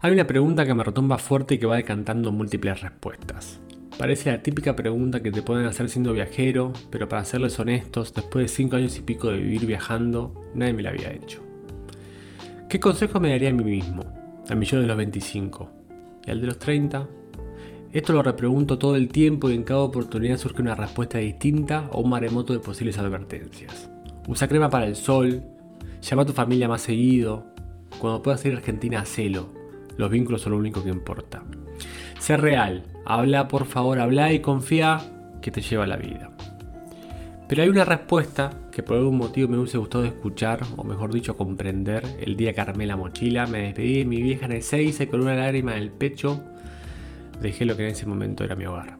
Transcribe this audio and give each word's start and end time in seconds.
Hay 0.00 0.12
una 0.12 0.28
pregunta 0.28 0.64
que 0.64 0.74
me 0.74 0.84
retumba 0.84 1.18
fuerte 1.18 1.56
y 1.56 1.58
que 1.58 1.66
va 1.66 1.74
decantando 1.74 2.30
múltiples 2.30 2.82
respuestas. 2.82 3.58
Parece 3.98 4.30
la 4.30 4.44
típica 4.44 4.76
pregunta 4.76 5.24
que 5.24 5.32
te 5.32 5.42
pueden 5.42 5.66
hacer 5.66 5.88
siendo 5.88 6.12
viajero, 6.12 6.72
pero 6.88 7.08
para 7.08 7.24
serles 7.24 7.58
honestos, 7.58 8.14
después 8.14 8.44
de 8.44 8.48
5 8.48 8.76
años 8.76 8.96
y 8.96 9.02
pico 9.02 9.26
de 9.26 9.38
vivir 9.38 9.66
viajando, 9.66 10.32
nadie 10.54 10.72
me 10.72 10.84
la 10.84 10.90
había 10.90 11.12
hecho. 11.12 11.42
¿Qué 12.68 12.78
consejo 12.78 13.18
me 13.18 13.30
daría 13.30 13.50
a 13.50 13.52
mí 13.52 13.64
mismo, 13.64 14.04
a 14.48 14.54
mi 14.54 14.66
yo 14.66 14.80
de 14.80 14.86
los 14.86 14.96
25? 14.96 15.68
¿Y 16.26 16.30
al 16.30 16.42
de 16.42 16.46
los 16.46 16.60
30? 16.60 17.08
Esto 17.92 18.12
lo 18.12 18.22
repregunto 18.22 18.78
todo 18.78 18.94
el 18.94 19.08
tiempo 19.08 19.50
y 19.50 19.54
en 19.54 19.64
cada 19.64 19.80
oportunidad 19.80 20.36
surge 20.36 20.62
una 20.62 20.76
respuesta 20.76 21.18
distinta 21.18 21.88
o 21.90 22.02
un 22.02 22.10
maremoto 22.10 22.52
de 22.52 22.60
posibles 22.60 22.98
advertencias. 22.98 23.90
Usa 24.28 24.46
crema 24.46 24.70
para 24.70 24.86
el 24.86 24.94
sol, 24.94 25.42
llama 26.02 26.22
a 26.22 26.26
tu 26.26 26.32
familia 26.34 26.68
más 26.68 26.82
seguido, 26.82 27.46
cuando 27.98 28.22
puedas 28.22 28.44
ir 28.44 28.54
a 28.54 28.58
Argentina, 28.58 29.00
hacelo. 29.00 29.57
Los 29.98 30.10
vínculos 30.10 30.40
son 30.40 30.52
lo 30.52 30.58
único 30.58 30.82
que 30.82 30.88
importa. 30.88 31.42
Sé 32.18 32.36
real, 32.38 32.84
habla 33.04 33.48
por 33.48 33.66
favor, 33.66 33.98
habla 33.98 34.32
y 34.32 34.40
confía 34.40 35.00
que 35.42 35.50
te 35.50 35.60
lleva 35.60 35.86
la 35.86 35.96
vida. 35.96 36.30
Pero 37.48 37.62
hay 37.62 37.68
una 37.68 37.84
respuesta 37.84 38.50
que 38.70 38.82
por 38.82 38.96
algún 38.96 39.16
motivo 39.16 39.48
me 39.48 39.58
hubiese 39.58 39.78
gustado 39.78 40.04
escuchar, 40.04 40.60
o 40.76 40.84
mejor 40.84 41.12
dicho, 41.12 41.36
comprender, 41.36 42.04
el 42.20 42.36
día 42.36 42.52
que 42.52 42.60
armé 42.60 42.86
la 42.86 42.96
mochila, 42.96 43.46
me 43.46 43.62
despedí 43.62 43.98
de 43.98 44.04
mi 44.04 44.22
vieja 44.22 44.46
en 44.46 44.52
el 44.52 44.62
6 44.62 45.00
y 45.00 45.06
con 45.06 45.20
una 45.20 45.34
lágrima 45.34 45.76
en 45.76 45.82
el 45.82 45.90
pecho 45.90 46.42
dejé 47.40 47.64
lo 47.64 47.76
que 47.76 47.84
en 47.84 47.92
ese 47.92 48.06
momento 48.06 48.44
era 48.44 48.54
mi 48.54 48.66
hogar. 48.66 48.98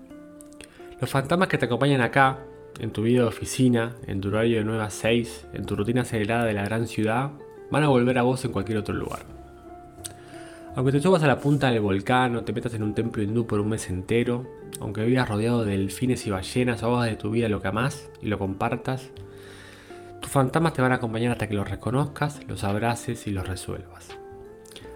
Los 1.01 1.11
fantasmas 1.11 1.49
que 1.49 1.59
te 1.59 1.67
acompañan 1.67 2.01
acá, 2.01 2.39
en 2.81 2.91
tu 2.91 3.03
vida 3.03 3.23
de 3.23 3.29
oficina, 3.29 3.95
en 4.07 4.21
tu 4.21 4.29
horario 4.29 4.59
de 4.59 4.65
9 4.65 4.83
a 4.83 4.91
6, 4.91 5.47
en 5.53 5.65
tu 5.65 5.77
rutina 5.77 6.03
acelerada 6.03 6.45
de 6.45 6.55
la 6.55 6.65
gran 6.65 6.89
ciudad, 6.89 7.31
van 7.71 7.85
a 7.85 7.89
volver 7.89 8.19
a 8.19 8.23
vos 8.23 8.45
en 8.45 8.53
cualquier 8.53 8.79
otro 8.79 8.95
lugar. 8.95 9.38
Aunque 10.79 10.93
te 10.93 11.01
subas 11.01 11.25
a 11.25 11.27
la 11.27 11.41
punta 11.41 11.73
del 11.73 11.81
volcán 11.81 12.37
o 12.37 12.45
te 12.45 12.53
metas 12.53 12.73
en 12.75 12.85
un 12.85 12.95
templo 12.95 13.21
hindú 13.21 13.49
por 13.49 13.59
un 13.59 13.71
mes 13.71 13.91
entero, 13.91 14.47
aunque 14.79 15.05
vivas 15.05 15.29
rodeado 15.29 15.65
de 15.65 15.73
delfines 15.73 16.25
y 16.25 16.31
ballenas 16.31 16.85
o 16.85 16.95
hagas 16.95 17.11
de 17.11 17.17
tu 17.17 17.33
vida 17.33 17.49
lo 17.49 17.61
que 17.61 17.67
amás 17.67 18.09
y 18.23 18.29
lo 18.29 18.39
compartas, 18.39 19.11
tus 20.21 20.31
fantasmas 20.31 20.75
te 20.75 20.81
van 20.81 20.93
a 20.93 20.95
acompañar 20.95 21.33
hasta 21.33 21.49
que 21.49 21.57
los 21.57 21.69
reconozcas, 21.69 22.39
los 22.47 22.63
abraces 22.63 23.27
y 23.27 23.33
los 23.33 23.49
resuelvas. 23.49 24.17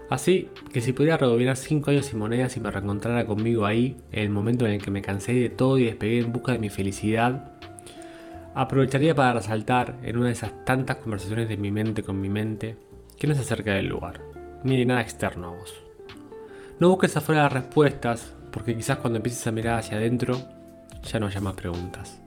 Así 0.09 0.47
que 0.71 0.79
si 0.79 0.93
pudiera 0.93 1.17
rebobinar 1.17 1.57
5 1.57 1.91
años 1.91 2.05
sin 2.05 2.19
monedas 2.19 2.55
y 2.55 2.61
me 2.61 2.71
reencontrara 2.71 3.25
conmigo 3.25 3.65
ahí, 3.65 3.97
en 4.13 4.23
el 4.23 4.29
momento 4.29 4.65
en 4.65 4.71
el 4.71 4.81
que 4.81 4.89
me 4.89 5.01
cansé 5.01 5.33
de 5.33 5.49
todo 5.49 5.77
y 5.79 5.83
despegué 5.83 6.19
en 6.19 6.31
busca 6.31 6.53
de 6.53 6.59
mi 6.59 6.69
felicidad, 6.69 7.59
aprovecharía 8.55 9.15
para 9.15 9.33
resaltar 9.33 9.99
en 10.01 10.15
una 10.15 10.27
de 10.27 10.31
esas 10.31 10.63
tantas 10.63 10.95
conversaciones 10.95 11.49
de 11.49 11.57
mi 11.57 11.71
mente 11.71 12.03
con 12.03 12.21
mi 12.21 12.29
mente 12.29 12.77
que 13.19 13.27
no 13.27 13.35
se 13.35 13.41
acerca 13.41 13.73
del 13.73 13.87
lugar, 13.87 14.32
ni 14.63 14.77
de 14.77 14.85
nada 14.85 15.01
externo 15.01 15.47
a 15.47 15.51
vos. 15.51 15.73
No 16.79 16.89
busques 16.89 17.15
afuera 17.17 17.43
las 17.43 17.53
respuestas, 17.53 18.33
porque 18.51 18.75
quizás 18.75 18.97
cuando 18.97 19.17
empieces 19.17 19.45
a 19.47 19.51
mirar 19.51 19.79
hacia 19.79 19.97
adentro, 19.97 20.37
ya 21.03 21.19
no 21.19 21.27
haya 21.27 21.41
más 21.41 21.55
preguntas. 21.55 22.19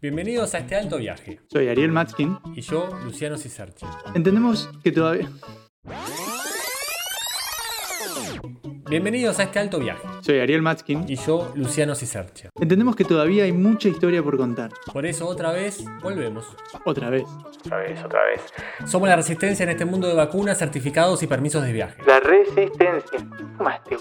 Bienvenidos 0.00 0.54
a 0.54 0.58
este 0.58 0.76
alto 0.76 0.98
viaje. 0.98 1.40
Soy 1.50 1.68
Ariel 1.68 1.92
Matskin. 1.92 2.38
Y 2.54 2.60
yo, 2.60 2.88
Luciano 3.04 3.36
Cisarchi. 3.36 3.86
Entendemos 4.14 4.68
que 4.82 4.92
todavía... 4.92 5.28
Bienvenidos 8.88 9.38
a 9.38 9.42
este 9.42 9.58
alto 9.58 9.78
viaje. 9.78 10.00
Soy 10.22 10.38
Ariel 10.38 10.62
Matskin. 10.62 11.04
Y 11.06 11.16
yo, 11.16 11.52
Luciano 11.54 11.94
Cisarcha. 11.94 12.48
Entendemos 12.58 12.96
que 12.96 13.04
todavía 13.04 13.44
hay 13.44 13.52
mucha 13.52 13.90
historia 13.90 14.22
por 14.22 14.38
contar. 14.38 14.70
Por 14.90 15.04
eso 15.04 15.26
otra 15.26 15.52
vez 15.52 15.84
volvemos. 16.02 16.46
Otra 16.86 17.10
vez. 17.10 17.24
Otra 17.58 17.76
vez, 17.80 18.02
otra 18.02 18.24
vez. 18.24 18.40
Somos 18.86 19.06
la 19.06 19.16
resistencia 19.16 19.64
en 19.64 19.70
este 19.70 19.84
mundo 19.84 20.08
de 20.08 20.14
vacunas, 20.14 20.56
certificados 20.58 21.22
y 21.22 21.26
permisos 21.26 21.62
de 21.64 21.72
viaje. 21.74 22.02
La 22.06 22.18
resistencia. 22.20 23.18
Más 23.58 23.84
te 23.84 23.96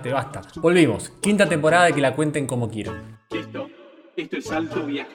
te 0.00 0.10
basta. 0.10 0.40
Volvimos. 0.56 1.10
Quinta 1.20 1.46
temporada 1.46 1.90
y 1.90 1.92
que 1.92 2.00
la 2.00 2.14
cuenten 2.14 2.46
como 2.46 2.70
quieran. 2.70 3.18
Esto, 3.30 3.68
esto 4.16 4.36
es 4.38 4.50
alto 4.50 4.86
viaje. 4.86 5.12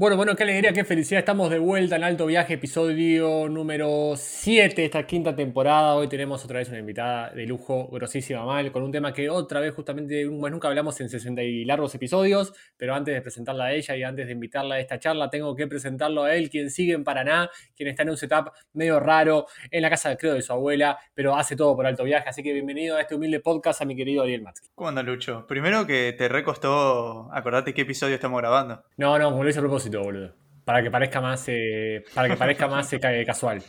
Bueno, 0.00 0.16
bueno, 0.16 0.36
qué 0.36 0.44
alegría, 0.44 0.72
qué 0.72 0.84
felicidad. 0.84 1.18
Estamos 1.18 1.50
de 1.50 1.58
vuelta 1.58 1.96
en 1.96 2.04
Alto 2.04 2.24
Viaje, 2.24 2.54
episodio 2.54 3.48
número 3.48 4.12
7 4.16 4.76
de 4.76 4.84
esta 4.84 5.04
quinta 5.04 5.34
temporada. 5.34 5.96
Hoy 5.96 6.06
tenemos 6.06 6.44
otra 6.44 6.60
vez 6.60 6.68
una 6.68 6.78
invitada 6.78 7.30
de 7.30 7.44
lujo, 7.46 7.88
grosísima 7.90 8.44
mal, 8.44 8.70
con 8.70 8.84
un 8.84 8.92
tema 8.92 9.12
que 9.12 9.28
otra 9.28 9.58
vez 9.58 9.74
justamente, 9.74 10.24
nunca 10.24 10.68
hablamos 10.68 11.00
en 11.00 11.08
60 11.08 11.42
y 11.42 11.64
largos 11.64 11.96
episodios, 11.96 12.52
pero 12.76 12.94
antes 12.94 13.12
de 13.12 13.20
presentarla 13.22 13.64
a 13.64 13.72
ella 13.72 13.96
y 13.96 14.04
antes 14.04 14.26
de 14.26 14.32
invitarla 14.34 14.76
a 14.76 14.78
esta 14.78 15.00
charla, 15.00 15.30
tengo 15.30 15.56
que 15.56 15.66
presentarlo 15.66 16.22
a 16.22 16.36
él, 16.36 16.48
quien 16.48 16.70
sigue 16.70 16.92
en 16.92 17.02
Paraná, 17.02 17.50
quien 17.74 17.88
está 17.88 18.04
en 18.04 18.10
un 18.10 18.16
setup 18.16 18.52
medio 18.74 19.00
raro, 19.00 19.46
en 19.68 19.82
la 19.82 19.90
casa, 19.90 20.16
creo, 20.16 20.34
de 20.34 20.42
su 20.42 20.52
abuela, 20.52 20.96
pero 21.12 21.34
hace 21.34 21.56
todo 21.56 21.74
por 21.74 21.84
Alto 21.88 22.04
Viaje. 22.04 22.28
Así 22.28 22.44
que 22.44 22.52
bienvenido 22.52 22.96
a 22.96 23.00
este 23.00 23.16
humilde 23.16 23.40
podcast 23.40 23.82
a 23.82 23.84
mi 23.84 23.96
querido 23.96 24.22
Ariel 24.22 24.42
Matsky. 24.42 24.68
¿Cómo 24.76 24.90
anda, 24.90 25.02
Lucho? 25.02 25.44
Primero 25.48 25.88
que 25.88 26.14
te 26.16 26.28
recostó 26.28 27.28
acordate 27.32 27.74
qué 27.74 27.80
episodio 27.82 28.14
estamos 28.14 28.38
grabando. 28.40 28.84
No, 28.96 29.18
no, 29.18 29.32
como 29.32 29.42
lo 29.42 29.50
hice 29.50 29.58
a 29.58 29.62
propósito 29.62 29.87
para 30.64 30.82
que 30.82 30.90
parezca 30.90 31.20
más, 31.20 31.44
eh, 31.48 32.04
para 32.14 32.28
que 32.28 32.36
parezca 32.36 32.68
más 32.68 32.92
eh, 32.92 33.24
casual. 33.26 33.62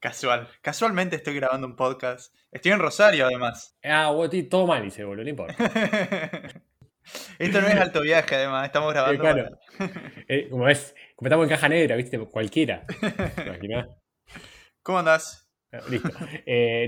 Casual. 0.00 0.48
Casualmente 0.62 1.16
estoy 1.16 1.34
grabando 1.34 1.66
un 1.66 1.76
podcast. 1.76 2.34
Estoy 2.50 2.72
en 2.72 2.78
Rosario, 2.78 3.26
además. 3.26 3.76
Ah, 3.84 4.12
todo 4.48 4.66
mal, 4.66 4.82
dice, 4.82 5.04
boludo, 5.04 5.24
no 5.24 5.30
importa. 5.30 5.56
Esto 7.38 7.60
no 7.60 7.68
es 7.68 7.74
alto 7.74 8.00
viaje, 8.02 8.34
además, 8.34 8.66
estamos 8.66 8.92
grabando. 8.92 9.20
claro. 9.20 9.48
Eh, 10.28 10.48
como 10.48 10.68
es, 10.68 10.94
como 11.16 11.26
estamos 11.26 11.44
en 11.44 11.50
caja 11.50 11.68
negra, 11.68 11.96
viste, 11.96 12.18
cualquiera. 12.18 12.84
¿Cómo 14.82 14.98
andás? 14.98 15.49
Listo. 15.90 16.08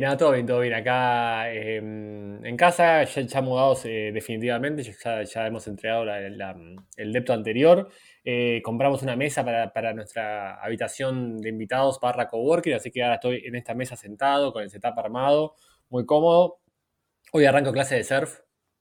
nada, 0.01 0.17
todo 0.17 0.33
bien, 0.33 0.47
todo 0.47 0.61
bien. 0.61 0.75
Acá 0.75 1.53
em, 1.53 2.45
en 2.45 2.57
casa, 2.57 3.05
ya, 3.05 3.23
ya 3.23 3.41
mudados 3.41 3.85
definitivamente, 3.85 4.83
ya, 4.83 5.23
ya, 5.23 5.47
hemos 5.47 5.67
entregado 5.69 6.05
el 6.13 7.13
depto 7.13 7.33
anterior. 7.33 7.89
Eh, 8.25 8.63
compramos 8.63 9.03
una 9.03 9.17
mesa 9.17 9.45
para, 9.45 9.93
nuestra 9.95 10.55
habitación 10.63 11.39
de 11.39 11.49
invitados 11.49 11.99
barra 12.01 12.29
coworking, 12.29 12.75
así 12.75 12.91
que 12.91 13.03
ahora 13.03 13.17
estoy 13.17 13.43
en 13.45 13.57
esta 13.57 13.75
mesa 13.75 13.97
sentado 13.97 14.53
con 14.53 14.63
el 14.63 14.71
setup 14.71 14.97
armado, 14.99 15.55
muy 15.89 16.07
cómodo. 16.07 16.61
Hoy 17.33 17.47
arranco 17.47 17.73
clase 17.73 17.97
de 17.97 18.05
surf, 18.05 18.41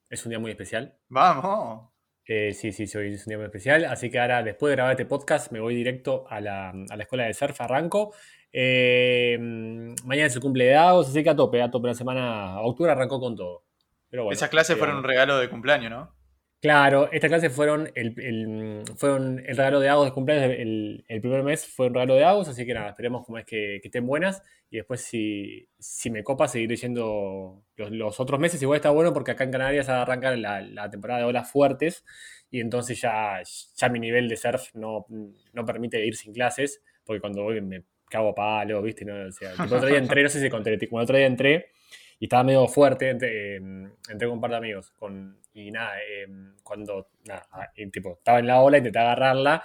es 0.09 0.25
un 0.25 0.29
día 0.29 0.39
muy 0.39 0.51
especial. 0.51 0.95
Vamos. 1.09 1.89
Eh, 2.25 2.53
sí, 2.53 2.71
sí, 2.71 2.85
hoy 2.95 3.13
es 3.13 3.25
un 3.25 3.31
día 3.31 3.37
muy 3.37 3.45
especial, 3.45 3.85
así 3.85 4.11
que 4.11 4.19
ahora 4.19 4.43
después 4.43 4.69
de 4.69 4.75
grabar 4.75 4.91
este 4.91 5.05
podcast 5.05 5.51
me 5.51 5.59
voy 5.59 5.73
directo 5.73 6.25
a 6.29 6.39
la, 6.39 6.73
escuela 6.99 7.25
de 7.25 7.33
surf, 7.33 7.59
arranco. 7.61 8.13
Eh, 8.53 9.37
mañana 10.03 10.27
es 10.27 10.35
el 10.35 10.41
cumple 10.41 10.65
de 10.65 10.71
Davos, 10.71 11.09
así 11.09 11.23
que 11.23 11.29
a 11.29 11.35
tope, 11.35 11.61
a 11.61 11.71
tope 11.71 11.87
la 11.87 11.93
semana, 11.93 12.59
octubre 12.61 12.91
arrancó 12.91 13.19
con 13.19 13.35
todo. 13.35 13.63
Pero 14.09 14.31
Esas 14.31 14.49
clases 14.49 14.77
fueron 14.77 14.97
un 14.97 15.03
regalo 15.03 15.37
de 15.37 15.49
cumpleaños, 15.49 15.89
¿no? 15.89 16.21
Claro, 16.61 17.11
estas 17.11 17.29
clases 17.29 17.51
fueron 17.51 17.91
el, 17.95 18.83
fueron 18.95 19.39
el 19.39 19.57
regalo 19.57 19.79
de 19.79 19.89
Agos 19.89 20.05
de 20.05 20.11
cumpleaños. 20.13 20.55
El, 20.59 21.03
primer 21.19 21.41
mes 21.41 21.65
fue 21.65 21.87
un 21.87 21.95
regalo 21.95 22.13
de 22.13 22.23
Agos, 22.23 22.49
así 22.49 22.67
que 22.67 22.73
nada, 22.75 22.89
esperemos 22.89 23.25
como 23.25 23.39
es 23.39 23.45
que, 23.45 23.77
estén 23.77 24.05
buenas. 24.05 24.43
Y 24.69 24.77
después, 24.77 25.01
si, 25.01 25.67
si 25.79 26.11
me 26.11 26.23
copa, 26.23 26.47
seguir 26.47 26.69
leyendo 26.69 27.63
los, 27.77 28.19
otros 28.19 28.39
meses. 28.39 28.61
Igual 28.61 28.75
está 28.75 28.91
bueno 28.91 29.11
porque 29.11 29.31
acá 29.31 29.43
en 29.43 29.51
Canarias 29.51 29.89
arrancan 29.89 30.39
la, 30.41 30.61
la 30.61 30.89
temporada 30.91 31.21
de 31.21 31.25
olas 31.25 31.51
fuertes. 31.51 32.05
Y 32.51 32.59
entonces 32.59 33.01
ya, 33.01 33.41
ya 33.75 33.89
mi 33.89 33.99
nivel 33.99 34.29
de 34.29 34.37
surf 34.37 34.75
no, 34.75 35.07
no 35.53 35.65
permite 35.65 36.05
ir 36.05 36.15
sin 36.15 36.31
clases. 36.31 36.83
Porque 37.03 37.21
cuando 37.21 37.41
voy 37.41 37.59
me 37.61 37.85
cago 38.11 38.29
a 38.29 38.35
palo, 38.35 38.81
¿viste? 38.81 39.05
No, 39.05 39.27
o 39.27 39.31
sea, 39.31 39.53
el 39.53 39.73
otro 39.73 39.87
día 39.87 39.97
entré, 39.97 40.21
no 40.21 40.29
sé 40.29 40.41
si 40.41 40.49
conté, 40.49 40.73
el 40.73 40.89
otro 40.91 41.17
día 41.17 41.25
entré 41.25 41.71
y 42.19 42.25
estaba 42.25 42.43
medio 42.43 42.67
fuerte, 42.67 43.09
entré, 43.09 43.55
em, 43.55 43.91
entré 44.09 44.27
con 44.27 44.35
un 44.35 44.41
par 44.41 44.51
de 44.51 44.57
amigos. 44.57 44.91
Con, 44.91 45.39
y 45.53 45.71
nada, 45.71 45.95
em, 46.03 46.55
cuando 46.61 47.09
nada, 47.25 47.47
ah, 47.51 47.71
tipo, 47.91 48.13
estaba 48.13 48.39
en 48.39 48.47
la 48.47 48.61
ola, 48.61 48.77
intenté 48.77 48.99
agarrarla, 48.99 49.63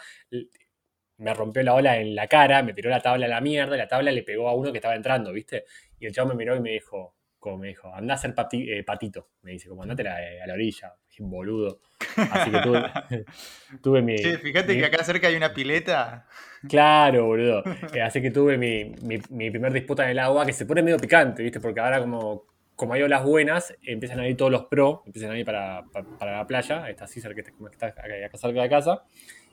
me 1.19 1.35
rompió 1.35 1.63
la 1.63 1.75
ola 1.75 1.99
en 1.99 2.15
la 2.15 2.29
cara, 2.29 2.63
me 2.63 2.73
tiró 2.73 2.89
la 2.89 3.01
tabla 3.01 3.27
a 3.27 3.29
la 3.29 3.41
mierda, 3.41 3.75
y 3.75 3.79
la 3.79 3.89
tabla 3.89 4.13
le 4.13 4.23
pegó 4.23 4.49
a 4.49 4.55
uno 4.55 4.73
que 4.73 4.79
estaba 4.79 4.95
entrando, 4.95 5.33
¿viste? 5.33 5.65
Y 5.99 6.07
el 6.07 6.13
chavo 6.15 6.31
me 6.31 6.35
miró 6.35 6.57
y 6.57 6.61
me 6.61 6.71
dijo, 6.71 7.15
como 7.47 7.59
me 7.59 7.69
dijo, 7.69 7.95
anda 7.95 8.15
a 8.15 8.17
ser 8.17 8.35
eh, 8.55 8.83
patito, 8.83 9.29
me 9.43 9.53
dice, 9.53 9.69
como 9.69 9.85
andate 9.85 10.03
eh, 10.03 10.43
a 10.43 10.47
la 10.49 10.55
orilla, 10.55 10.97
boludo. 11.21 11.79
Así 12.33 12.51
que 12.51 12.59
tuve, 12.59 12.83
tuve 13.83 14.03
mi... 14.03 14.19
Sí, 14.19 14.37
fíjate 14.39 14.77
que 14.77 14.85
acá 14.85 15.05
cerca 15.05 15.29
hay 15.29 15.37
una 15.37 15.55
pileta. 15.55 16.27
Claro, 16.69 17.27
boludo. 17.27 17.63
Eh, 17.95 18.03
así 18.03 18.21
que 18.21 18.33
tuve 18.33 18.59
mi, 18.59 18.97
mi, 19.31 19.51
primer 19.51 19.73
disputa 19.73 20.03
en 20.03 20.11
el 20.11 20.19
agua 20.19 20.45
que 20.45 20.53
se 20.53 20.67
pone 20.67 20.83
medio 20.83 20.99
picante, 20.99 21.45
¿viste? 21.45 21.61
Porque 21.61 21.79
ahora 21.79 22.01
como, 22.01 22.47
como 22.75 22.95
hay 22.95 23.03
olas 23.03 23.23
buenas, 23.23 23.73
empiezan 23.83 24.19
a 24.19 24.27
ir 24.27 24.37
todos 24.37 24.51
los 24.51 24.65
pro, 24.65 25.05
empiezan 25.07 25.31
a 25.31 25.39
ir 25.39 25.47
para, 25.47 25.85
para, 26.19 26.39
la 26.39 26.47
playa, 26.49 26.91
está 26.91 27.07
César 27.07 27.33
que 27.33 27.43
está, 27.43 27.87
acá, 27.87 28.03
cerca 28.37 28.63
de 28.63 28.69
casa, 28.69 29.05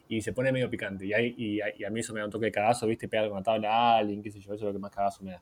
y 0.08 0.22
se 0.22 0.34
pone 0.34 0.52
medio 0.52 0.68
picante. 0.68 1.06
Y, 1.06 1.12
y, 1.38 1.62
a 1.62 1.90
mí 1.92 2.00
eso 2.00 2.12
me 2.12 2.22
da 2.22 2.26
un 2.26 2.32
toque 2.32 2.48
de 2.48 2.52
cagazo, 2.52 2.88
¿viste? 2.88 3.08
Pegar 3.08 3.28
con 3.30 3.38
la 3.38 3.44
tabla 3.44 3.72
a 3.72 3.98
alguien, 3.98 4.24
qué 4.24 4.32
sé 4.32 4.40
yo, 4.40 4.56
eso 4.56 4.64
es 4.64 4.64
lo 4.64 4.74
que 4.74 4.80
más 4.80 4.92
cagazo 4.92 5.24
me 5.24 5.34
da. 5.34 5.42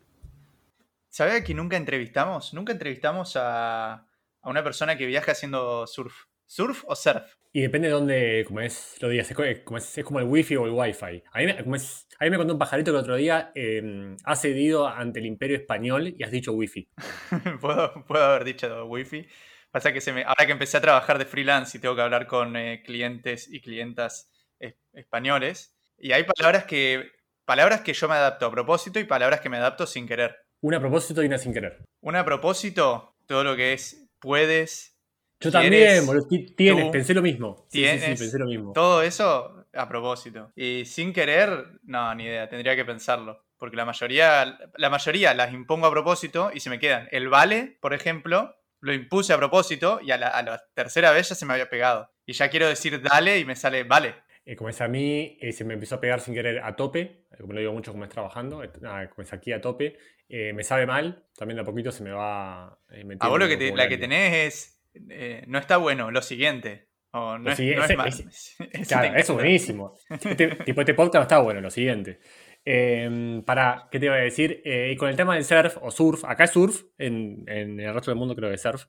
¿Sabía 1.22 1.44
que 1.44 1.54
nunca 1.54 1.78
entrevistamos? 1.78 2.52
Nunca 2.52 2.72
entrevistamos 2.72 3.36
a, 3.36 3.94
a 3.94 4.50
una 4.50 4.64
persona 4.64 4.98
que 4.98 5.06
viaja 5.06 5.34
haciendo 5.34 5.86
surf. 5.86 6.16
¿Surf 6.48 6.84
o 6.88 6.96
surf? 6.96 7.36
Y 7.54 7.62
depende 7.62 7.90
de 7.90 7.94
dónde, 7.94 8.44
como 8.48 8.62
es, 8.62 8.98
lo 9.02 9.08
digas, 9.08 9.30
es 9.30 9.36
como, 9.64 9.78
es, 9.78 9.98
es 10.00 10.04
como 10.04 10.20
el 10.20 10.26
wifi 10.26 10.56
o 10.56 10.66
el 10.66 10.72
wifi. 10.72 11.22
A 11.32 11.38
mí, 11.38 11.46
me- 11.46 11.64
como 11.64 11.76
es- 11.76 12.08
a 12.20 12.24
mí 12.24 12.32
me 12.32 12.38
contó 12.38 12.54
un 12.54 12.58
pajarito 12.60 12.92
que 12.92 12.98
el 12.98 13.04
otro 13.04 13.16
día 13.18 13.52
eh, 13.54 14.16
has 14.24 14.42
cedido 14.42 14.88
ante 14.88 15.20
el 15.20 15.28
imperio 15.28 15.58
español 15.58 16.12
y 16.18 16.24
has 16.24 16.32
dicho 16.32 16.54
wifi. 16.54 16.90
puedo, 17.62 18.04
puedo 18.08 18.24
haber 18.26 18.44
dicho 18.44 18.86
wifi. 18.88 19.28
Pasa 19.70 19.94
que 19.94 20.02
se 20.02 20.14
me, 20.14 20.24
ahora 20.24 20.48
que 20.48 20.54
empecé 20.54 20.78
a 20.78 20.82
trabajar 20.82 21.20
de 21.20 21.26
freelance 21.26 21.78
y 21.78 21.82
tengo 21.82 21.96
que 21.96 22.02
hablar 22.02 22.26
con 22.26 22.56
eh, 22.56 22.82
clientes 22.84 23.48
y 23.48 23.62
clientas 23.62 24.28
es- 24.58 24.74
españoles, 24.94 25.78
y 26.00 26.14
hay 26.14 26.24
palabras 26.24 26.64
que, 26.66 27.12
palabras 27.46 27.82
que 27.82 27.94
yo 27.94 28.08
me 28.10 28.16
adapto 28.16 28.48
a 28.48 28.52
propósito 28.52 29.00
y 29.00 29.04
palabras 29.04 29.40
que 29.40 29.50
me 29.50 29.58
adapto 29.58 29.86
sin 29.86 30.08
querer. 30.08 30.36
Una 30.62 30.78
a 30.78 30.80
propósito 30.80 31.24
y 31.24 31.26
una 31.28 31.38
sin 31.38 31.54
querer. 31.54 31.84
Una 32.02 32.20
a 32.22 32.26
propósito, 32.26 33.16
todo 33.26 33.44
lo 33.44 33.56
que 33.56 33.74
es 33.74 34.08
puedes, 34.20 34.98
Yo 35.40 35.50
¿Quieres? 35.50 35.62
también, 35.70 36.06
boludo. 36.06 36.28
ti- 36.28 36.54
Tienes, 36.56 36.86
Tú 36.86 36.92
pensé 36.92 37.14
lo 37.16 37.22
mismo. 37.24 37.66
Sí, 37.70 37.80
sí, 37.80 37.88
sí, 37.94 37.98
tienes 38.00 38.20
pensé 38.20 38.38
lo 38.38 38.46
mismo. 38.46 38.74
todo 38.74 39.02
eso 39.02 39.66
a 39.74 39.90
propósito. 39.90 40.52
Y 40.56 40.86
sin 40.86 41.14
querer, 41.14 41.80
no, 41.84 42.14
ni 42.14 42.26
idea, 42.26 42.48
tendría 42.48 42.76
que 42.76 42.86
pensarlo. 42.86 43.44
Porque 43.58 43.76
la 43.76 43.86
mayoría, 43.86 44.60
la 44.78 44.90
mayoría 44.90 45.34
las 45.34 45.52
impongo 45.54 45.88
a 45.88 45.92
propósito 45.92 46.52
y 46.54 46.60
se 46.60 46.70
me 46.70 46.80
quedan. 46.80 47.08
El 47.12 47.30
vale, 47.30 47.78
por 47.82 47.94
ejemplo, 47.94 48.56
lo 48.82 48.94
impuse 48.94 49.34
a 49.34 49.38
propósito 49.38 50.00
y 50.04 50.12
a 50.12 50.18
la, 50.18 50.28
a 50.28 50.44
la 50.44 50.64
tercera 50.76 51.12
vez 51.12 51.30
ya 51.30 51.36
se 51.36 51.46
me 51.46 51.54
había 51.54 51.70
pegado. 51.70 52.12
Y 52.26 52.34
ya 52.34 52.50
quiero 52.50 52.68
decir 52.68 53.02
dale 53.02 53.40
y 53.40 53.46
me 53.46 53.56
sale 53.56 53.84
vale. 53.84 54.16
Eh, 54.46 54.56
como 54.56 54.70
es 54.70 54.82
a 54.82 54.88
mí, 54.88 55.38
eh, 55.42 55.52
se 55.54 55.64
me 55.64 55.74
empezó 55.76 55.96
a 55.96 56.00
pegar 56.02 56.20
sin 56.22 56.34
querer 56.34 56.60
a 56.64 56.76
tope, 56.76 57.21
como 57.40 57.54
lo 57.54 57.60
digo 57.60 57.74
mucho 57.74 57.92
como 57.92 58.04
es 58.04 58.10
trabajando, 58.10 58.64
eh, 58.64 58.70
es 59.18 59.34
aquí 59.34 59.52
a 59.54 59.62
tope, 59.62 59.98
eh, 60.30 60.54
me 60.54 60.64
sabe 60.64 60.86
mal, 60.86 61.26
también 61.38 61.56
de 61.58 61.62
a 61.62 61.66
poquito 61.66 61.92
se 61.92 62.04
me 62.04 62.12
va 62.12 62.78
eh, 62.90 63.04
metiendo 63.04 63.26
A 63.26 63.30
vos 63.30 63.40
lo 63.40 63.48
que 63.48 63.58
te- 63.58 63.76
la 63.76 63.88
que 63.88 63.98
tenés 63.98 64.34
es, 64.34 64.84
eh, 65.10 65.44
no 65.48 65.58
está 65.60 65.78
bueno, 65.78 66.12
lo 66.12 66.22
siguiente. 66.22 66.90
O 67.14 67.38
no, 67.38 67.40
Lo 67.40 67.52
es, 67.52 67.60
no 67.60 67.84
es 67.84 67.98
mal. 67.98 68.10
Claro, 68.88 69.18
eso 69.18 69.34
es 69.34 69.38
buenísimo. 69.38 69.98
Este, 70.10 70.48
tipo, 70.66 70.80
este 70.82 70.94
podcast 70.94 71.16
no 71.16 71.22
está 71.24 71.40
bueno, 71.40 71.60
lo 71.60 71.70
siguiente. 71.70 72.20
Eh, 72.64 73.42
para, 73.46 73.90
¿qué 73.92 74.00
te 74.00 74.06
iba 74.06 74.16
a 74.16 74.20
decir? 74.20 74.62
Eh, 74.64 74.92
y 74.94 74.96
con 74.96 75.10
el 75.10 75.16
tema 75.18 75.34
del 75.36 75.44
surf 75.44 75.78
o 75.82 75.92
surf, 75.92 76.24
acá 76.26 76.46
es 76.46 76.52
surf, 76.52 76.84
en, 76.98 77.44
en 77.48 77.80
el 77.80 77.94
resto 77.94 78.12
del 78.12 78.18
mundo 78.18 78.36
creo 78.36 78.48
que 78.50 78.56
es 78.56 78.62
surf. 78.62 78.86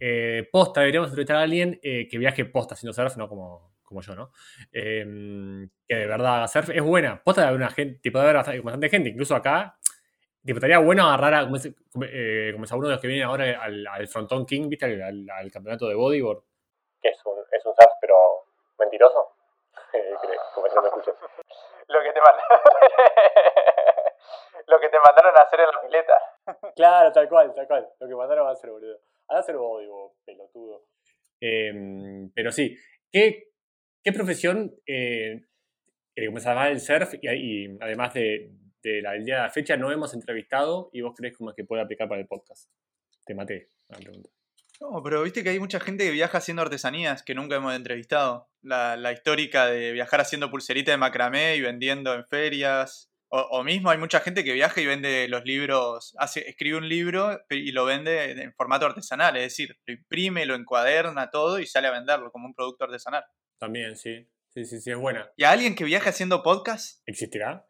Eh, 0.00 0.48
posta, 0.52 0.80
deberíamos 0.80 1.08
entrevistar 1.10 1.36
a 1.36 1.42
alguien 1.42 1.78
eh, 1.82 2.08
que 2.10 2.18
viaje 2.18 2.44
posta 2.44 2.74
haciendo 2.74 2.92
surf, 2.92 3.16
no 3.16 3.28
como, 3.28 3.71
como 3.92 4.02
yo, 4.02 4.14
¿no? 4.14 4.30
Eh, 4.72 5.04
que 5.86 5.94
de 5.94 6.06
verdad 6.06 6.36
haga 6.36 6.48
surf. 6.48 6.70
Es 6.70 6.82
buena. 6.82 7.22
Posta 7.22 7.42
de 7.42 7.48
haber 7.48 7.60
una 7.60 7.70
gente, 7.70 8.00
tipo 8.00 8.18
de 8.18 8.24
haber 8.24 8.36
bastante, 8.36 8.60
bastante 8.60 8.88
gente, 8.88 9.10
incluso 9.10 9.34
acá. 9.36 9.76
Tipo, 10.44 10.58
estaría 10.58 10.78
bueno 10.78 11.06
agarrar 11.06 11.34
a, 11.34 11.42
como 11.44 11.56
es, 11.56 11.72
como, 11.92 12.04
eh, 12.08 12.50
como 12.52 12.64
es 12.64 12.72
a 12.72 12.76
uno 12.76 12.88
de 12.88 12.94
los 12.94 13.00
que 13.00 13.06
vienen 13.06 13.26
ahora 13.26 13.62
al, 13.62 13.86
al 13.86 14.08
Frontón 14.08 14.44
King, 14.44 14.68
¿viste? 14.68 14.86
Al, 14.86 15.00
al- 15.02 15.30
al 15.30 15.52
campeonato 15.52 15.86
de 15.88 15.94
bodyboard. 15.94 16.42
Que 17.00 17.10
es 17.10 17.18
un, 17.24 17.38
es 17.52 17.64
un 17.64 17.74
surf, 17.74 17.92
pero 18.00 18.14
mentiroso. 18.78 19.28
como 20.54 20.68
si 20.68 20.74
no 20.74 20.82
me 20.82 20.88
escuchas. 20.88 21.14
Lo 21.88 22.00
que 22.02 22.12
te 22.12 22.20
mandaron. 22.20 22.58
lo 24.66 24.80
que 24.80 24.88
te 24.88 24.98
mandaron 24.98 25.36
a 25.36 25.42
hacer 25.42 25.60
en 25.60 25.66
la 25.66 25.80
pileta. 25.82 26.14
Claro, 26.74 27.12
tal 27.12 27.28
cual, 27.28 27.54
tal 27.54 27.66
cual. 27.68 27.88
Lo 28.00 28.08
que 28.08 28.14
mandaron 28.16 28.48
a 28.48 28.52
hacer, 28.52 28.70
boludo. 28.70 28.98
A 29.28 29.38
hacer 29.38 29.56
bodyboard, 29.56 30.12
pelotudo. 30.24 30.86
Eh, 31.40 32.28
pero 32.34 32.50
sí, 32.50 32.76
¿qué, 33.12 33.51
qué 34.02 34.12
profesión 34.12 34.74
eh, 34.86 35.46
eh, 36.16 36.30
llama 36.30 36.68
el 36.68 36.80
surf 36.80 37.14
y, 37.20 37.78
además 37.80 38.14
de, 38.14 38.50
la 38.82 39.12
del 39.12 39.24
día 39.24 39.36
de 39.36 39.42
la 39.42 39.50
fecha 39.50 39.76
no 39.76 39.92
hemos 39.92 40.14
entrevistado 40.14 40.90
y 40.92 41.00
vos 41.00 41.14
crees 41.16 41.36
como 41.36 41.54
que 41.54 41.64
puede 41.64 41.82
aplicar 41.82 42.08
para 42.08 42.20
el 42.20 42.26
podcast? 42.26 42.68
Te 43.24 43.34
maté 43.34 43.70
la 43.88 43.98
pregunta. 43.98 44.30
No, 44.80 45.00
pero 45.02 45.22
viste 45.22 45.44
que 45.44 45.50
hay 45.50 45.60
mucha 45.60 45.78
gente 45.78 46.04
que 46.04 46.10
viaja 46.10 46.38
haciendo 46.38 46.62
artesanías 46.62 47.22
que 47.22 47.34
nunca 47.34 47.56
hemos 47.56 47.74
entrevistado. 47.74 48.48
La, 48.62 48.96
la 48.96 49.12
histórica 49.12 49.66
de 49.66 49.92
viajar 49.92 50.20
haciendo 50.20 50.50
pulserita 50.50 50.90
de 50.90 50.96
macramé 50.96 51.56
y 51.56 51.60
vendiendo 51.60 52.14
en 52.14 52.26
ferias. 52.26 53.08
O, 53.28 53.38
o 53.38 53.64
mismo 53.64 53.90
hay 53.90 53.98
mucha 53.98 54.20
gente 54.20 54.42
que 54.42 54.52
viaja 54.52 54.80
y 54.80 54.86
vende 54.86 55.28
los 55.28 55.44
libros, 55.44 56.14
hace, 56.18 56.46
escribe 56.50 56.76
un 56.76 56.88
libro 56.88 57.40
y 57.48 57.72
lo 57.72 57.86
vende 57.86 58.32
en 58.32 58.52
formato 58.52 58.84
artesanal, 58.84 59.36
es 59.36 59.44
decir, 59.44 59.78
lo 59.86 59.94
imprime, 59.94 60.44
lo 60.44 60.54
encuaderna 60.54 61.30
todo 61.30 61.58
y 61.58 61.66
sale 61.66 61.88
a 61.88 61.92
venderlo 61.92 62.30
como 62.30 62.46
un 62.46 62.54
producto 62.54 62.84
artesanal. 62.84 63.24
También, 63.62 63.94
sí. 63.94 64.28
Sí, 64.48 64.64
sí, 64.64 64.80
sí, 64.80 64.90
es 64.90 64.96
buena. 64.96 65.30
¿Y 65.36 65.44
a 65.44 65.52
alguien 65.52 65.76
que 65.76 65.84
viaja 65.84 66.10
haciendo 66.10 66.42
podcast? 66.42 67.00
¿Existirá? 67.06 67.64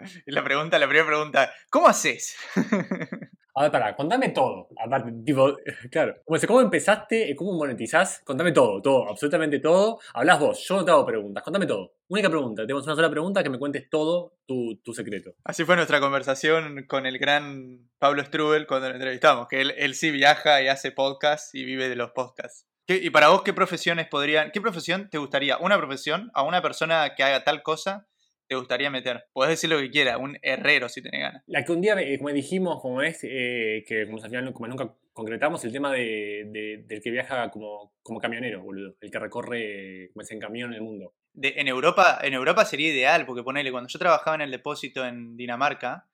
La 0.26 0.44
pregunta, 0.44 0.78
la 0.78 0.86
primera 0.86 1.06
pregunta, 1.06 1.50
¿cómo 1.70 1.88
haces? 1.88 2.36
A 3.54 3.62
ver, 3.62 3.72
pará, 3.72 3.96
contame 3.96 4.28
todo. 4.28 4.68
Aparte, 4.78 5.12
tipo, 5.24 5.56
claro. 5.90 6.16
¿cómo 6.46 6.60
empezaste? 6.60 7.34
¿Cómo 7.34 7.54
monetizás? 7.54 8.20
Contame 8.22 8.52
todo, 8.52 8.82
todo, 8.82 9.08
absolutamente 9.08 9.60
todo. 9.60 9.98
Hablas 10.12 10.38
vos, 10.38 10.68
yo 10.68 10.76
no 10.76 10.84
te 10.84 10.90
hago 10.90 11.06
preguntas, 11.06 11.42
contame 11.42 11.66
todo. 11.66 11.94
Única 12.08 12.28
pregunta, 12.28 12.62
tenemos 12.62 12.84
una 12.84 12.96
sola 12.96 13.10
pregunta 13.10 13.42
que 13.42 13.48
me 13.48 13.58
cuentes 13.58 13.88
todo 13.88 14.36
tu, 14.46 14.76
tu 14.84 14.92
secreto. 14.92 15.34
Así 15.42 15.64
fue 15.64 15.74
nuestra 15.74 16.00
conversación 16.00 16.84
con 16.86 17.06
el 17.06 17.18
gran 17.18 17.88
Pablo 17.98 18.22
Strubel 18.22 18.66
cuando 18.66 18.90
lo 18.90 18.94
entrevistamos, 18.94 19.48
que 19.48 19.62
él, 19.62 19.72
él 19.78 19.94
sí 19.94 20.10
viaja 20.10 20.60
y 20.62 20.68
hace 20.68 20.92
podcast 20.92 21.54
y 21.54 21.64
vive 21.64 21.88
de 21.88 21.96
los 21.96 22.10
podcasts. 22.10 22.69
¿Qué- 22.90 22.96
¿Y 23.00 23.10
para 23.10 23.28
vos 23.28 23.42
qué 23.44 23.52
profesiones 23.52 24.08
podrían, 24.08 24.50
qué 24.50 24.60
profesión 24.60 25.08
te 25.10 25.18
gustaría, 25.18 25.58
una 25.58 25.78
profesión 25.78 26.28
a 26.34 26.42
una 26.42 26.60
persona 26.60 27.14
que 27.16 27.22
haga 27.22 27.44
tal 27.44 27.62
cosa, 27.62 28.08
te 28.48 28.56
gustaría 28.56 28.90
meter? 28.90 29.26
Podés 29.32 29.50
decir 29.50 29.70
lo 29.70 29.78
que 29.78 29.90
quiera, 29.90 30.18
un 30.18 30.36
herrero 30.42 30.88
si 30.88 31.00
tenés 31.00 31.20
ganas. 31.20 31.44
La 31.46 31.64
que 31.64 31.70
un 31.70 31.80
día, 31.82 31.94
eh, 32.00 32.18
como 32.18 32.30
dijimos, 32.30 32.82
como 32.82 33.00
es, 33.00 33.20
eh, 33.22 33.84
que 33.86 34.06
como 34.06 34.20
al 34.20 34.28
final 34.28 34.52
como 34.52 34.66
nunca 34.66 34.92
concretamos, 35.12 35.64
el 35.64 35.70
tema 35.70 35.92
de, 35.92 36.46
de- 36.48 36.82
del 36.84 37.00
que 37.00 37.12
viaja 37.12 37.48
como, 37.52 37.94
como 38.02 38.18
camionero, 38.18 38.60
boludo. 38.60 38.96
El 39.00 39.08
que 39.08 39.18
recorre 39.20 40.10
como 40.12 40.22
es 40.22 40.30
en 40.32 40.40
camión 40.40 40.74
el 40.74 40.82
mundo. 40.82 41.14
De- 41.32 41.54
en, 41.58 41.68
Europa, 41.68 42.18
en 42.22 42.34
Europa 42.34 42.64
sería 42.64 42.88
ideal, 42.92 43.24
porque 43.24 43.44
ponele, 43.44 43.70
cuando 43.70 43.88
yo 43.88 44.00
trabajaba 44.00 44.34
en 44.34 44.40
el 44.40 44.50
depósito 44.50 45.06
en 45.06 45.36
Dinamarca, 45.36 46.08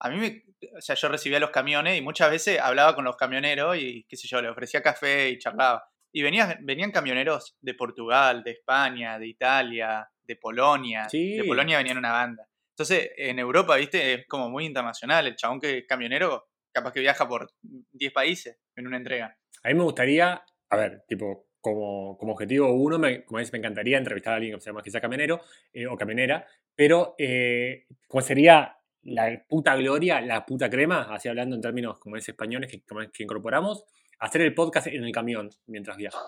a 0.00 0.10
mí 0.10 0.18
me, 0.18 0.44
o 0.76 0.82
sea, 0.82 0.96
yo 0.96 1.08
recibía 1.08 1.40
los 1.40 1.48
camiones 1.48 1.96
y 1.96 2.02
muchas 2.02 2.30
veces 2.30 2.60
hablaba 2.60 2.94
con 2.94 3.06
los 3.06 3.16
camioneros 3.16 3.78
y 3.78 4.04
qué 4.06 4.18
sé 4.18 4.28
yo, 4.28 4.42
le 4.42 4.50
ofrecía 4.50 4.82
café 4.82 5.30
y 5.30 5.38
charlaba. 5.38 5.86
Y 6.12 6.22
venían, 6.22 6.58
venían 6.62 6.90
camioneros 6.90 7.56
de 7.60 7.74
Portugal, 7.74 8.42
de 8.42 8.52
España, 8.52 9.18
de 9.18 9.28
Italia, 9.28 10.08
de 10.22 10.36
Polonia. 10.36 11.08
Sí. 11.08 11.36
De 11.36 11.44
Polonia 11.44 11.78
venían 11.78 11.98
una 11.98 12.12
banda. 12.12 12.48
Entonces, 12.70 13.10
en 13.16 13.38
Europa, 13.38 13.76
viste, 13.76 14.14
es 14.14 14.26
como 14.26 14.48
muy 14.48 14.64
internacional. 14.64 15.26
El 15.26 15.36
chabón 15.36 15.60
que 15.60 15.78
es 15.78 15.86
camionero, 15.86 16.48
capaz 16.72 16.92
que 16.92 17.00
viaja 17.00 17.28
por 17.28 17.50
10 17.62 18.12
países 18.12 18.58
en 18.74 18.86
una 18.86 18.96
entrega. 18.96 19.36
A 19.62 19.68
mí 19.68 19.74
me 19.74 19.82
gustaría, 19.82 20.42
a 20.70 20.76
ver, 20.76 21.04
tipo, 21.06 21.50
como, 21.60 22.16
como 22.16 22.32
objetivo 22.32 22.72
uno, 22.72 22.98
me, 22.98 23.24
como 23.24 23.38
es, 23.38 23.52
me 23.52 23.58
encantaría 23.58 23.98
entrevistar 23.98 24.32
a 24.32 24.36
alguien 24.36 24.54
que 24.54 24.60
se 24.60 24.70
llama 24.70 24.82
que 24.82 24.90
sea 24.90 25.00
camionero 25.00 25.42
eh, 25.72 25.86
o 25.86 25.96
camionera, 25.96 26.46
pero 26.74 27.14
eh, 27.18 27.86
¿cuál 28.08 28.24
sería 28.24 28.78
la 29.02 29.44
puta 29.48 29.76
gloria, 29.76 30.20
la 30.20 30.44
puta 30.44 30.68
crema, 30.68 31.06
así 31.10 31.28
hablando 31.28 31.56
en 31.56 31.62
términos 31.62 31.98
como 31.98 32.16
es 32.16 32.28
españoles 32.28 32.70
que, 32.70 32.82
que 33.12 33.22
incorporamos, 33.22 33.84
hacer 34.20 34.42
el 34.42 34.54
podcast 34.54 34.86
en 34.86 35.04
el 35.04 35.12
camión 35.12 35.50
mientras 35.66 35.96
viaja. 35.96 36.18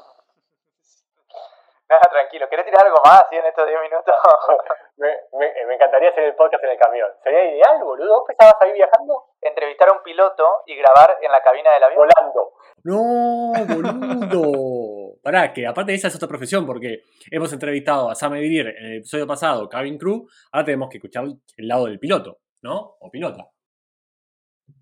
Nada, 1.89 2.09
tranquilo. 2.11 2.49
¿Querés 2.49 2.65
tirar 2.65 2.87
algo 2.87 3.03
más 3.05 3.25
en 3.31 3.45
estos 3.45 3.69
10 3.69 3.81
minutos? 3.83 4.15
me, 4.97 5.75
encantaría 5.75 6.09
hacer 6.09 6.25
el 6.25 6.35
podcast 6.35 6.65
en 6.65 6.71
el 6.71 6.79
camión. 6.79 7.11
Sería 7.23 7.45
ideal, 7.45 7.85
boludo. 7.85 8.21
¿Vos 8.21 8.25
pensabas 8.27 8.57
ahí 8.63 8.73
viajando? 8.73 9.25
Entrevistar 9.43 9.91
a 9.91 9.93
un 9.93 10.03
piloto 10.03 10.43
y 10.65 10.75
grabar 10.77 11.19
en 11.21 11.31
la 11.31 11.43
cabina 11.43 11.71
del 11.73 11.85
avión. 11.85 12.09
Volando. 12.09 12.53
No, 12.85 13.53
boludo. 13.75 15.19
Pará, 15.23 15.53
que 15.53 15.67
aparte 15.67 15.93
de 15.93 15.99
esa 15.99 16.09
es 16.09 16.17
otra 16.17 16.29
profesión, 16.29 16.65
porque 16.65 17.03
hemos 17.31 17.53
entrevistado 17.53 18.09
a 18.09 18.15
Sam 18.15 18.37
Edrier 18.37 18.69
en 18.69 18.87
el 18.87 18.97
episodio 18.99 19.27
pasado, 19.27 19.69
Cabin 19.69 19.99
Crew, 19.99 20.27
ahora 20.51 20.65
tenemos 20.65 20.89
que 20.89 20.97
escuchar 20.97 21.25
el 21.25 21.69
lado 21.69 21.85
del 21.85 21.99
piloto, 21.99 22.39
¿no? 22.63 22.97
O 23.01 23.11
pilota. 23.11 23.52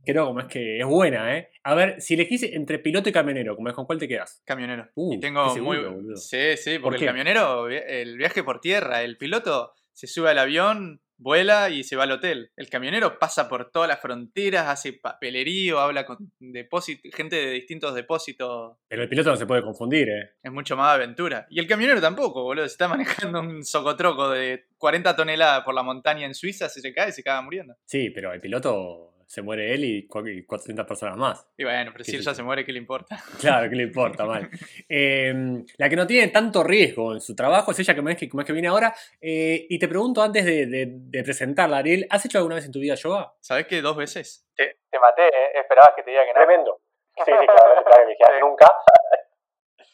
Creo 0.04 0.26
como 0.26 0.40
es 0.40 0.46
que 0.46 0.80
es 0.80 0.86
buena, 0.86 1.36
¿eh? 1.36 1.50
A 1.62 1.74
ver, 1.74 2.00
si 2.00 2.14
elegís 2.14 2.42
entre 2.42 2.78
piloto 2.78 3.08
y 3.08 3.12
camionero, 3.12 3.54
como 3.56 3.68
es 3.68 3.74
con 3.74 3.86
cuál 3.86 3.98
te 3.98 4.08
quedas. 4.08 4.42
Camionero. 4.44 4.88
Uh, 4.94 5.14
y 5.14 5.20
tengo 5.20 5.52
seguro, 5.52 5.92
muy. 5.92 6.16
Sí, 6.16 6.56
sí, 6.56 6.78
¿Por 6.78 6.82
porque 6.82 6.96
el 6.96 7.00
qué? 7.00 7.06
camionero, 7.06 7.68
el 7.68 8.16
viaje 8.16 8.42
por 8.42 8.60
tierra, 8.60 9.02
el 9.02 9.16
piloto 9.16 9.72
se 9.92 10.06
sube 10.06 10.30
al 10.30 10.38
avión, 10.38 11.02
vuela 11.20 11.68
y 11.68 11.84
se 11.84 11.96
va 11.96 12.04
al 12.04 12.12
hotel. 12.12 12.50
El 12.56 12.68
camionero 12.70 13.18
pasa 13.18 13.48
por 13.48 13.70
todas 13.70 13.88
las 13.88 14.00
fronteras, 14.00 14.66
hace 14.68 14.94
papelerío, 14.94 15.78
habla 15.78 16.06
con 16.06 16.32
gente 17.14 17.36
de 17.36 17.50
distintos 17.50 17.94
depósitos. 17.94 18.78
Pero 18.88 19.02
el 19.02 19.08
piloto 19.08 19.30
no 19.30 19.36
se 19.36 19.46
puede 19.46 19.62
confundir, 19.62 20.08
¿eh? 20.08 20.30
Es 20.42 20.50
mucho 20.50 20.76
más 20.76 20.94
aventura. 20.94 21.46
Y 21.50 21.60
el 21.60 21.66
camionero 21.66 22.00
tampoco, 22.00 22.42
boludo. 22.42 22.66
Se 22.66 22.72
está 22.72 22.88
manejando 23.28 23.40
un 23.40 23.62
socotroco 23.64 24.30
de 24.30 24.64
40 24.78 25.14
toneladas 25.14 25.62
por 25.64 25.74
la 25.74 25.82
montaña 25.82 26.26
en 26.26 26.34
Suiza, 26.34 26.68
se 26.68 26.80
le 26.80 26.94
cae 26.94 27.10
y 27.10 27.12
se 27.12 27.20
acaba 27.20 27.42
muriendo. 27.42 27.76
Sí, 27.84 28.10
pero 28.10 28.32
el 28.32 28.40
piloto 28.40 29.09
se 29.30 29.42
muere 29.42 29.72
él 29.72 29.84
y, 29.84 30.08
400 30.08 30.84
personas 30.84 31.16
más. 31.16 31.46
Y 31.56 31.62
bueno, 31.62 31.92
pero 31.92 32.02
si 32.02 32.16
él 32.16 32.22
ya 32.22 32.34
se 32.34 32.42
muere, 32.42 32.64
¿qué 32.64 32.72
le 32.72 32.80
importa? 32.80 33.16
Claro, 33.40 33.70
¿qué 33.70 33.76
le 33.76 33.84
importa, 33.84 34.24
mal. 34.24 34.50
Em, 34.88 35.64
la 35.76 35.88
que 35.88 35.94
no 35.94 36.04
tiene 36.04 36.32
tanto 36.32 36.64
riesgo 36.64 37.12
en 37.12 37.20
su 37.20 37.36
trabajo 37.36 37.70
es 37.70 37.78
ella 37.78 37.94
que 37.94 38.02
me 38.02 38.10
es 38.10 38.18
que, 38.18 38.28
que 38.28 38.52
viene 38.52 38.66
ahora. 38.66 38.92
Eh, 39.20 39.66
y 39.68 39.78
te 39.78 39.86
pregunto 39.86 40.20
antes 40.20 40.44
de, 40.44 41.22
presentarla, 41.22 41.78
Ariel, 41.78 42.08
¿has 42.10 42.24
hecho 42.24 42.38
alguna 42.38 42.56
vez 42.56 42.64
en 42.64 42.72
tu 42.72 42.80
vida 42.80 42.96
yoga? 42.96 43.32
¿Sabes 43.38 43.68
que 43.68 43.80
dos 43.80 43.96
veces? 43.96 44.48
Te, 44.56 44.74
maté, 45.00 45.28
¿eh? 45.28 45.60
esperabas 45.60 45.92
que 45.94 46.02
te 46.02 46.10
diga 46.10 46.24
que 46.24 46.32
no. 46.32 46.44
Tremendo. 46.44 46.80
Sí, 47.24 47.24
sí, 47.26 47.46
claro, 47.46 47.84
claro, 47.84 48.40
nunca. 48.40 48.66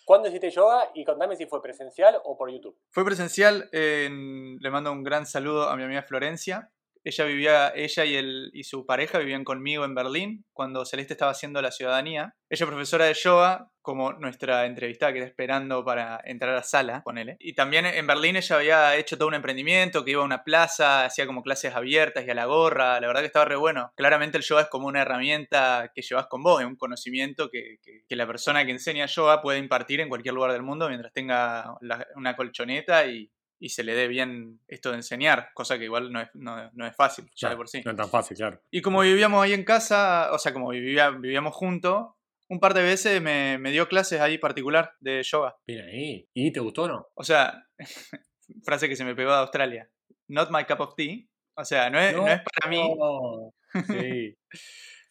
¿Cuándo 0.04 0.28
hiciste 0.28 0.48
yoga? 0.48 0.92
Y 0.94 1.04
contame 1.04 1.34
si 1.36 1.44
fue 1.46 1.60
presencial 1.60 2.20
o 2.24 2.38
por 2.38 2.50
YouTube. 2.50 2.78
Fue 2.90 3.04
presencial. 3.04 3.68
le 3.72 4.70
mando 4.70 4.92
un 4.92 5.02
gran 5.02 5.26
saludo 5.26 5.68
a 5.68 5.76
mi 5.76 5.82
amiga 5.82 6.02
Florencia. 6.02 6.70
Ella 7.06 7.24
vivía, 7.24 7.72
ella 7.76 8.04
y, 8.04 8.16
el, 8.16 8.50
y 8.52 8.64
su 8.64 8.84
pareja 8.84 9.18
vivían 9.20 9.44
conmigo 9.44 9.84
en 9.84 9.94
Berlín 9.94 10.44
cuando 10.52 10.84
Celeste 10.84 11.12
estaba 11.12 11.30
haciendo 11.30 11.62
la 11.62 11.70
ciudadanía. 11.70 12.34
Ella 12.50 12.64
es 12.64 12.68
profesora 12.68 13.04
de 13.04 13.14
yoga, 13.14 13.70
como 13.80 14.12
nuestra 14.14 14.66
entrevistada 14.66 15.12
que 15.12 15.20
está 15.20 15.28
esperando 15.28 15.84
para 15.84 16.20
entrar 16.24 16.50
a 16.50 16.56
la 16.56 16.62
sala, 16.64 17.02
ponele. 17.04 17.36
Y 17.38 17.54
también 17.54 17.86
en 17.86 18.08
Berlín 18.08 18.34
ella 18.34 18.56
había 18.56 18.96
hecho 18.96 19.16
todo 19.16 19.28
un 19.28 19.34
emprendimiento, 19.34 20.04
que 20.04 20.10
iba 20.10 20.22
a 20.22 20.24
una 20.24 20.42
plaza, 20.42 21.04
hacía 21.04 21.28
como 21.28 21.44
clases 21.44 21.76
abiertas 21.76 22.26
y 22.26 22.30
a 22.30 22.34
la 22.34 22.46
gorra. 22.46 22.98
La 22.98 23.06
verdad 23.06 23.20
que 23.20 23.28
estaba 23.28 23.44
re 23.44 23.54
bueno. 23.54 23.92
Claramente 23.94 24.36
el 24.38 24.42
yoga 24.42 24.62
es 24.62 24.68
como 24.68 24.88
una 24.88 25.02
herramienta 25.02 25.92
que 25.94 26.02
llevas 26.02 26.26
con 26.26 26.42
vos, 26.42 26.60
es 26.60 26.66
un 26.66 26.74
conocimiento 26.74 27.48
que, 27.48 27.76
que, 27.80 28.16
la 28.16 28.26
persona 28.26 28.64
que 28.66 28.72
enseña 28.72 29.06
yoga 29.06 29.40
puede 29.42 29.60
impartir 29.60 30.00
en 30.00 30.08
cualquier 30.08 30.34
lugar 30.34 30.50
del 30.50 30.64
mundo 30.64 30.88
mientras 30.88 31.12
tenga 31.12 31.76
una 32.16 32.34
colchoneta 32.34 33.06
y, 33.06 33.30
y 33.58 33.70
se 33.70 33.82
le 33.82 33.94
dé 33.94 34.08
bien 34.08 34.60
esto 34.68 34.90
de 34.90 34.96
enseñar, 34.96 35.50
cosa 35.54 35.78
que 35.78 35.84
igual 35.84 36.12
no 36.12 36.20
es, 36.20 36.28
no, 36.34 36.86
es 36.86 36.96
fácil, 36.96 37.30
ya 37.34 37.50
de 37.50 37.56
por 37.56 37.68
sí. 37.68 37.82
No 37.84 37.92
es 37.92 37.96
tan 37.96 38.08
fácil, 38.08 38.36
claro. 38.36 38.60
Y 38.70 38.82
como 38.82 39.00
vivíamos 39.00 39.42
ahí 39.42 39.52
en 39.52 39.64
casa, 39.64 40.30
o 40.32 40.38
sea, 40.38 40.52
como 40.52 40.70
vivía, 40.70 41.10
vivíamos 41.10 41.54
juntos, 41.54 42.08
un 42.48 42.60
par 42.60 42.74
de 42.74 42.82
veces 42.82 43.20
me, 43.20 43.58
dio 43.70 43.88
clases 43.88 44.20
ahí 44.20 44.38
particular 44.38 44.94
de 45.00 45.22
yoga. 45.22 45.56
Mira 45.66 45.84
ahí. 45.86 46.28
¿Y 46.32 46.52
te 46.52 46.60
gustó 46.60 46.84
o 46.84 46.88
no? 46.88 47.08
O 47.14 47.24
sea, 47.24 47.66
frase 48.64 48.88
que 48.88 48.96
se 48.96 49.04
me 49.04 49.14
pegó 49.14 49.30
de 49.30 49.38
Australia. 49.38 49.90
Not 50.28 50.50
my 50.50 50.64
cup 50.64 50.80
of 50.80 50.94
tea. 50.94 51.24
O 51.54 51.64
sea, 51.64 51.90
no 51.90 51.98
es, 51.98 52.14
no, 52.14 52.26
es 52.26 52.40
para 52.42 52.70
mí. 52.70 52.82
Sí. 53.86 54.34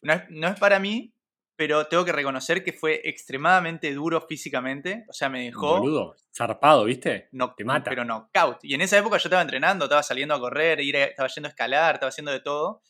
no, 0.02 0.14
es, 0.14 0.24
no 0.30 0.48
es 0.48 0.60
para 0.60 0.80
mí, 0.80 1.14
pero 1.56 1.88
tengo 1.88 2.04
que 2.04 2.12
reconocer 2.12 2.64
que 2.64 2.74
fue 2.74 3.02
extremadamente 3.06 3.94
duro 3.94 4.22
físicamente. 4.22 5.06
O 5.08 5.14
sea, 5.14 5.30
me 5.30 5.44
dejó. 5.44 5.80
Boludo, 5.80 6.16
zarpado, 6.36 6.84
¿viste? 6.86 7.30
No, 7.32 7.54
te 7.56 7.64
mata. 7.64 7.90
Pero 7.90 8.04
knockout. 8.04 8.60
Y 8.64 8.74
en 8.74 8.82
esa 8.82 8.98
época 8.98 9.18
yo 9.18 9.28
estaba 9.28 9.42
entrenando, 9.42 9.86
estaba 9.86 10.04
saliendo 10.04 10.36
a 10.36 10.40
correr, 10.40 10.80
estaba 10.82 11.30
yendo 11.30 11.48
a 11.48 11.52
escalar, 11.52 11.96
estaba 11.96 12.10
haciendo 12.10 12.32
de 12.32 12.42
todo. 12.42 12.82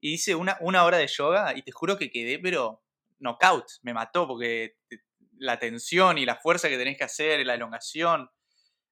Y 0.00 0.14
hice 0.14 0.34
una, 0.34 0.56
una 0.60 0.84
hora 0.84 0.98
de 0.98 1.06
yoga 1.08 1.56
y 1.56 1.62
te 1.62 1.72
juro 1.72 1.98
que 1.98 2.10
quedé, 2.10 2.38
pero 2.38 2.82
knockout. 3.18 3.64
Me 3.82 3.92
mató 3.92 4.28
porque 4.28 4.76
la 5.38 5.58
tensión 5.58 6.18
y 6.18 6.26
la 6.26 6.36
fuerza 6.36 6.68
que 6.68 6.78
tenés 6.78 6.96
que 6.96 7.04
hacer, 7.04 7.44
la 7.44 7.54
elongación. 7.54 8.30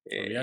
Eh, 0.06 0.34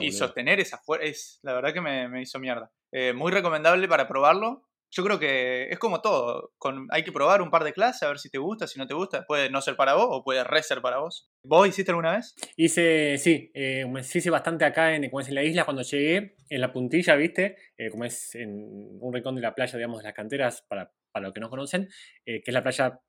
y, 0.00 0.12
sostener 0.12 0.60
esa 0.60 0.78
fuerza, 0.78 1.04
es, 1.04 1.40
la 1.42 1.54
verdad 1.54 1.72
que 1.72 1.80
me, 1.80 2.22
hizo 2.22 2.38
mierda. 2.38 2.70
Eh, 2.92 3.12
muy 3.12 3.32
recomendable 3.32 3.88
para 3.88 4.06
probarlo 4.06 4.69
yo 4.90 5.04
creo 5.04 5.18
que 5.18 5.70
es 5.70 5.78
como 5.78 6.00
todo. 6.00 6.52
Con, 6.58 6.88
hay 6.90 7.04
que 7.04 7.12
probar 7.12 7.42
un 7.42 7.50
par 7.50 7.64
de 7.64 7.72
clases 7.72 8.02
a 8.02 8.08
ver 8.08 8.18
si 8.18 8.28
te 8.28 8.38
gusta, 8.38 8.66
si 8.66 8.78
no 8.78 8.86
te 8.86 8.94
gusta. 8.94 9.24
Puede 9.26 9.48
no 9.48 9.60
ser 9.60 9.76
para 9.76 9.94
vos 9.94 10.08
o 10.10 10.24
puede 10.24 10.42
re 10.42 10.62
ser 10.62 10.82
para 10.82 10.98
vos. 10.98 11.30
¿Vos 11.44 11.68
hiciste 11.68 11.92
alguna 11.92 12.16
vez? 12.16 12.34
Hice, 12.56 13.16
sí, 13.18 13.50
eh, 13.54 13.86
hice 13.98 14.30
bastante 14.30 14.64
acá 14.64 14.94
en, 14.94 15.08
como 15.08 15.20
es 15.20 15.28
en 15.28 15.36
la 15.36 15.44
isla 15.44 15.64
cuando 15.64 15.82
llegué, 15.82 16.36
en 16.48 16.60
la 16.60 16.72
puntilla, 16.72 17.14
¿viste? 17.14 17.56
Eh, 17.78 17.90
como 17.90 18.04
es 18.04 18.34
en 18.34 18.98
un 19.00 19.14
rincón 19.14 19.36
de 19.36 19.42
la 19.42 19.54
playa, 19.54 19.76
digamos, 19.76 19.98
de 19.98 20.04
las 20.04 20.14
canteras, 20.14 20.62
para, 20.68 20.92
para 21.12 21.26
los 21.26 21.34
que 21.34 21.40
no 21.40 21.50
conocen, 21.50 21.88
eh, 22.26 22.42
que 22.42 22.50
es 22.50 22.54
la 22.54 22.62
playa 22.62 23.00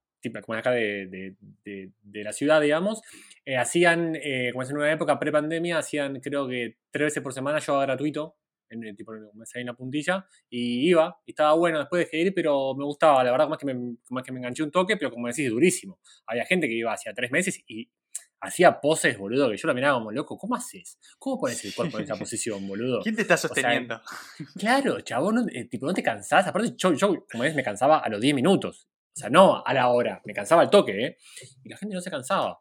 como 0.45 0.55
acá 0.55 0.69
de, 0.69 1.35
de, 1.63 2.23
la 2.23 2.31
ciudad, 2.31 2.61
digamos. 2.61 3.01
Eh, 3.43 3.57
hacían, 3.57 4.13
como 4.51 4.61
es 4.61 4.69
en 4.69 4.77
una 4.77 4.91
época 4.91 5.17
pre-pandemia, 5.17 5.79
hacían 5.79 6.19
creo 6.19 6.47
que 6.47 6.77
tres 6.91 7.07
veces 7.07 7.23
por 7.23 7.33
semana 7.33 7.57
yoga 7.57 7.81
gratuito 7.88 8.35
en, 8.72 8.84
el 8.84 8.96
tipo, 8.96 9.12
me 9.34 9.46
salí 9.46 9.62
en 9.62 9.68
la 9.68 9.74
puntilla, 9.74 10.25
y 10.50 10.90
iba, 10.90 11.20
y 11.25 11.32
estaba 11.32 11.54
bueno, 11.54 11.80
después 11.80 12.06
dejé 12.06 12.18
de 12.18 12.24
ir, 12.24 12.34
pero 12.34 12.74
me 12.75 12.86
gustaba, 12.86 13.24
la 13.24 13.32
verdad, 13.32 13.46
como 13.46 13.56
es 13.56 13.60
que 13.60 13.66
me, 13.66 13.96
como 14.06 14.20
es 14.20 14.25
que 14.25 14.32
me 14.32 14.40
enganché 14.40 14.63
un 14.63 14.72
toque, 14.72 14.98
pero 14.98 15.12
como 15.12 15.28
decís, 15.28 15.50
durísimo. 15.50 16.00
Había 16.25 16.46
gente 16.46 16.68
que 16.68 16.74
iba 16.74 16.94
hacía 16.94 17.13
tres 17.13 17.32
meses 17.32 17.62
y 17.68 17.90
hacía 18.42 18.82
poses, 18.82 19.18
boludo, 19.18 19.50
que 19.50 19.58
yo 19.58 19.68
la 19.68 19.74
miraba 19.74 20.00
como 20.00 20.12
loco, 20.12 20.38
¿cómo 20.38 20.56
haces? 20.56 21.00
¿Cómo 21.20 21.40
pones 21.40 21.63
el 21.63 21.75
cuerpo 21.75 21.98
en 21.98 22.06
esa 22.06 22.16
posición, 22.20 22.68
boludo? 22.68 23.01
¿Quién 23.01 23.16
te 23.16 23.22
está 23.22 23.38
sosteniendo? 23.38 24.01
claro, 24.60 25.00
chabón, 25.01 25.48
eh, 25.54 25.66
tipo, 25.66 25.86
no 25.86 25.94
te 25.94 26.04
cansás, 26.04 26.48
aparte 26.48 26.74
yo, 26.75 26.94
yo, 26.94 27.25
como 27.32 27.44
ves, 27.44 27.56
me 27.56 27.63
cansaba 27.63 28.00
a 28.00 28.10
los 28.10 28.20
10 28.20 28.34
minutos, 28.34 28.88
o 29.16 29.20
sea, 29.20 29.30
no 29.30 29.63
a 29.66 29.74
la 29.74 29.90
hora, 29.90 30.22
me 30.25 30.34
cansaba 30.34 30.62
al 30.62 30.70
toque, 30.70 31.06
¿eh? 31.06 31.18
Y 31.63 31.70
la 31.70 31.78
gente 31.78 31.96
no 31.96 32.01
se 32.01 32.10
cansaba. 32.10 32.60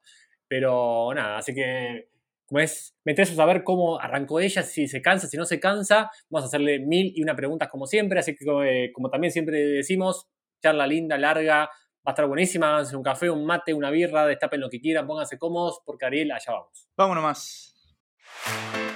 Pero 0.48 1.14
nada, 1.14 1.38
así 1.38 1.54
que 1.54 2.10
como 2.50 2.58
es, 2.58 2.96
me 3.04 3.12
interesa 3.12 3.36
saber 3.36 3.62
cómo 3.62 4.00
arrancó 4.00 4.40
ella, 4.40 4.64
si 4.64 4.88
se 4.88 5.00
cansa, 5.00 5.28
si 5.28 5.36
no 5.36 5.44
se 5.44 5.60
cansa. 5.60 6.10
Vamos 6.28 6.46
a 6.46 6.46
hacerle 6.48 6.80
mil 6.80 7.12
y 7.14 7.22
una 7.22 7.36
preguntas 7.36 7.68
como 7.68 7.86
siempre, 7.86 8.18
así 8.18 8.34
que 8.34 8.44
eh, 8.64 8.92
como 8.92 9.08
también 9.08 9.32
siempre 9.32 9.60
decimos, 9.60 10.26
charla 10.60 10.84
linda, 10.84 11.16
larga, 11.16 11.66
va 11.66 11.70
a 12.06 12.10
estar 12.10 12.26
buenísima, 12.26 12.70
háganse 12.70 12.96
un 12.96 13.04
café, 13.04 13.30
un 13.30 13.46
mate, 13.46 13.72
una 13.72 13.90
birra, 13.90 14.26
destapen 14.26 14.60
lo 14.60 14.68
que 14.68 14.80
quieran, 14.80 15.06
pónganse 15.06 15.38
cómodos, 15.38 15.80
porque 15.86 16.06
Ariel, 16.06 16.32
allá 16.32 16.52
vamos. 16.52 16.88
Vámonos 16.96 17.22
más. 17.22 18.89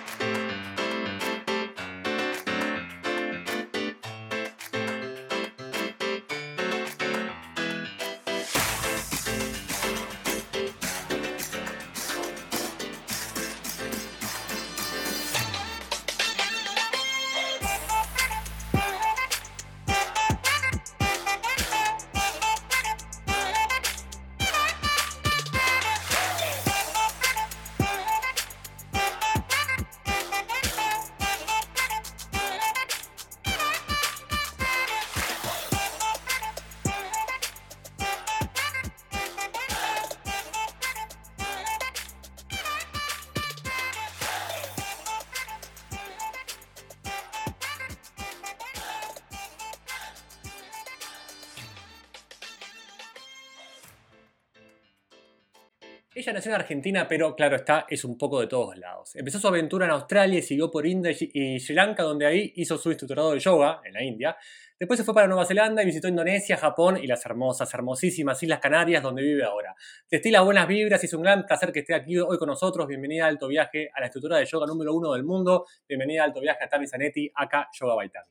Ella 56.25 56.33
nació 56.33 56.53
en 56.53 56.55
Argentina, 56.55 57.07
pero 57.07 57.37
claro 57.37 57.57
está, 57.57 57.85
es 57.87 58.03
un 58.03 58.17
poco 58.17 58.41
de 58.41 58.47
todos 58.47 58.79
lados. 58.79 59.15
Empezó 59.15 59.39
su 59.39 59.47
aventura 59.47 59.85
en 59.85 59.93
Australia 59.93 60.39
y 60.39 60.43
siguió 60.43 60.71
por 60.71 60.87
India 60.87 61.13
y 61.21 61.61
Sri 61.61 61.75
Lanka, 61.75 62.03
donde 62.03 62.25
ahí 62.25 62.51
hizo 62.57 62.79
su 62.79 62.89
instructorado 62.89 63.33
de 63.33 63.41
yoga 63.41 63.83
en 63.85 63.93
la 63.93 64.03
India. 64.03 64.35
Después 64.81 64.99
se 64.99 65.05
fue 65.05 65.13
para 65.13 65.27
Nueva 65.27 65.45
Zelanda 65.45 65.83
y 65.83 65.87
visitó 65.87 66.09
Indonesia, 66.09 66.57
Japón 66.57 66.97
y 66.97 67.07
las 67.07 67.27
hermosas, 67.27 67.75
hermosísimas 67.75 68.43
Islas 68.43 68.59
Canarias, 68.59 69.03
donde 69.03 69.21
vive 69.21 69.45
ahora. 69.45 69.75
Te 70.09 70.17
estila 70.17 70.41
buenas 70.41 70.67
vibras 70.67 71.03
y 71.03 71.07
es 71.07 71.13
un 71.13 71.21
gran 71.21 71.45
placer 71.45 71.71
que 71.73 71.81
esté 71.81 71.93
aquí 71.93 72.17
hoy 72.17 72.39
con 72.39 72.49
nosotros. 72.49 72.89
Bienvenida 72.89 73.27
a 73.27 73.29
Alto 73.29 73.47
Viaje, 73.47 73.91
a 73.95 74.01
la 74.01 74.07
estructura 74.07 74.39
de 74.39 74.47
yoga 74.47 74.67
número 74.67 74.95
uno 74.95 75.13
del 75.13 75.25
mundo. 75.25 75.67
Bienvenida 75.87 76.23
a 76.23 76.25
Alto 76.25 76.41
Viaje 76.41 76.65
a 76.65 76.69
Tami 76.71 76.87
Zanetti, 76.87 77.31
acá 77.35 77.69
Yoga 77.79 77.97
Baitami. 77.97 78.29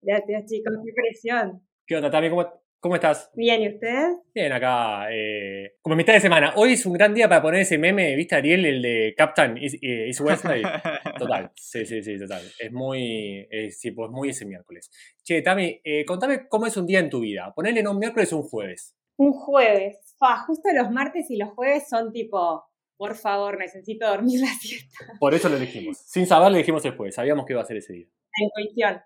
Gracias 0.00 0.46
chicos, 0.46 0.78
qué 0.82 0.92
presión. 0.94 1.62
¿Qué 1.86 1.96
onda, 1.96 2.10
Tami? 2.10 2.30
¿Cómo, 2.30 2.63
¿Cómo 2.84 2.96
estás? 2.96 3.30
Bien, 3.34 3.62
¿y 3.62 3.68
usted? 3.68 4.10
Bien, 4.34 4.52
acá, 4.52 5.06
eh, 5.10 5.76
como 5.80 5.96
mitad 5.96 6.12
de 6.12 6.20
semana. 6.20 6.52
Hoy 6.56 6.74
es 6.74 6.84
un 6.84 6.92
gran 6.92 7.14
día 7.14 7.26
para 7.30 7.40
poner 7.40 7.62
ese 7.62 7.78
meme, 7.78 8.14
¿viste, 8.14 8.34
Ariel? 8.34 8.66
El 8.66 8.82
de 8.82 9.14
Captain 9.16 9.56
is, 9.56 9.78
eh, 9.80 10.12
Total, 11.18 11.50
sí, 11.54 11.86
sí, 11.86 12.02
sí, 12.02 12.18
total. 12.18 12.42
Es 12.58 12.70
muy, 12.70 13.48
sí, 13.70 13.92
pues 13.92 14.10
muy 14.10 14.28
ese 14.28 14.44
miércoles. 14.44 14.90
Che, 15.22 15.40
Tami, 15.40 15.80
eh, 15.82 16.04
contame 16.04 16.46
cómo 16.46 16.66
es 16.66 16.76
un 16.76 16.86
día 16.86 16.98
en 16.98 17.08
tu 17.08 17.20
vida. 17.20 17.54
Ponele 17.56 17.80
en 17.80 17.88
un 17.88 17.98
miércoles 17.98 18.30
o 18.34 18.36
un 18.36 18.42
jueves. 18.42 18.94
Un 19.16 19.32
jueves. 19.32 20.16
Fa, 20.18 20.44
justo 20.46 20.68
los 20.74 20.90
martes 20.90 21.30
y 21.30 21.38
los 21.38 21.52
jueves 21.54 21.88
son 21.88 22.12
tipo, 22.12 22.66
por 22.98 23.14
favor, 23.14 23.58
necesito 23.58 24.06
dormir 24.06 24.40
la 24.40 24.52
siesta. 24.60 25.06
Por 25.18 25.32
eso 25.32 25.48
lo 25.48 25.56
elegimos. 25.56 25.96
Sin 26.04 26.26
saber, 26.26 26.52
lo 26.52 26.58
dijimos 26.58 26.82
después. 26.82 27.14
Sabíamos 27.14 27.46
que 27.46 27.54
iba 27.54 27.62
a 27.62 27.64
ser 27.64 27.78
ese 27.78 27.94
día. 27.94 28.06
En 28.36 28.44
intuición. 28.44 29.00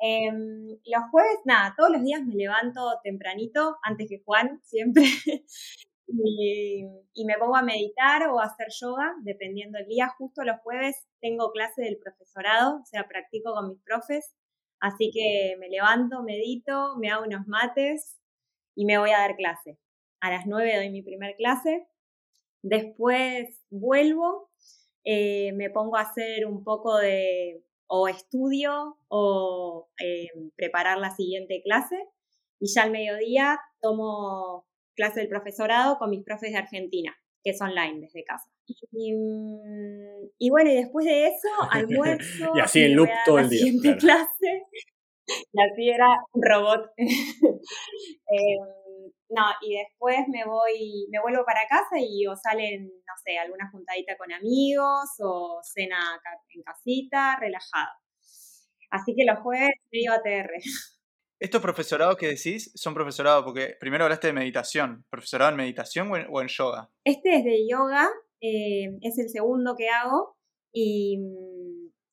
Em, 0.00 0.68
los 0.68 1.10
jueves, 1.10 1.38
nada, 1.44 1.74
todos 1.76 1.90
los 1.90 2.02
días 2.02 2.22
me 2.24 2.34
levanto 2.34 2.80
tempranito, 3.02 3.78
antes 3.82 4.08
que 4.08 4.22
Juan, 4.24 4.60
siempre, 4.64 5.04
y, 6.06 7.24
me 7.24 7.38
pongo 7.38 7.56
a 7.56 7.62
meditar 7.62 8.28
o 8.28 8.40
a 8.40 8.44
hacer 8.44 8.68
yoga, 8.80 9.14
dependiendo 9.22 9.78
del 9.78 9.88
día. 9.88 10.08
Justo 10.18 10.44
los 10.44 10.60
jueves 10.60 11.06
tengo 11.20 11.50
clase 11.52 11.82
del 11.82 11.98
profesorado, 11.98 12.80
o 12.82 12.84
sea, 12.86 13.08
practico 13.08 13.52
con 13.54 13.68
mis 13.70 13.82
profes, 13.82 14.34
Así 14.80 15.10
que 15.12 15.56
me 15.58 15.68
levanto, 15.68 16.22
medito, 16.22 16.96
me 16.98 17.10
hago 17.10 17.24
unos 17.24 17.46
mates 17.48 18.16
y 18.76 18.84
me 18.84 18.98
voy 18.98 19.10
a 19.10 19.18
dar 19.18 19.36
clase. 19.36 19.78
A 20.20 20.30
las 20.30 20.46
9 20.46 20.76
doy 20.76 20.90
mi 20.90 21.02
primer 21.02 21.34
clase. 21.36 21.88
Después 22.62 23.60
vuelvo, 23.70 24.50
eh, 25.04 25.52
me 25.54 25.70
pongo 25.70 25.96
a 25.96 26.02
hacer 26.02 26.46
un 26.46 26.64
poco 26.64 26.96
de 26.98 27.64
o 27.88 28.08
estudio 28.08 28.98
o 29.08 29.88
eh, 30.02 30.28
preparar 30.56 30.98
la 30.98 31.10
siguiente 31.14 31.60
clase. 31.64 31.96
Y 32.60 32.72
ya 32.72 32.82
al 32.82 32.90
mediodía 32.90 33.60
tomo 33.80 34.66
clase 34.94 35.20
del 35.20 35.28
profesorado 35.28 35.98
con 35.98 36.10
mis 36.10 36.24
profes 36.24 36.52
de 36.52 36.58
Argentina, 36.58 37.16
que 37.42 37.50
es 37.50 37.60
online 37.60 38.00
desde 38.00 38.24
casa. 38.24 38.50
Y, 38.92 39.12
mm, 39.12 40.50
bueno, 40.50 40.70
y 40.70 40.74
después 40.74 41.06
de 41.06 41.28
eso, 41.28 41.48
almuerzo. 41.70 42.52
y 42.54 42.60
así 42.60 42.82
en 42.82 42.96
loop 42.96 43.08
todo 43.24 43.38
el 43.38 43.48
día. 43.48 43.64
Siguiente 43.64 43.96
clase. 43.98 44.62
Y 45.52 45.60
así 45.60 45.90
era 45.90 46.08
un 46.32 46.42
robot. 46.42 46.90
Em, 46.96 48.87
no, 49.30 49.44
y 49.62 49.76
después 49.76 50.18
me 50.28 50.44
voy, 50.44 51.06
me 51.10 51.20
vuelvo 51.20 51.44
para 51.44 51.66
casa 51.68 51.96
y 51.98 52.26
o 52.26 52.34
salen, 52.36 52.86
no 52.86 53.14
sé, 53.24 53.38
alguna 53.38 53.70
juntadita 53.70 54.16
con 54.16 54.32
amigos 54.32 55.10
o 55.20 55.60
cena 55.62 56.20
en 56.54 56.62
casita, 56.62 57.36
relajado. 57.40 57.92
Así 58.90 59.14
que 59.14 59.24
los 59.24 59.38
jueves 59.40 59.70
medio 59.92 60.12
ATR. 60.12 60.50
¿Estos 61.40 61.62
profesorados 61.62 62.16
que 62.16 62.28
decís 62.28 62.72
son 62.74 62.94
profesorados? 62.94 63.44
Porque 63.44 63.76
primero 63.78 64.04
hablaste 64.04 64.28
de 64.28 64.32
meditación. 64.32 65.04
¿Profesorado 65.08 65.50
en 65.52 65.56
meditación 65.56 66.10
o 66.10 66.40
en, 66.40 66.48
yoga? 66.48 66.90
Este 67.04 67.36
es 67.36 67.44
de 67.44 67.68
yoga, 67.68 68.08
eh, 68.40 68.98
es 69.02 69.18
el 69.18 69.28
segundo 69.28 69.76
que 69.76 69.88
hago 69.88 70.36
y, 70.72 71.18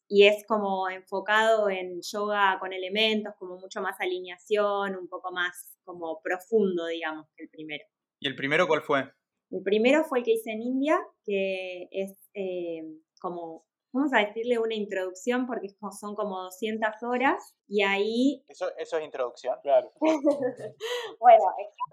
y, 0.07 0.25
es 0.25 0.45
como 0.47 0.89
enfocado 0.89 1.69
en 1.69 2.01
yoga 2.01 2.57
con 2.59 2.73
elementos, 2.73 3.33
como 3.37 3.57
mucho 3.57 3.81
más 3.81 3.99
alineación, 3.99 4.95
un 4.95 5.07
poco 5.07 5.31
más 5.31 5.77
como 5.83 6.21
profundo, 6.21 6.87
digamos, 6.87 7.27
que 7.35 7.43
el 7.43 7.49
primero. 7.49 7.85
¿Y 8.19 8.27
el 8.27 8.35
primero 8.35 8.67
cuál 8.67 8.81
fue? 8.81 9.03
El 9.51 9.63
primero 9.63 10.03
fue 10.03 10.19
el 10.19 10.25
que 10.25 10.33
hice 10.33 10.51
en 10.51 10.61
India, 10.61 10.99
que 11.23 11.87
es 11.91 12.13
eh, 12.33 12.83
como 13.19 13.65
vamos 13.95 14.11
a 14.13 14.19
decirle 14.19 14.59
una 14.59 14.75
introducción 14.75 15.47
porque 15.47 15.69
son 15.97 16.15
como 16.15 16.43
200 16.43 17.01
horas 17.03 17.55
y 17.65 17.81
ahí... 17.81 18.43
¿Eso, 18.47 18.67
eso 18.77 18.97
es 18.97 19.05
introducción? 19.05 19.57
Claro. 19.63 19.89
bueno, 20.01 21.43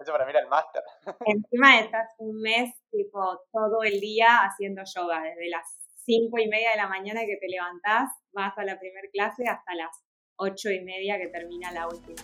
eso 0.01 0.11
para 0.11 0.25
mí 0.25 0.31
era 0.31 0.41
el 0.41 0.49
máster. 0.49 0.83
encima 1.25 1.79
estás 1.79 2.13
un 2.17 2.41
mes 2.41 2.73
tipo 2.91 3.39
todo 3.53 3.83
el 3.83 4.01
día 4.01 4.39
haciendo 4.43 4.81
yoga, 4.83 5.23
desde 5.23 5.49
las 5.49 5.82
5 6.05 6.37
y 6.39 6.47
media 6.47 6.71
de 6.71 6.77
la 6.77 6.87
mañana 6.87 7.21
que 7.21 7.37
te 7.37 7.47
levantás, 7.47 8.09
vas 8.33 8.57
a 8.57 8.65
la 8.65 8.79
primera 8.79 9.07
clase 9.11 9.47
hasta 9.47 9.73
las 9.75 10.03
8 10.35 10.71
y 10.71 10.81
media 10.81 11.17
que 11.17 11.27
termina 11.27 11.71
la 11.71 11.87
última. 11.87 12.21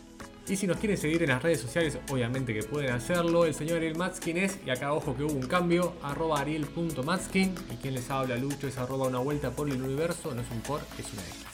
Y 0.47 0.55
si 0.55 0.65
nos 0.65 0.77
quieren 0.77 0.97
seguir 0.97 1.21
en 1.21 1.29
las 1.29 1.43
redes 1.43 1.61
sociales, 1.61 1.99
obviamente 2.11 2.53
que 2.55 2.63
pueden 2.63 2.91
hacerlo. 2.91 3.45
El 3.45 3.53
señor 3.53 3.77
Ariel 3.77 3.95
Matskin 3.95 4.37
es, 4.37 4.59
y 4.65 4.71
acá 4.71 4.93
ojo 4.93 5.15
que 5.15 5.23
hubo 5.23 5.33
un 5.33 5.47
cambio, 5.47 5.93
arroba 6.01 6.39
ariel.matskin. 6.39 7.53
Y 7.71 7.75
quien 7.75 7.93
les 7.93 8.09
habla, 8.09 8.35
Lucho, 8.35 8.67
es 8.67 8.77
arroba 8.79 9.07
una 9.07 9.19
vuelta 9.19 9.51
por 9.51 9.69
el 9.69 9.81
universo, 9.81 10.33
no 10.33 10.41
es 10.41 10.49
un 10.49 10.61
por, 10.61 10.81
es 10.97 11.13
una 11.13 11.21
X. 11.21 11.45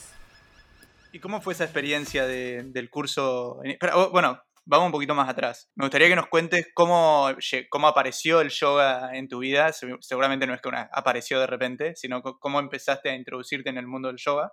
¿Y 1.12 1.20
cómo 1.20 1.42
fue 1.42 1.54
esa 1.54 1.66
experiencia 1.66 2.26
del 2.26 2.90
curso? 2.90 3.62
Bueno, 4.12 4.42
vamos 4.66 4.88
un 4.88 4.92
poquito 4.92 5.16
más 5.16 5.30
atrás. 5.30 5.70
Me 5.76 5.86
gustaría 5.86 6.10
que 6.10 6.16
nos 6.16 6.28
cuentes 6.28 6.68
cómo, 6.74 7.30
cómo 7.70 7.88
apareció 7.88 8.42
el 8.42 8.50
yoga 8.50 9.16
en 9.16 9.28
tu 9.28 9.40
vida. 9.40 9.72
Seguramente 10.02 10.48
no 10.48 10.54
es 10.54 10.62
que 10.62 10.70
apareció 10.92 11.40
de 11.40 11.48
repente, 11.48 11.96
sino 11.96 12.22
cómo 12.22 12.60
empezaste 12.60 13.10
a 13.10 13.16
introducirte 13.16 13.70
en 13.70 13.78
el 13.78 13.88
mundo 13.88 14.08
del 14.10 14.18
yoga. 14.18 14.52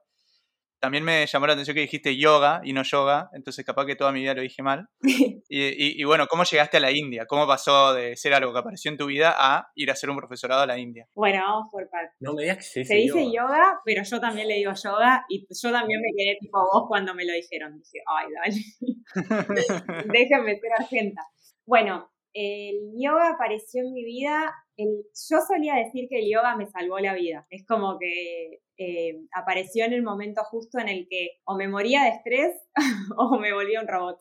También 0.83 1.05
me 1.05 1.25
llamó 1.29 1.47
la 1.47 1.53
atención 1.53 1.77
que 1.77 1.83
dijiste 1.83 2.17
yoga 2.17 2.61
y 2.65 2.73
no 2.73 2.83
yoga, 2.83 3.31
entonces 3.35 3.65
capaz 3.65 3.87
que 3.87 3.95
toda 3.95 4.11
mi 4.11 4.23
vida 4.23 4.35
lo 4.35 4.43
dije 4.43 4.65
mal. 4.65 4.89
y, 5.49 6.03
bueno, 6.03 6.27
¿cómo 6.27 6.43
llegaste 6.43 6.79
a 6.79 6.81
la 6.81 6.91
India? 6.91 7.25
¿Cómo 7.27 7.47
pasó 7.47 7.95
de 7.95 8.17
ser 8.17 8.35
algo 8.35 8.53
que 8.53 8.59
apareció 8.59 8.91
en 8.91 8.97
tu 8.97 9.07
vida 9.07 9.33
a 9.39 9.71
ir 9.77 9.93
a 9.93 9.95
ser 9.95 10.11
un 10.11 10.17
profesorado 10.17 10.63
a 10.63 10.67
la 10.67 10.77
India? 10.79 11.07
Bueno, 11.15 11.39
vamos 11.39 11.69
por 11.71 11.89
partes. 11.89 12.17
No 12.19 12.35
me 12.35 12.43
digas 12.43 12.57
que 12.57 12.63
se 12.65 12.81
dice, 12.81 12.95
se 12.95 13.01
dice 13.01 13.33
yoga. 13.33 13.81
pero 13.85 14.03
yo 14.03 14.21
también 14.21 14.49
le 14.49 14.55
digo 14.55 14.73
yoga 14.73 15.25
y 15.29 15.47
yo 15.49 15.71
también 15.71 16.01
me 16.01 16.09
quedé 16.17 16.37
tipo 16.41 16.59
vos 16.59 16.89
cuando 16.89 17.15
me 17.15 17.27
lo 17.27 17.33
dijeron. 17.33 17.79
Dije, 17.79 18.03
ay, 18.05 18.27
dale, 18.35 20.07
déjenme 20.13 20.59
ser 20.59 20.73
argenta. 20.81 21.23
Bueno, 21.65 22.11
el 22.33 22.93
yoga 22.99 23.31
apareció 23.35 23.83
en 23.83 23.93
mi 23.93 24.05
vida. 24.05 24.53
Yo 24.77 25.39
solía 25.47 25.75
decir 25.75 26.09
que 26.09 26.21
el 26.21 26.31
yoga 26.31 26.57
me 26.57 26.67
salvó 26.67 26.99
la 26.99 27.15
vida. 27.15 27.47
Es 27.51 27.65
como 27.67 27.99
que 27.99 28.63
eh, 28.79 29.27
apareció 29.35 29.85
en 29.85 29.93
el 29.93 30.03
momento 30.03 30.43
justo 30.45 30.79
en 30.79 30.89
el 30.89 31.07
que 31.09 31.41
o 31.45 31.57
me 31.57 31.69
moría 31.69 32.05
de 32.05 32.11
estrés 32.11 32.55
o 33.17 33.39
me 33.39 33.53
volvía 33.53 33.81
un 33.81 33.89
robot. 33.89 34.21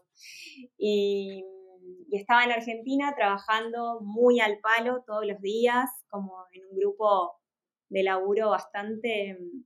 Y, 0.78 1.46
estaba 2.12 2.44
en 2.44 2.52
Argentina 2.52 3.14
trabajando 3.16 4.02
muy 4.02 4.42
al 4.42 4.60
palo 4.60 5.02
todos 5.08 5.26
los 5.26 5.40
días, 5.42 5.90
como 6.10 6.46
en 6.52 6.66
un 6.66 6.78
grupo 6.78 7.36
de 7.90 8.04
laburo 8.04 8.50
bastante 8.50 9.38
mm, 9.40 9.64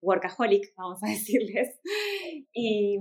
workaholic, 0.00 0.72
vamos 0.76 1.02
a 1.02 1.06
decirles. 1.08 1.80
Y, 2.52 2.98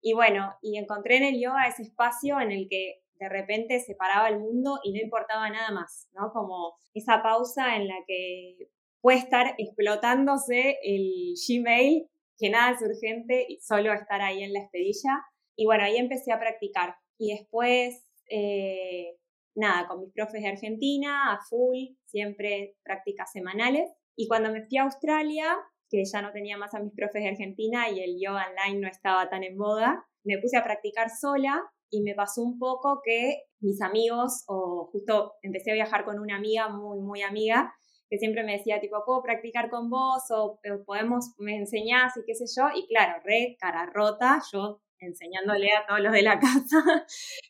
y 0.00 0.12
bueno, 0.14 0.54
y 0.62 0.78
encontré 0.78 1.18
en 1.18 1.24
el 1.24 1.40
yoga 1.40 1.68
ese 1.68 1.82
espacio 1.82 2.40
en 2.40 2.50
el 2.50 2.66
que 2.68 3.02
de 3.18 3.28
repente 3.28 3.80
se 3.80 3.94
paraba 3.94 4.28
el 4.28 4.38
mundo 4.38 4.78
y 4.82 4.92
no 4.92 5.00
importaba 5.00 5.50
nada 5.50 5.70
más, 5.72 6.08
¿no? 6.12 6.30
Como 6.32 6.74
esa 6.94 7.22
pausa 7.22 7.76
en 7.76 7.88
la 7.88 7.96
que 8.06 8.68
puede 9.00 9.18
estar 9.18 9.54
explotándose 9.58 10.78
el 10.82 11.34
Gmail, 11.46 12.06
que 12.38 12.50
nada 12.50 12.72
es 12.72 12.82
urgente, 12.82 13.46
y 13.48 13.58
solo 13.60 13.92
estar 13.92 14.20
ahí 14.20 14.42
en 14.42 14.52
la 14.52 14.60
estadilla. 14.60 15.24
Y 15.56 15.66
bueno, 15.66 15.84
ahí 15.84 15.96
empecé 15.96 16.32
a 16.32 16.38
practicar. 16.38 16.94
Y 17.18 17.32
después, 17.36 18.06
eh, 18.30 19.16
nada, 19.56 19.88
con 19.88 20.00
mis 20.00 20.12
profes 20.12 20.42
de 20.42 20.48
Argentina, 20.48 21.32
a 21.32 21.40
full, 21.48 21.96
siempre 22.06 22.76
prácticas 22.84 23.32
semanales. 23.32 23.90
Y 24.16 24.28
cuando 24.28 24.52
me 24.52 24.64
fui 24.66 24.78
a 24.78 24.84
Australia, 24.84 25.56
que 25.90 26.04
ya 26.04 26.22
no 26.22 26.32
tenía 26.32 26.56
más 26.56 26.74
a 26.74 26.80
mis 26.80 26.94
profes 26.94 27.22
de 27.22 27.30
Argentina 27.30 27.88
y 27.88 28.00
el 28.00 28.20
yoga 28.20 28.46
online 28.50 28.80
no 28.80 28.88
estaba 28.88 29.28
tan 29.28 29.42
en 29.42 29.56
moda, 29.56 30.04
me 30.24 30.38
puse 30.38 30.56
a 30.56 30.64
practicar 30.64 31.08
sola 31.10 31.62
y 31.90 32.02
me 32.02 32.14
pasó 32.14 32.42
un 32.42 32.58
poco 32.58 33.00
que 33.04 33.42
mis 33.60 33.80
amigos, 33.80 34.44
o 34.46 34.88
justo 34.92 35.34
empecé 35.42 35.72
a 35.72 35.74
viajar 35.74 36.04
con 36.04 36.18
una 36.18 36.36
amiga 36.36 36.68
muy, 36.68 37.00
muy 37.00 37.22
amiga, 37.22 37.72
que 38.08 38.18
siempre 38.18 38.42
me 38.42 38.52
decía, 38.52 38.80
tipo, 38.80 39.02
¿puedo 39.04 39.22
practicar 39.22 39.70
con 39.70 39.90
vos? 39.90 40.22
O 40.30 40.60
podemos, 40.86 41.34
me 41.38 41.56
enseñás 41.56 42.16
y 42.16 42.24
qué 42.26 42.34
sé 42.34 42.44
yo. 42.56 42.68
Y 42.74 42.86
claro, 42.86 43.20
re 43.24 43.56
cara 43.60 43.86
rota, 43.92 44.40
yo 44.52 44.80
enseñándole 45.00 45.68
a 45.72 45.86
todos 45.86 46.00
los 46.00 46.12
de 46.12 46.22
la 46.22 46.38
casa. 46.40 47.06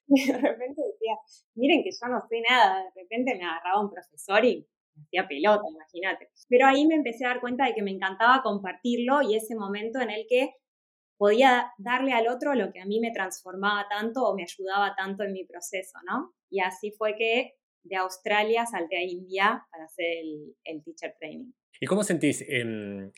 y 0.06 0.26
de 0.26 0.32
repente 0.32 0.82
decía, 0.92 1.14
miren 1.54 1.82
que 1.82 1.90
yo 1.90 2.08
no 2.08 2.20
sé 2.28 2.42
nada. 2.48 2.84
De 2.94 3.02
repente 3.02 3.36
me 3.36 3.44
agarraba 3.44 3.80
un 3.80 3.90
profesor 3.90 4.44
y 4.44 4.66
me 4.96 5.02
hacía 5.04 5.28
pelota, 5.28 5.62
imagínate. 5.70 6.28
Pero 6.48 6.66
ahí 6.66 6.86
me 6.86 6.96
empecé 6.96 7.24
a 7.24 7.28
dar 7.28 7.40
cuenta 7.40 7.66
de 7.66 7.74
que 7.74 7.82
me 7.82 7.92
encantaba 7.92 8.42
compartirlo 8.42 9.22
y 9.22 9.36
ese 9.36 9.54
momento 9.54 10.00
en 10.00 10.10
el 10.10 10.26
que 10.28 10.54
podía 11.18 11.72
darle 11.78 12.12
al 12.12 12.28
otro 12.28 12.54
lo 12.54 12.72
que 12.72 12.80
a 12.80 12.86
mí 12.86 13.00
me 13.00 13.10
transformaba 13.10 13.86
tanto 13.90 14.24
o 14.24 14.34
me 14.34 14.44
ayudaba 14.44 14.94
tanto 14.96 15.24
en 15.24 15.32
mi 15.32 15.44
proceso, 15.44 15.98
¿no? 16.06 16.32
Y 16.48 16.60
así 16.60 16.92
fue 16.92 17.16
que 17.16 17.56
de 17.82 17.96
Australia 17.96 18.64
salté 18.64 18.96
a 18.96 19.02
India 19.02 19.66
para 19.70 19.84
hacer 19.84 20.06
el, 20.64 20.82
teacher 20.84 21.14
training. 21.18 21.52
¿Y 21.80 21.86
cómo 21.86 22.02
sentís 22.02 22.44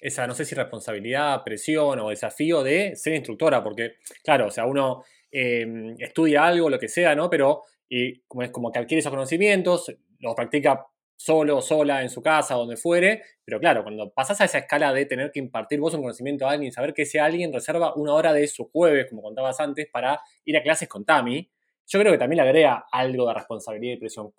esa, 0.01 0.27
no 0.27 0.35
sé 0.35 0.45
si 0.45 0.55
responsabilidad, 0.55 1.43
presión 1.45 1.99
o 2.01 2.11
desafío 2.11 2.63
de 2.63 2.97
ser 2.97 3.15
instructora? 3.15 3.63
Porque, 3.63 3.97
claro, 4.23 4.49
o 4.49 4.51
sea, 4.51 4.67
uno 4.67 5.05
em, 5.31 5.95
estudia 5.99 6.47
algo, 6.47 6.69
lo 6.69 6.79
que 6.79 6.89
sea, 6.89 7.15
¿no? 7.15 7.31
Pero 7.31 7.63
y 7.91 8.21
como 8.23 8.43
es 8.43 8.51
como 8.51 8.71
que 8.71 8.79
adquiere 8.79 9.01
esos 9.01 9.11
conocimientos, 9.11 9.93
los 10.21 10.35
practica 10.35 10.87
solo 11.21 11.59
o 11.59 11.61
sola 11.61 12.01
en 12.01 12.09
su 12.09 12.23
casa, 12.23 12.55
donde 12.55 12.79
fuere, 12.79 13.23
pero 13.45 13.61
claro, 13.61 13.83
cuando 13.83 14.11
pasas 14.11 14.41
a 14.41 14.47
esa 14.47 14.57
escala 14.57 14.91
de 14.95 15.05
tener 15.05 15.31
que 15.31 15.39
impartir 15.39 15.79
vos 15.79 15.93
un 15.93 16.01
conocimiento 16.01 16.47
a 16.47 16.53
alguien, 16.53 16.73
saber 16.73 16.95
que 16.95 17.03
ese 17.03 17.21
alguien 17.21 17.53
reserva 17.53 17.93
una 17.95 18.15
hora 18.15 18.33
de 18.33 18.49
su 18.49 18.71
jueves, 18.71 19.07
como 19.11 19.21
contabas 19.21 19.61
antes, 19.61 19.87
para 19.93 20.19
ir 20.47 20.57
a 20.57 20.63
clases 20.63 20.89
con 20.89 21.05
Tami, 21.05 21.51
yo 21.87 22.01
creo 22.01 22.13
que 22.13 22.19
también 22.19 22.39
le 22.39 22.49
agrega 22.49 22.87
algo 22.91 23.29
de 23.29 23.35
responsabilidad 23.35 23.97
y 23.97 23.99
presión. 23.99 24.33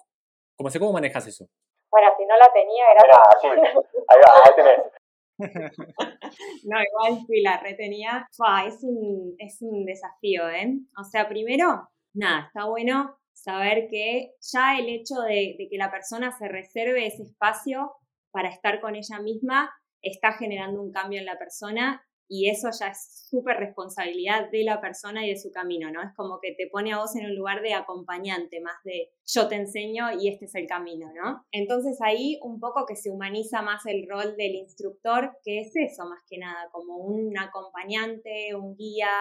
¿Cómo, 0.55 0.71
sé, 0.71 0.79
¿Cómo 0.79 0.93
manejas 0.93 1.27
eso? 1.27 1.47
Bueno, 1.91 2.07
si 2.17 2.25
no 2.25 2.35
la 2.35 2.51
tenía, 2.51 2.85
era... 2.95 3.63
ahí 4.07 4.19
va, 4.25 4.33
ahí 4.43 4.51
tenés. 4.55 4.81
no, 6.65 6.81
igual 6.81 7.25
si 7.27 7.41
la 7.41 7.59
retenía. 7.59 8.27
es, 8.65 8.79
un, 8.81 9.35
es 9.37 9.61
un 9.61 9.85
desafío, 9.85 10.49
¿eh? 10.49 10.79
O 10.99 11.03
sea, 11.03 11.29
primero, 11.29 11.89
nada, 12.15 12.47
está 12.47 12.65
bueno 12.65 13.20
saber 13.33 13.87
que 13.89 14.33
ya 14.39 14.77
el 14.77 14.89
hecho 14.89 15.15
de, 15.21 15.55
que 15.69 15.77
la 15.77 15.91
persona 15.91 16.31
se 16.37 16.47
reserve 16.47 17.07
ese 17.07 17.23
espacio 17.23 17.91
para 18.31 18.49
estar 18.49 18.81
con 18.81 18.95
ella 18.95 19.19
misma 19.19 19.71
está 20.01 20.33
generando 20.33 20.81
un 20.81 20.91
cambio 20.91 21.19
en 21.19 21.25
la 21.25 21.37
persona 21.37 22.03
y 22.33 22.49
eso 22.49 22.69
ya 22.71 22.87
es 22.87 23.27
súper 23.29 23.57
responsabilidad 23.57 24.49
de 24.51 24.63
la 24.63 24.79
persona 24.79 25.25
y 25.25 25.31
de 25.31 25.37
su 25.37 25.51
camino, 25.51 25.91
¿no? 25.91 26.01
Es 26.01 26.15
como 26.15 26.39
que 26.41 26.53
te 26.53 26.69
pone 26.71 26.93
a 26.93 26.99
vos 26.99 27.13
en 27.17 27.25
un 27.25 27.35
lugar 27.35 27.61
de 27.61 27.73
acompañante, 27.73 28.61
más 28.61 28.77
de 28.85 29.09
yo 29.25 29.49
te 29.49 29.55
enseño 29.55 30.13
y 30.17 30.29
este 30.29 30.45
es 30.45 30.55
el 30.55 30.65
camino, 30.65 31.11
¿no? 31.13 31.45
Entonces 31.51 31.99
ahí 32.01 32.39
un 32.41 32.61
poco 32.61 32.85
que 32.85 32.95
se 32.95 33.09
humaniza 33.09 33.61
más 33.61 33.85
el 33.85 34.07
rol 34.09 34.37
del 34.37 34.55
instructor, 34.55 35.37
que 35.43 35.59
es 35.59 35.75
eso 35.75 36.05
más 36.05 36.23
que 36.29 36.37
nada, 36.37 36.69
como 36.71 36.99
un 36.99 37.37
acompañante, 37.37 38.55
un 38.55 38.77
guía, 38.77 39.11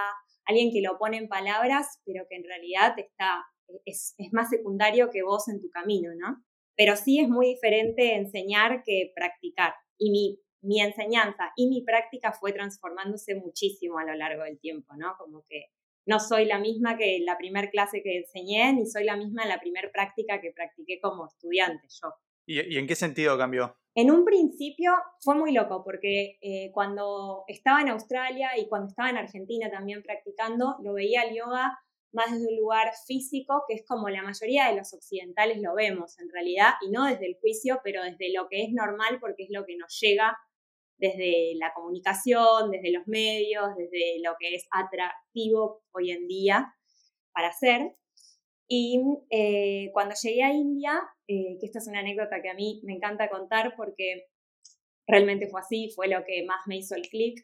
alguien 0.44 0.70
que 0.72 0.80
lo 0.80 0.96
pone 0.96 1.16
en 1.16 1.28
palabras, 1.28 2.00
pero 2.04 2.26
que 2.28 2.36
en 2.36 2.44
realidad 2.44 2.96
está, 2.96 3.44
es, 3.84 4.14
es 4.18 4.32
más 4.32 4.50
secundario 4.50 5.10
que 5.10 5.22
vos 5.22 5.48
en 5.48 5.60
tu 5.60 5.70
camino, 5.70 6.10
¿no? 6.16 6.44
Pero 6.76 6.96
sí 6.96 7.20
es 7.20 7.28
muy 7.28 7.48
diferente 7.48 8.14
enseñar 8.14 8.82
que 8.84 9.12
practicar. 9.14 9.74
Y 9.98 10.10
mi 10.10 10.40
mi 10.62 10.80
enseñanza 10.80 11.52
y 11.56 11.68
mi 11.68 11.82
práctica 11.82 12.32
fue 12.32 12.52
transformándose 12.52 13.34
muchísimo 13.34 13.98
a 13.98 14.04
lo 14.04 14.14
largo 14.14 14.44
del 14.44 14.58
tiempo, 14.58 14.94
¿no? 14.96 15.14
Como 15.18 15.44
que 15.48 15.66
no 16.06 16.18
soy 16.18 16.44
la 16.44 16.58
misma 16.58 16.96
que 16.96 17.20
la 17.24 17.38
primer 17.38 17.70
clase 17.70 18.02
que 18.02 18.18
enseñé, 18.18 18.72
ni 18.72 18.86
soy 18.86 19.04
la 19.04 19.16
misma 19.16 19.42
en 19.42 19.48
la 19.48 19.60
primer 19.60 19.90
práctica 19.92 20.40
que 20.40 20.52
practiqué 20.52 21.00
como 21.00 21.26
estudiante 21.26 21.86
yo. 21.88 22.12
¿Y, 22.46 22.78
en 22.78 22.86
qué 22.86 22.96
sentido 22.96 23.38
cambió? 23.38 23.76
En 23.94 24.10
un 24.10 24.24
principio 24.24 24.92
fue 25.20 25.34
muy 25.34 25.52
loco 25.52 25.82
porque 25.84 26.38
eh, 26.40 26.70
cuando 26.72 27.44
estaba 27.46 27.80
en 27.80 27.90
Australia 27.90 28.58
y 28.58 28.68
cuando 28.68 28.88
estaba 28.88 29.10
en 29.10 29.18
Argentina 29.18 29.70
también 29.70 30.02
practicando, 30.02 30.76
lo 30.82 30.94
veía 30.94 31.22
el 31.22 31.36
yoga 31.36 31.78
más 32.12 32.32
desde 32.32 32.48
un 32.48 32.56
lugar 32.56 32.90
físico, 33.06 33.64
que 33.68 33.74
es 33.74 33.84
como 33.86 34.08
la 34.08 34.22
mayoría 34.22 34.68
de 34.68 34.76
los 34.76 34.92
occidentales 34.92 35.60
lo 35.60 35.74
vemos 35.74 36.18
en 36.18 36.28
realidad, 36.30 36.74
y 36.84 36.90
no 36.90 37.06
desde 37.06 37.26
el 37.26 37.36
juicio, 37.40 37.80
pero 37.84 38.02
desde 38.02 38.32
lo 38.32 38.48
que 38.48 38.62
es 38.64 38.72
normal 38.72 39.18
porque 39.20 39.44
es 39.44 39.50
lo 39.50 39.64
que 39.64 39.76
nos 39.76 39.98
llega 40.00 40.36
desde 40.98 41.54
la 41.56 41.72
comunicación, 41.74 42.70
desde 42.70 42.92
los 42.92 43.06
medios, 43.06 43.74
desde 43.76 44.20
lo 44.22 44.34
que 44.38 44.54
es 44.54 44.66
atractivo 44.70 45.82
hoy 45.92 46.10
en 46.10 46.28
día 46.28 46.74
para 47.32 47.48
hacer. 47.48 47.96
Y 48.68 49.00
eh, 49.30 49.90
cuando 49.92 50.14
llegué 50.22 50.44
a 50.44 50.52
India, 50.52 51.00
eh, 51.26 51.56
que 51.58 51.66
esta 51.66 51.78
es 51.78 51.88
una 51.88 52.00
anécdota 52.00 52.42
que 52.42 52.50
a 52.50 52.54
mí 52.54 52.80
me 52.84 52.92
encanta 52.94 53.30
contar 53.30 53.74
porque 53.76 54.26
realmente 55.06 55.48
fue 55.48 55.60
así, 55.60 55.90
fue 55.94 56.06
lo 56.06 56.24
que 56.24 56.44
más 56.44 56.60
me 56.66 56.76
hizo 56.76 56.94
el 56.94 57.08
clic. 57.08 57.40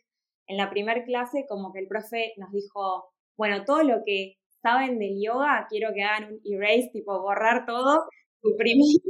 En 0.46 0.56
la 0.56 0.70
primera 0.70 1.02
clase, 1.04 1.46
como 1.48 1.72
que 1.72 1.80
el 1.80 1.88
profe 1.88 2.34
nos 2.36 2.52
dijo, 2.52 3.12
bueno, 3.36 3.64
todo 3.64 3.82
lo 3.82 4.04
que 4.04 4.36
saben 4.66 4.98
del 4.98 5.16
yoga, 5.22 5.66
quiero 5.70 5.92
que 5.94 6.02
hagan 6.02 6.32
un 6.32 6.40
erase, 6.44 6.90
tipo 6.92 7.20
borrar 7.22 7.66
todo, 7.66 8.08
suprimir 8.42 9.00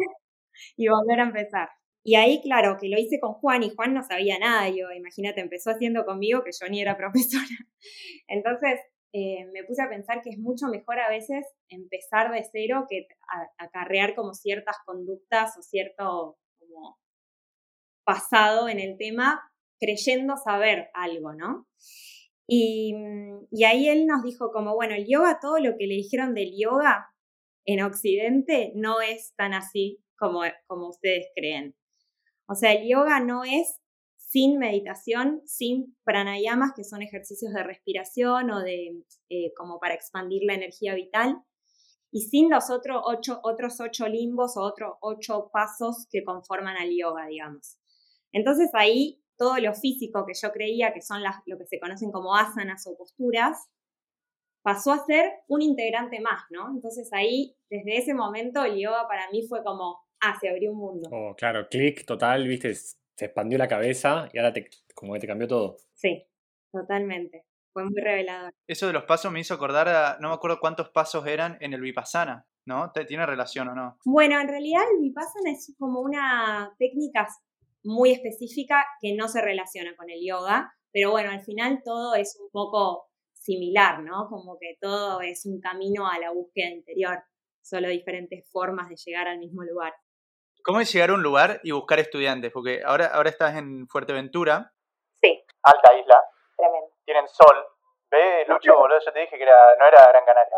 y 0.77 0.89
volver 0.89 1.21
a 1.21 1.25
empezar. 1.25 1.69
Y 2.05 2.15
ahí, 2.17 2.41
claro, 2.43 2.77
que 2.81 2.89
lo 2.89 2.99
hice 2.99 3.19
con 3.19 3.33
Juan 3.35 3.63
y 3.63 3.71
Juan 3.71 3.95
no 3.95 4.03
sabía 4.03 4.39
nada. 4.39 4.69
Yo, 4.69 4.93
imagínate, 4.93 5.41
empezó 5.41 5.71
haciendo 5.71 6.05
conmigo 6.05 6.45
que 6.45 6.51
yo 6.53 6.69
ni 6.69 6.81
era 6.81 6.97
profesora. 6.99 7.57
Entonces, 8.29 8.81
eh, 9.13 9.47
me 9.53 9.65
puse 9.65 9.83
a 9.83 9.89
pensar 9.89 10.21
que 10.23 10.31
es 10.31 10.39
mucho 10.39 10.67
mejor 10.67 11.01
a 11.01 11.09
veces 11.09 11.47
empezar 11.69 12.31
de 12.33 12.45
cero 12.53 12.87
que 12.89 13.09
acarrear 13.59 14.15
como 14.15 14.35
ciertas 14.35 14.77
conductas 14.85 15.57
o 15.59 15.63
cierto 15.63 16.37
como 16.59 16.99
pasado 18.05 18.69
en 18.69 18.79
el 18.79 18.99
tema 18.99 19.41
creyendo 19.81 20.37
saber 20.37 20.91
algo, 20.95 21.33
¿no? 21.33 21.67
Y, 22.49 22.95
y, 23.51 23.65
ahí 23.65 23.89
él 23.89 24.07
nos 24.07 24.23
dijo 24.23 24.53
como, 24.53 24.75
bueno, 24.75 24.95
el 24.95 25.07
yoga, 25.09 25.39
todo 25.41 25.59
lo 25.59 25.77
que 25.77 25.87
le 25.87 25.97
dijeron 25.97 26.33
del 26.35 26.53
yoga 26.57 27.09
en 27.65 27.83
Occidente 27.83 28.73
no 28.77 29.01
es 29.01 29.35
tan 29.37 29.53
así 29.53 30.01
como, 30.17 30.43
como 30.67 30.89
ustedes 30.89 31.27
creen. 31.35 31.75
O 32.49 32.55
sea, 32.55 32.73
el 32.73 32.89
yoga 32.89 33.21
no 33.21 33.43
es 33.43 33.81
sin 34.17 34.59
meditación, 34.59 35.43
sin 35.45 35.97
pranayamas, 36.05 36.73
que 36.77 36.85
son 36.85 37.03
ejercicios 37.03 37.53
de 37.53 37.63
respiración 37.63 38.51
o 38.51 38.61
de 38.61 39.03
eh, 39.29 39.53
como 39.57 39.79
para 39.79 39.95
expandir 39.95 40.43
la 40.45 40.55
energía 40.55 40.95
vital, 40.95 41.43
y 42.13 42.23
sin 42.23 42.51
los 42.51 42.71
otros 42.71 43.03
ocho, 43.05 43.41
otros 43.43 43.81
ocho 43.81 44.09
limbos 44.09 44.57
o 44.57 44.63
otros 44.63 44.95
ocho 45.01 45.51
pasos 45.53 46.07
que 46.11 46.25
conforman 46.25 46.77
al 46.77 46.91
yoga, 46.97 47.27
digamos. 47.27 47.79
Entonces 48.33 48.71
ahí 48.75 49.23
todo 49.37 49.59
lo 49.59 49.75
físico 49.75 50.25
que 50.27 50.35
yo 50.35 50.53
creía 50.53 50.93
que 50.93 51.03
son 51.03 51.23
las, 51.23 51.37
lo 51.47 51.59
que 51.59 51.67
se 51.67 51.79
conocen 51.79 52.11
como 52.11 52.35
asanas 52.35 52.87
o 52.87 52.97
posturas, 52.97 53.69
pasó 54.63 54.93
a 54.93 55.05
ser 55.05 55.33
un 55.47 55.63
integrante 55.63 56.21
más, 56.21 56.43
¿no? 56.51 56.71
Entonces 56.71 57.13
ahí, 57.13 57.57
desde 57.71 57.99
ese 57.99 58.15
momento, 58.15 58.65
el 58.65 58.79
yoga 58.79 59.07
para 59.07 59.31
mí 59.31 59.47
fue 59.47 59.63
como, 59.63 60.01
ah, 60.21 60.37
se 60.41 60.49
abrió 60.49 60.73
un 60.73 60.79
mundo. 60.79 61.09
Oh, 61.13 61.35
claro, 61.37 61.69
clic 61.69 62.05
total, 62.05 62.49
viste, 62.49 62.75
se 62.75 63.25
expandió 63.25 63.59
la 63.59 63.69
cabeza 63.69 64.29
y 64.33 64.39
ahora 64.39 64.53
te, 64.53 64.69
como 64.95 65.13
que 65.15 65.21
te 65.21 65.27
cambió 65.27 65.47
todo. 65.47 65.77
Sí, 65.95 66.27
totalmente. 66.73 67.47
Fue 67.73 67.85
muy 67.85 68.01
revelador. 68.01 68.53
Eso 68.67 68.87
de 68.87 68.93
los 68.93 69.05
pasos 69.05 69.31
me 69.31 69.41
hizo 69.41 69.55
acordar 69.55 69.89
a, 69.89 70.19
no 70.19 70.31
me 70.31 70.35
acuerdo 70.35 70.59
cuántos 70.59 70.89
pasos 70.91 71.27
eran 71.27 71.59
en 71.61 71.75
el 71.75 71.81
Vipassana, 71.81 72.47
¿no? 72.67 72.91
¿Tiene 72.91 73.27
relación 73.27 73.69
o 73.69 73.75
no? 73.75 73.99
Bueno, 74.05 74.41
en 74.41 74.49
realidad 74.49 74.83
el 74.95 75.03
Vipassana 75.03 75.53
es 75.53 75.75
como 75.79 76.01
una 76.01 76.75
técnica 76.79 77.29
muy 77.87 78.13
específica 78.13 78.85
que 79.01 79.15
no 79.15 79.29
se 79.29 79.41
relaciona 79.41 79.95
con 79.97 80.11
el 80.11 80.21
yoga, 80.25 80.73
pero 80.93 81.11
bueno, 81.11 81.31
al 81.31 81.43
final 81.43 81.83
todo 81.85 82.15
es 82.15 82.39
un 82.41 82.51
poco 82.51 83.09
similar, 83.33 84.01
¿no? 84.01 84.29
Como 84.29 84.59
que 84.59 84.77
todo 84.81 85.21
es 85.21 85.47
un 85.47 85.61
camino 85.61 86.09
a 86.09 86.19
la 86.19 86.31
búsqueda 86.33 86.69
interior, 86.69 87.23
solo 87.63 87.89
diferentes 87.89 88.49
formas 88.51 88.89
de 88.89 88.97
llegar 88.97 89.29
al 89.29 89.39
mismo 89.39 89.63
lugar. 89.63 89.95
¿Cómo 90.65 90.81
es 90.81 90.93
llegar 90.93 91.11
a 91.11 91.15
un 91.15 91.23
lugar 91.23 91.61
y 91.63 91.71
buscar 91.71 92.01
estudiantes? 92.01 92.51
Porque 92.53 92.83
ahora, 92.85 93.07
ahora 93.07 93.31
estás 93.31 93.55
en 93.57 93.87
Fuerteventura. 93.87 94.73
Sí. 95.21 95.45
Alta 95.63 95.95
isla. 95.97 96.21
Tremendo. 96.57 96.91
Tienen 97.05 97.29
sol. 97.29 97.65
Ve, 98.11 98.45
Lucho, 98.49 98.77
boludo, 98.77 98.99
yo 99.05 99.13
te 99.13 99.21
dije 99.21 99.37
que 99.37 99.43
era, 99.43 99.77
no 99.79 99.87
era 99.87 100.07
Gran 100.09 100.25
Canaria, 100.25 100.57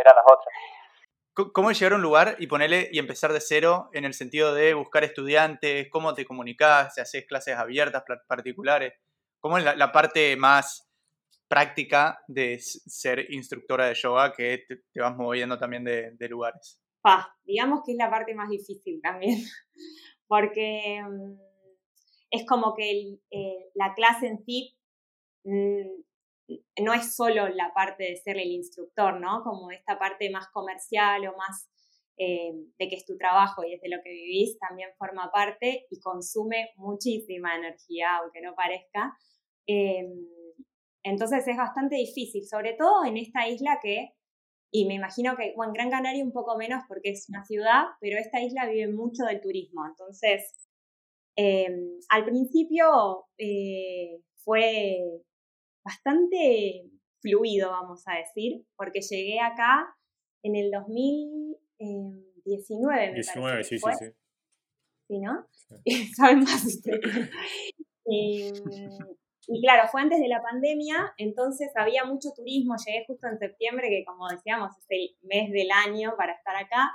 eran 0.00 0.16
las 0.16 0.24
otras. 0.24 0.54
¿Cómo 1.52 1.72
llegar 1.72 1.92
a 1.92 1.96
un 1.96 2.02
lugar 2.02 2.36
y 2.38 2.46
ponerle 2.46 2.88
y 2.92 2.98
empezar 2.98 3.32
de 3.32 3.40
cero 3.40 3.88
en 3.92 4.04
el 4.04 4.14
sentido 4.14 4.54
de 4.54 4.74
buscar 4.74 5.04
estudiantes? 5.04 5.88
¿Cómo 5.90 6.14
te 6.14 6.24
comunicas? 6.24 6.94
¿Si 6.94 7.00
haces 7.00 7.26
clases 7.26 7.56
abiertas, 7.56 8.02
particulares? 8.26 8.94
¿Cómo 9.40 9.58
es 9.58 9.64
la, 9.64 9.92
parte 9.92 10.36
más 10.36 10.88
práctica 11.48 12.22
de 12.28 12.58
ser 12.60 13.32
instructora 13.32 13.86
de 13.86 13.94
yoga 13.94 14.32
que 14.32 14.64
te, 14.68 15.00
vas 15.00 15.16
moviendo 15.16 15.58
también 15.58 15.84
de, 15.84 16.12
de 16.12 16.28
lugares? 16.28 16.80
digamos 17.44 17.80
que 17.84 17.92
es 17.92 17.98
la 17.98 18.10
parte 18.10 18.34
más 18.34 18.48
difícil 18.50 19.00
también, 19.02 19.38
porque 20.26 21.02
mm, 21.02 21.40
es 22.30 22.46
como 22.46 22.74
que 22.74 23.18
eh, 23.30 23.70
la 23.74 23.94
clase 23.94 24.26
en 24.26 24.44
sí 24.44 24.76
mm, 25.44 26.02
no 26.80 26.94
es 26.94 27.14
solo 27.14 27.48
la 27.48 27.72
parte 27.74 28.04
de 28.04 28.16
ser 28.16 28.38
el 28.38 28.50
instructor, 28.50 29.20
¿no? 29.20 29.42
Como 29.42 29.70
esta 29.70 29.98
parte 29.98 30.30
más 30.30 30.48
comercial 30.48 31.26
o 31.28 31.36
más 31.36 31.68
eh, 32.16 32.52
de 32.78 32.88
que 32.88 32.96
es 32.96 33.06
tu 33.06 33.16
trabajo 33.16 33.64
y 33.64 33.74
es 33.74 33.80
de 33.80 33.88
lo 33.88 34.02
que 34.02 34.10
vivís, 34.10 34.58
también 34.58 34.90
forma 34.98 35.30
parte 35.32 35.86
y 35.90 36.00
consume 36.00 36.70
muchísima 36.76 37.56
energía, 37.56 38.18
aunque 38.18 38.42
no 38.42 38.54
parezca. 38.54 39.16
Em, 39.66 40.26
entonces 41.02 41.46
es 41.48 41.56
bastante 41.56 41.96
difícil, 41.96 42.46
sobre 42.46 42.74
todo 42.74 43.04
en 43.04 43.16
esta 43.16 43.48
isla 43.48 43.78
que 43.82 44.14
y 44.72 44.86
me 44.86 44.94
imagino 44.94 45.36
que, 45.36 45.52
bueno, 45.56 45.70
en 45.70 45.74
Gran 45.74 45.90
Canaria 45.90 46.24
un 46.24 46.32
poco 46.32 46.56
menos 46.56 46.84
porque 46.86 47.10
es 47.10 47.28
una 47.28 47.44
ciudad, 47.44 47.86
pero 48.00 48.18
esta 48.18 48.40
isla 48.40 48.68
vive 48.68 48.92
mucho 48.92 49.24
del 49.24 49.40
turismo. 49.40 49.84
Entonces, 49.86 50.68
em, 51.36 51.98
al 52.08 52.24
principio 52.24 53.26
eh, 53.38 54.20
fue 54.44 54.98
bastante 55.90 56.88
fluido, 57.20 57.70
vamos 57.70 58.02
a 58.06 58.14
decir, 58.16 58.64
porque 58.76 59.00
llegué 59.00 59.40
acá 59.40 59.92
en 60.42 60.54
el 60.56 60.70
2019, 60.70 63.08
me 63.08 63.14
19, 63.14 63.64
sí, 63.64 63.78
sí, 63.78 63.90
sí. 63.98 64.06
¿Sí, 65.08 65.18
no? 65.18 65.46
Saben 66.16 66.40
más 66.40 66.64
ustedes. 66.64 67.30
y, 68.06 68.50
y 69.48 69.62
claro, 69.62 69.88
fue 69.90 70.00
antes 70.00 70.20
de 70.20 70.28
la 70.28 70.40
pandemia, 70.40 71.12
entonces 71.18 71.72
había 71.74 72.04
mucho 72.04 72.30
turismo, 72.34 72.76
llegué 72.76 73.04
justo 73.06 73.26
en 73.26 73.38
septiembre, 73.38 73.90
que 73.90 74.04
como 74.04 74.28
decíamos 74.28 74.78
es 74.78 74.86
el 74.88 75.16
mes 75.22 75.50
del 75.50 75.72
año 75.72 76.14
para 76.16 76.34
estar 76.34 76.54
acá. 76.56 76.88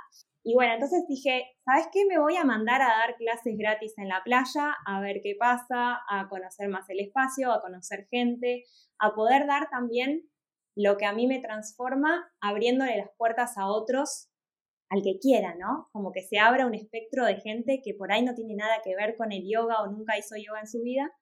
Y 0.46 0.54
bueno, 0.54 0.74
entonces 0.74 1.04
dije, 1.08 1.44
¿sabes 1.64 1.88
qué? 1.92 2.04
Me 2.06 2.20
voy 2.20 2.36
a 2.36 2.44
mandar 2.44 2.80
a 2.80 2.86
dar 2.86 3.16
clases 3.16 3.58
gratis 3.58 3.94
en 3.98 4.08
la 4.08 4.22
playa, 4.24 4.76
a 4.86 5.00
ver 5.00 5.20
qué 5.22 5.34
pasa, 5.38 5.98
a 6.08 6.28
conocer 6.28 6.68
más 6.68 6.88
el 6.88 7.00
espacio, 7.00 7.52
a 7.52 7.60
conocer 7.60 8.06
gente, 8.10 8.62
a 9.00 9.12
poder 9.14 9.46
dar 9.48 9.68
también 9.70 10.22
lo 10.76 10.96
que 10.98 11.06
a 11.06 11.12
mí 11.12 11.26
me 11.26 11.40
transforma, 11.40 12.30
abriéndole 12.40 12.96
las 12.96 13.10
puertas 13.18 13.58
a 13.58 13.66
otros, 13.66 14.28
al 14.88 15.02
que 15.02 15.18
quiera, 15.20 15.56
¿no? 15.56 15.88
Como 15.90 16.12
que 16.12 16.22
se 16.22 16.38
abra 16.38 16.66
un 16.66 16.74
espectro 16.74 17.24
de 17.26 17.40
gente 17.40 17.80
que 17.84 17.94
por 17.94 18.12
ahí 18.12 18.22
no 18.22 18.34
tiene 18.34 18.54
nada 18.54 18.82
que 18.84 18.94
ver 18.94 19.16
con 19.16 19.32
el 19.32 19.42
yoga 19.50 19.82
o 19.82 19.90
nunca 19.90 20.16
hizo 20.16 20.36
yoga 20.36 20.60
en 20.60 20.68
su 20.68 20.80
vida 20.80 21.12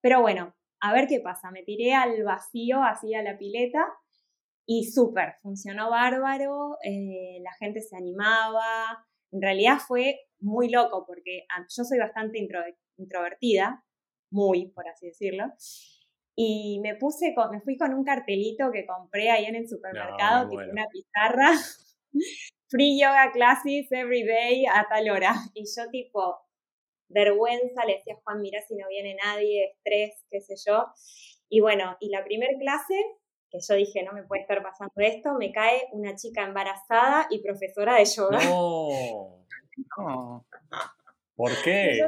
pero 0.00 0.20
bueno, 0.20 0.54
a 0.80 0.92
ver 0.92 1.08
qué 1.08 1.20
pasa. 1.20 1.50
Me 1.50 1.62
tiré 1.62 1.94
al 1.94 2.22
vacío, 2.22 2.82
así 2.82 3.14
a 3.14 3.22
la 3.22 3.36
pileta, 3.36 3.84
y 4.70 4.84
súper, 4.84 5.32
funcionó 5.40 5.88
bárbaro, 5.88 6.76
eh, 6.84 7.38
la 7.40 7.52
gente 7.54 7.80
se 7.80 7.96
animaba. 7.96 9.02
En 9.32 9.40
realidad 9.40 9.78
fue 9.78 10.20
muy 10.40 10.68
loco 10.68 11.06
porque 11.06 11.46
yo 11.74 11.84
soy 11.84 11.98
bastante 11.98 12.38
introvertida, 12.98 13.82
muy, 14.30 14.70
por 14.72 14.86
así 14.86 15.06
decirlo. 15.06 15.44
Y 16.36 16.80
me 16.82 16.96
puse, 16.96 17.34
con, 17.34 17.50
me 17.50 17.62
fui 17.62 17.78
con 17.78 17.94
un 17.94 18.04
cartelito 18.04 18.70
que 18.70 18.84
compré 18.86 19.30
ahí 19.30 19.46
en 19.46 19.56
el 19.56 19.66
supermercado, 19.66 20.50
tipo 20.50 20.60
una 20.70 20.84
pizarra, 20.92 21.52
free 22.68 23.00
yoga 23.00 23.32
classes 23.32 23.90
every 23.90 24.22
day 24.22 24.66
a 24.66 24.86
tal 24.86 25.08
hora. 25.08 25.32
Y 25.54 25.64
yo 25.64 25.88
tipo, 25.90 26.42
vergüenza, 27.08 27.86
le 27.86 27.94
decía 27.94 28.16
a 28.18 28.20
Juan, 28.22 28.42
mira 28.42 28.60
si 28.68 28.76
no 28.76 28.86
viene 28.90 29.16
nadie, 29.24 29.72
estrés, 29.72 30.26
qué 30.30 30.42
sé 30.42 30.56
yo. 30.66 30.84
Y 31.48 31.60
bueno, 31.60 31.96
y 32.00 32.10
la 32.10 32.22
primer 32.22 32.50
clase, 32.58 32.94
que 33.50 33.58
yo 33.60 33.74
dije, 33.74 34.02
no 34.02 34.12
me 34.12 34.24
puede 34.24 34.42
estar 34.42 34.62
pasando 34.62 34.92
esto, 34.96 35.34
me 35.34 35.52
cae 35.52 35.88
una 35.92 36.14
chica 36.16 36.44
embarazada 36.44 37.26
y 37.30 37.42
profesora 37.42 37.96
de 37.96 38.04
yoga. 38.04 38.44
No. 38.44 39.46
¿Por 41.38 41.52
qué? 41.62 42.00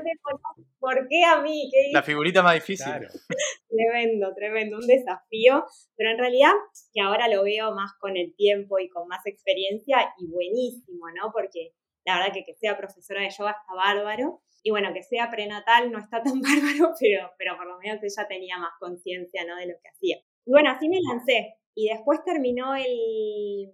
¿Por 0.81 1.07
qué 1.09 1.25
a 1.25 1.41
mí? 1.41 1.71
La 1.93 2.03
figurita 2.03 2.43
más 2.43 2.55
difícil. 2.55 2.87
Tremendo, 3.71 4.35
tremendo, 4.35 4.79
un 4.79 4.87
desafío, 4.87 5.65
pero 5.97 6.11
en 6.11 6.19
realidad 6.19 6.53
que 6.93 7.01
ahora 7.01 7.29
lo 7.29 7.45
veo 7.45 7.73
más 7.73 7.93
con 8.01 8.17
el 8.17 8.35
tiempo 8.35 8.81
y 8.81 8.89
con 8.89 9.07
más 9.07 9.25
experiencia 9.27 10.13
y 10.19 10.27
buenísimo, 10.27 11.07
¿no? 11.15 11.31
Porque 11.33 11.75
la 12.05 12.17
verdad 12.17 12.35
que 12.35 12.45
que 12.45 12.55
sea 12.55 12.77
profesora 12.77 13.23
de 13.23 13.31
yoga 13.31 13.53
está 13.53 13.73
bárbaro 13.73 14.43
y 14.65 14.71
bueno, 14.71 14.93
que 14.93 15.03
sea 15.03 15.31
prenatal 15.31 15.93
no 15.93 15.99
está 15.99 16.23
tan 16.23 16.41
bárbaro, 16.43 16.95
pero, 16.99 17.31
pero 17.39 17.57
por 17.57 17.67
lo 17.67 17.79
menos 17.79 18.03
ella 18.03 18.29
tenía 18.29 18.59
más 18.59 18.73
conciencia, 18.81 19.45
¿no? 19.47 19.57
De 19.57 19.67
lo 19.67 19.75
que 19.81 19.89
hacía. 19.89 20.17
Y 20.45 20.51
bueno, 20.51 20.71
así 20.71 20.89
me 20.89 20.99
lancé 21.01 21.55
y 21.75 21.89
después 21.89 22.21
terminó 22.25 22.75
el... 22.75 23.73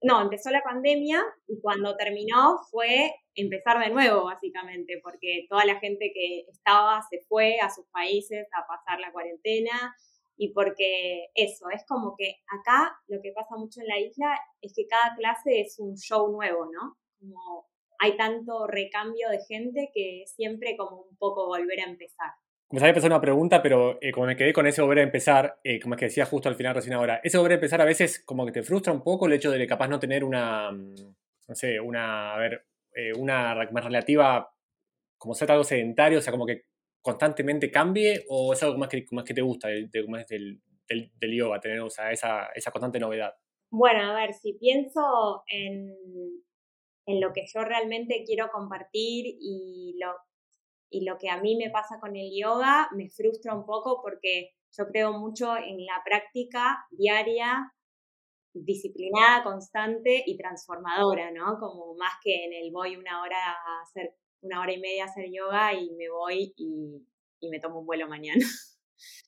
No, 0.00 0.22
empezó 0.22 0.50
la 0.50 0.62
pandemia 0.62 1.20
y 1.48 1.60
cuando 1.60 1.96
terminó 1.96 2.58
fue 2.70 3.12
empezar 3.34 3.80
de 3.80 3.90
nuevo, 3.90 4.24
básicamente, 4.26 5.00
porque 5.02 5.46
toda 5.48 5.64
la 5.64 5.80
gente 5.80 6.12
que 6.14 6.44
estaba 6.48 7.02
se 7.10 7.20
fue 7.28 7.58
a 7.60 7.68
sus 7.68 7.86
países 7.86 8.46
a 8.52 8.66
pasar 8.66 9.00
la 9.00 9.10
cuarentena 9.10 9.94
y 10.36 10.52
porque 10.52 11.26
eso, 11.34 11.68
es 11.70 11.84
como 11.86 12.14
que 12.16 12.36
acá 12.60 12.96
lo 13.08 13.20
que 13.20 13.32
pasa 13.32 13.56
mucho 13.56 13.80
en 13.80 13.88
la 13.88 13.98
isla 13.98 14.38
es 14.60 14.72
que 14.74 14.86
cada 14.86 15.16
clase 15.16 15.60
es 15.60 15.80
un 15.80 15.96
show 15.96 16.30
nuevo, 16.30 16.66
¿no? 16.66 16.96
Como 17.18 17.66
hay 17.98 18.16
tanto 18.16 18.68
recambio 18.68 19.28
de 19.30 19.40
gente 19.48 19.90
que 19.92 20.24
siempre 20.26 20.76
como 20.76 21.02
un 21.02 21.16
poco 21.16 21.48
volver 21.48 21.80
a 21.80 21.90
empezar. 21.90 22.30
Me 22.70 22.80
sabía 22.80 22.90
empezar 22.90 23.10
una 23.10 23.20
pregunta, 23.20 23.62
pero 23.62 23.98
eh, 24.02 24.12
como 24.12 24.26
me 24.26 24.36
quedé 24.36 24.52
con 24.52 24.66
ese 24.66 24.82
volver 24.82 24.98
a 24.98 25.02
empezar, 25.02 25.58
eh, 25.64 25.80
como 25.80 25.94
es 25.94 25.98
que 25.98 26.04
decía 26.06 26.26
justo 26.26 26.50
al 26.50 26.54
final 26.54 26.74
recién 26.74 26.94
ahora, 26.94 27.18
ese 27.24 27.38
volver 27.38 27.52
a 27.52 27.54
empezar 27.54 27.80
a 27.80 27.86
veces 27.86 28.22
como 28.22 28.44
que 28.44 28.52
te 28.52 28.62
frustra 28.62 28.92
un 28.92 29.02
poco 29.02 29.26
el 29.26 29.32
hecho 29.32 29.50
de 29.50 29.66
capaz 29.66 29.88
no 29.88 29.98
tener 29.98 30.22
una, 30.22 30.70
mm, 30.70 30.94
no 31.48 31.54
sé, 31.54 31.80
una, 31.80 32.34
a 32.34 32.38
ver, 32.38 32.66
eh, 32.94 33.12
una 33.14 33.54
más 33.72 33.84
relativa, 33.84 34.52
como 35.16 35.34
ser 35.34 35.50
algo 35.50 35.64
sedentario, 35.64 36.18
o 36.18 36.20
sea, 36.20 36.30
como 36.30 36.44
que 36.44 36.66
constantemente 37.00 37.70
cambie, 37.70 38.26
o 38.28 38.52
es 38.52 38.62
algo 38.62 38.76
más 38.76 38.90
que, 38.90 39.06
más 39.12 39.24
que 39.24 39.34
te 39.34 39.40
gusta 39.40 39.68
de, 39.68 39.88
del, 39.88 41.10
del, 41.18 41.34
yoga, 41.34 41.60
tener 41.60 41.80
esa, 42.10 42.10
esa 42.54 42.70
constante 42.70 43.00
novedad? 43.00 43.34
Bueno, 43.70 44.10
a 44.10 44.14
ver, 44.14 44.34
si 44.34 44.52
pienso 44.54 45.42
en, 45.46 45.94
en 47.06 47.20
lo 47.20 47.32
que 47.32 47.46
yo 47.46 47.64
realmente 47.64 48.24
quiero 48.26 48.50
compartir 48.50 49.24
y 49.26 49.96
lo, 49.98 50.14
y 50.90 51.04
lo 51.04 51.18
que 51.18 51.30
a 51.30 51.40
mí 51.40 51.56
me 51.56 51.70
pasa 51.70 51.98
con 52.00 52.16
el 52.16 52.30
yoga, 52.34 52.88
me 52.92 53.08
frustra 53.10 53.54
un 53.54 53.64
poco 53.66 54.00
porque 54.02 54.50
yo 54.76 54.86
creo 54.86 55.12
mucho 55.12 55.56
en 55.56 55.84
la 55.84 56.02
práctica 56.04 56.86
diaria 56.90 57.72
disciplinada, 58.54 59.44
constante 59.44 60.22
y 60.26 60.36
transformadora, 60.36 61.30
¿no? 61.30 61.58
Como 61.58 61.94
más 61.94 62.14
que 62.22 62.44
en 62.44 62.52
el 62.52 62.72
voy 62.72 62.96
una 62.96 63.22
hora 63.22 63.36
a 63.36 63.82
hacer, 63.82 64.14
una 64.40 64.60
hora 64.60 64.72
y 64.72 64.80
media 64.80 65.04
a 65.04 65.06
hacer 65.06 65.26
yoga 65.30 65.74
y 65.74 65.90
me 65.90 66.08
voy 66.08 66.54
y, 66.56 67.48
me 67.48 67.60
tomo 67.60 67.80
un 67.80 67.86
vuelo 67.86 68.08
mañana. 68.08 68.44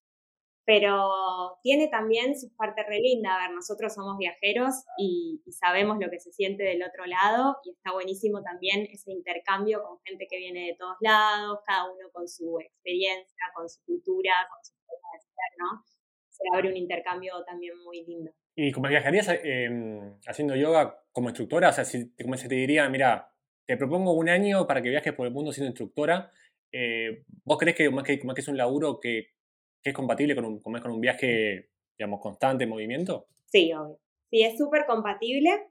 Pero 0.70 1.58
tiene 1.64 1.88
también 1.88 2.38
sus 2.38 2.52
partes 2.52 2.86
re 2.86 3.00
lindas. 3.00 3.32
A 3.32 3.48
ver, 3.48 3.56
nosotros 3.56 3.92
somos 3.92 4.16
viajeros 4.18 4.84
y, 4.98 5.42
sabemos 5.50 5.98
lo 6.00 6.08
que 6.08 6.20
se 6.20 6.30
siente 6.30 6.62
del 6.62 6.84
otro 6.84 7.06
lado 7.06 7.56
y 7.64 7.70
está 7.70 7.90
buenísimo 7.92 8.40
también 8.40 8.86
ese 8.92 9.10
intercambio 9.10 9.82
con 9.82 9.98
gente 10.04 10.28
que 10.30 10.38
viene 10.38 10.66
de 10.68 10.76
todos 10.78 10.94
lados, 11.00 11.58
cada 11.66 11.90
uno 11.90 12.08
con 12.12 12.28
su 12.28 12.60
experiencia, 12.60 13.44
con 13.52 13.68
su 13.68 13.84
cultura, 13.84 14.30
con 14.48 14.64
su 14.64 14.72
forma 14.86 15.08
de 15.12 15.20
ser, 15.22 15.58
¿no? 15.58 15.84
Se 16.28 16.44
abre 16.54 16.68
un 16.70 16.76
intercambio 16.76 17.32
también 17.44 17.76
muy 17.82 18.04
lindo. 18.04 18.30
¿Y 18.54 18.70
cómo 18.70 18.86
viajarías 18.86 19.28
em, 19.42 20.20
haciendo 20.24 20.54
yoga 20.54 21.02
como 21.10 21.30
instructora? 21.30 21.70
O 21.70 21.72
sea, 21.72 21.84
si, 21.84 22.14
como 22.14 22.36
se 22.36 22.48
te 22.48 22.54
diría, 22.54 22.88
mira, 22.88 23.34
te 23.66 23.76
propongo 23.76 24.12
un 24.12 24.28
año 24.28 24.68
para 24.68 24.82
que 24.82 24.90
viajes 24.90 25.14
por 25.14 25.26
el 25.26 25.32
mundo 25.32 25.50
siendo 25.50 25.70
instructora, 25.70 26.30
eh, 26.70 27.24
¿vos 27.42 27.58
crees 27.58 27.76
que 27.76 27.90
más, 27.90 28.04
que 28.04 28.20
que 28.20 28.40
es 28.40 28.48
un 28.48 28.56
laburo 28.56 29.00
que, 29.00 29.32
es 29.82 29.94
compatible 29.94 30.34
con 30.34 30.44
un, 30.44 30.60
con 30.60 30.90
un 30.90 31.00
viaje, 31.00 31.70
digamos, 31.98 32.20
constante 32.20 32.64
en 32.64 32.70
movimiento? 32.70 33.26
Sí, 33.46 33.72
obvio. 33.72 33.98
Sí, 34.30 34.42
es 34.42 34.56
súper 34.56 34.86
compatible. 34.86 35.68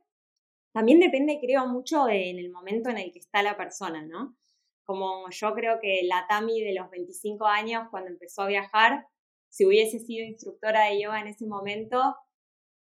También 0.73 0.99
depende, 0.99 1.39
creo, 1.41 1.67
mucho 1.67 2.07
en 2.09 2.37
el 2.37 2.51
momento 2.51 2.89
en 2.89 2.97
el 2.97 3.11
que 3.11 3.19
está 3.19 3.41
la 3.41 3.57
persona, 3.57 4.05
¿no? 4.05 4.35
Como 4.85 5.29
yo 5.29 5.53
creo 5.53 5.79
que 5.81 6.01
la 6.03 6.25
Tami 6.27 6.61
de 6.61 6.73
los 6.73 6.89
25 6.89 7.45
años, 7.45 7.87
cuando 7.89 8.09
empezó 8.09 8.43
a 8.43 8.47
viajar, 8.47 9.05
si 9.49 9.65
hubiese 9.65 9.99
sido 9.99 10.25
instructora 10.25 10.85
de 10.85 11.01
yoga 11.01 11.21
en 11.21 11.27
ese 11.27 11.47
momento, 11.47 12.15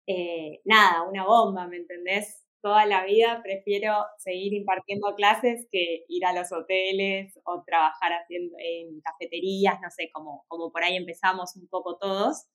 eh, 0.06 0.60
nada, 0.64 1.02
una 1.02 1.24
bomba, 1.24 1.66
¿me 1.68 1.76
entendés? 1.76 2.47
Toda 2.60 2.86
la 2.86 3.04
vida 3.04 3.40
prefiero 3.42 3.94
seguir 4.18 4.52
impartiendo 4.52 5.14
clases 5.14 5.68
que 5.70 6.04
ir 6.08 6.26
a 6.26 6.32
los 6.32 6.50
hoteles 6.52 7.38
o 7.44 7.62
trabajar 7.64 8.12
haciendo 8.12 8.56
en 8.58 9.00
cafeterías, 9.00 9.80
no 9.80 9.90
sé, 9.90 10.10
como, 10.12 10.44
como 10.48 10.72
por 10.72 10.82
ahí 10.82 10.96
empezamos 10.96 11.54
un 11.56 11.68
poco 11.68 11.96
todos. 11.98 12.46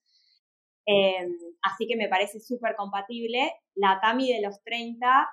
Em, 0.86 1.32
así 1.62 1.88
que 1.88 1.96
me 1.96 2.10
parece 2.10 2.40
súper 2.40 2.76
compatible. 2.76 3.54
La 3.76 4.00
Tami 4.02 4.32
de 4.32 4.42
los 4.42 4.62
30, 4.64 5.30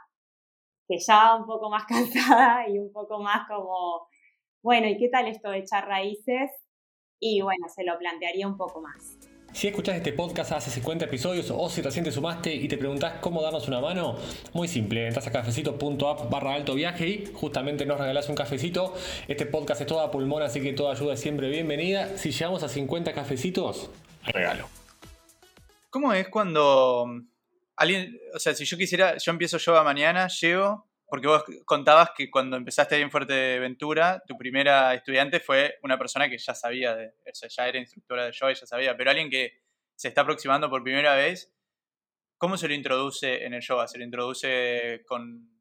que 0.89 0.99
ya 0.99 1.17
va 1.17 1.37
un 1.37 1.47
poco 1.47 1.71
más 1.71 1.85
cansada 1.89 2.69
y 2.69 2.79
un 2.79 2.93
poco 2.93 3.21
más 3.21 3.49
como, 3.49 4.09
bueno, 4.63 4.89
¿y 4.89 4.99
qué 4.99 5.09
tal 5.09 5.27
esto 5.27 5.51
de 5.51 5.59
echar 5.59 5.87
raíces? 5.89 6.51
Y 7.21 7.43
bueno, 7.43 7.69
se 7.69 7.85
lo 7.85 7.99
plantearía 7.99 8.47
un 8.47 8.57
poco 8.57 8.81
más. 8.81 9.30
Si 9.53 9.67
escuchas 9.67 9.97
este 9.97 10.13
podcast 10.13 10.53
hace 10.53 10.71
50 10.71 11.07
episodios 11.07 11.51
o 11.51 11.69
si 11.69 11.83
recién 11.83 12.05
te 12.05 12.13
sumaste 12.13 12.55
y 12.55 12.69
te 12.69 12.79
preguntás 12.79 13.15
cómo 13.21 13.43
darnos 13.43 13.67
una 13.69 13.81
mano, 13.81 14.17
muy 14.53 14.69
simple, 14.69 15.07
entras 15.07 15.27
a 15.27 15.33
cafecito.app 15.33 16.31
barra 16.31 16.55
alto 16.55 16.75
viaje 16.75 17.09
y 17.09 17.31
justamente 17.35 17.85
nos 17.85 17.99
regalás 17.99 18.29
un 18.29 18.37
cafecito. 18.37 18.95
Este 19.27 19.47
podcast 19.47 19.81
es 19.81 19.87
toda 19.89 20.11
pulmón, 20.11 20.43
así 20.43 20.61
que 20.61 20.73
toda 20.73 20.93
ayuda 20.93 21.15
es 21.15 21.21
siempre 21.21 21.51
bienvenida. 21.51 22.17
Si 22.17 22.31
llegamos 22.31 22.63
a 22.63 22.69
50 22.69 23.13
cafecitos, 23.13 23.91
regalo. 24.25 24.69
¿Cómo 25.91 26.13
es 26.13 26.29
cuando 26.29 27.07
alguien, 27.77 28.19
o 28.35 28.39
sea, 28.39 28.55
si 28.55 28.65
yo 28.65 28.79
quisiera, 28.79 29.17
yo 29.19 29.33
empiezo 29.33 29.59
yoga 29.59 29.83
mañana, 29.83 30.29
llego, 30.29 30.87
porque 31.11 31.27
vos 31.27 31.45
contabas 31.65 32.11
que 32.17 32.31
cuando 32.31 32.57
empezaste 32.57 32.95
ahí 32.95 33.03
en 33.03 33.11
Fuerteventura, 33.11 34.23
tu 34.27 34.37
primera 34.39 34.95
estudiante 34.95 35.41
fue 35.41 35.75
una 35.83 35.99
persona 35.99 36.31
que 36.31 36.39
ya 36.39 36.55
sabía, 36.55 36.95
de, 36.95 37.09
o 37.09 37.35
sea, 37.35 37.49
ya 37.49 37.69
era 37.69 37.79
instructora 37.79 38.27
de 38.27 38.33
yoga 38.33 38.53
y 38.53 38.55
ya 38.55 38.67
sabía, 38.67 38.97
pero 38.97 39.11
alguien 39.11 39.29
que 39.29 39.61
se 39.97 40.09
está 40.09 40.23
aproximando 40.23 40.71
por 40.71 40.83
primera 40.83 41.17
vez, 41.17 41.53
¿cómo 42.39 42.57
se 42.57 42.69
lo 42.69 42.75
introduce 42.75 43.45
en 43.45 43.55
el 43.55 43.61
yoga? 43.61 43.89
¿Se 43.89 43.99
lo 43.99 44.05
introduce 44.05 45.03
con... 45.07 45.61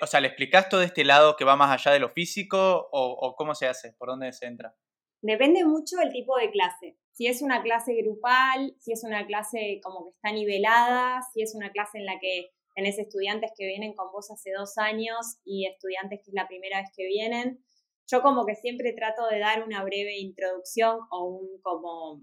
o 0.00 0.06
sea, 0.06 0.20
¿le 0.20 0.28
explicas 0.28 0.68
todo 0.68 0.82
este 0.82 1.04
lado 1.04 1.36
que 1.36 1.44
va 1.44 1.56
más 1.56 1.72
allá 1.72 1.92
de 1.92 2.00
lo 2.00 2.10
físico 2.10 2.88
o, 2.92 3.10
o 3.10 3.34
cómo 3.34 3.54
se 3.54 3.66
hace? 3.66 3.94
¿Por 3.94 4.08
dónde 4.08 4.32
se 4.32 4.46
entra? 4.46 4.76
Depende 5.22 5.64
mucho 5.64 5.96
del 5.96 6.12
tipo 6.12 6.36
de 6.36 6.50
clase. 6.50 6.98
Si 7.12 7.26
es 7.26 7.40
una 7.40 7.62
clase 7.62 7.94
grupal, 7.94 8.76
si 8.78 8.92
es 8.92 9.02
una 9.02 9.26
clase 9.26 9.80
como 9.82 10.04
que 10.04 10.10
está 10.10 10.32
nivelada, 10.32 11.22
si 11.32 11.42
es 11.42 11.54
una 11.54 11.70
clase 11.70 11.98
en 11.98 12.04
la 12.04 12.18
que 12.20 12.50
tenés 12.76 12.98
estudiantes 12.98 13.50
que 13.56 13.66
vienen 13.66 13.94
con 13.94 14.12
vos 14.12 14.30
hace 14.30 14.52
dos 14.52 14.76
años 14.76 15.38
y 15.44 15.66
estudiantes 15.66 16.20
que 16.22 16.30
es 16.30 16.34
la 16.34 16.46
primera 16.46 16.82
vez 16.82 16.90
que 16.94 17.06
vienen. 17.06 17.64
Yo 18.06 18.20
como 18.20 18.44
que 18.44 18.54
siempre 18.54 18.92
trato 18.92 19.26
de 19.28 19.38
dar 19.40 19.64
una 19.64 19.82
breve 19.82 20.18
introducción 20.18 21.00
o 21.10 21.24
un, 21.24 21.60
como 21.62 22.20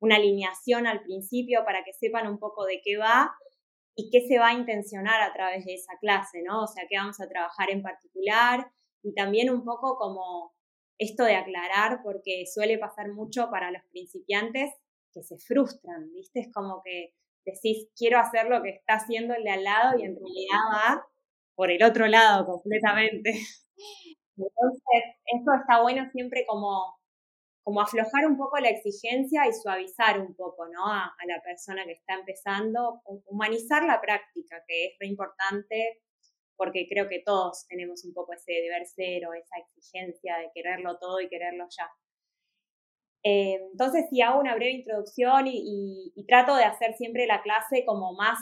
una 0.00 0.16
alineación 0.16 0.86
al 0.86 1.02
principio 1.02 1.64
para 1.64 1.82
que 1.82 1.94
sepan 1.94 2.28
un 2.28 2.38
poco 2.38 2.66
de 2.66 2.82
qué 2.84 2.98
va 2.98 3.32
y 3.96 4.10
qué 4.10 4.20
se 4.28 4.38
va 4.38 4.48
a 4.48 4.54
intencionar 4.54 5.22
a 5.22 5.32
través 5.32 5.64
de 5.64 5.74
esa 5.74 5.94
clase, 5.98 6.42
¿no? 6.42 6.64
O 6.64 6.66
sea, 6.66 6.84
qué 6.88 6.96
vamos 6.96 7.18
a 7.18 7.28
trabajar 7.28 7.70
en 7.70 7.82
particular 7.82 8.70
y 9.02 9.14
también 9.14 9.50
un 9.50 9.64
poco 9.64 9.96
como 9.96 10.52
esto 10.98 11.24
de 11.24 11.36
aclarar, 11.36 12.02
porque 12.04 12.44
suele 12.46 12.78
pasar 12.78 13.10
mucho 13.12 13.48
para 13.50 13.70
los 13.70 13.82
principiantes 13.90 14.70
que 15.12 15.22
se 15.22 15.38
frustran, 15.38 16.12
¿viste? 16.12 16.40
Es 16.40 16.52
como 16.52 16.82
que 16.84 17.14
decís, 17.44 17.88
quiero 17.96 18.18
hacer 18.18 18.46
lo 18.46 18.62
que 18.62 18.70
está 18.70 18.94
haciendo 18.94 19.34
el 19.34 19.44
de 19.44 19.50
al 19.50 19.64
lado 19.64 19.98
y 19.98 20.04
en 20.04 20.16
realidad 20.16 20.58
va 20.72 21.06
por 21.54 21.70
el 21.70 21.82
otro 21.82 22.06
lado 22.06 22.46
completamente. 22.46 23.32
Entonces, 24.36 25.02
eso 25.26 25.54
está 25.60 25.82
bueno 25.82 26.08
siempre 26.12 26.44
como, 26.46 26.98
como 27.62 27.80
aflojar 27.80 28.26
un 28.26 28.36
poco 28.36 28.58
la 28.58 28.70
exigencia 28.70 29.46
y 29.46 29.52
suavizar 29.52 30.20
un 30.20 30.34
poco, 30.34 30.66
¿no? 30.68 30.86
A, 30.86 31.14
la 31.26 31.42
persona 31.42 31.84
que 31.84 31.92
está 31.92 32.14
empezando, 32.14 33.02
humanizar 33.26 33.84
la 33.84 34.00
práctica, 34.00 34.62
que 34.66 34.86
es 34.86 34.92
re 34.98 35.06
importante 35.06 36.00
porque 36.56 36.86
creo 36.90 37.08
que 37.08 37.22
todos 37.24 37.66
tenemos 37.68 38.04
un 38.04 38.12
poco 38.12 38.34
ese 38.34 38.52
deber 38.52 38.84
ser 38.84 39.26
o 39.26 39.32
esa 39.32 39.56
exigencia 39.56 40.36
de 40.36 40.50
quererlo 40.54 40.98
todo 40.98 41.18
y 41.18 41.28
quererlo 41.30 41.66
ya. 41.70 41.90
Eh, 43.22 43.58
entonces 43.72 44.06
sí 44.10 44.22
hago 44.22 44.40
una 44.40 44.54
breve 44.54 44.72
introducción 44.72 45.46
y, 45.46 46.12
trato 46.26 46.56
de 46.56 46.64
hacer 46.64 46.94
siempre 46.94 47.26
la 47.26 47.42
clase 47.42 47.84
como 47.84 48.12
más, 48.14 48.38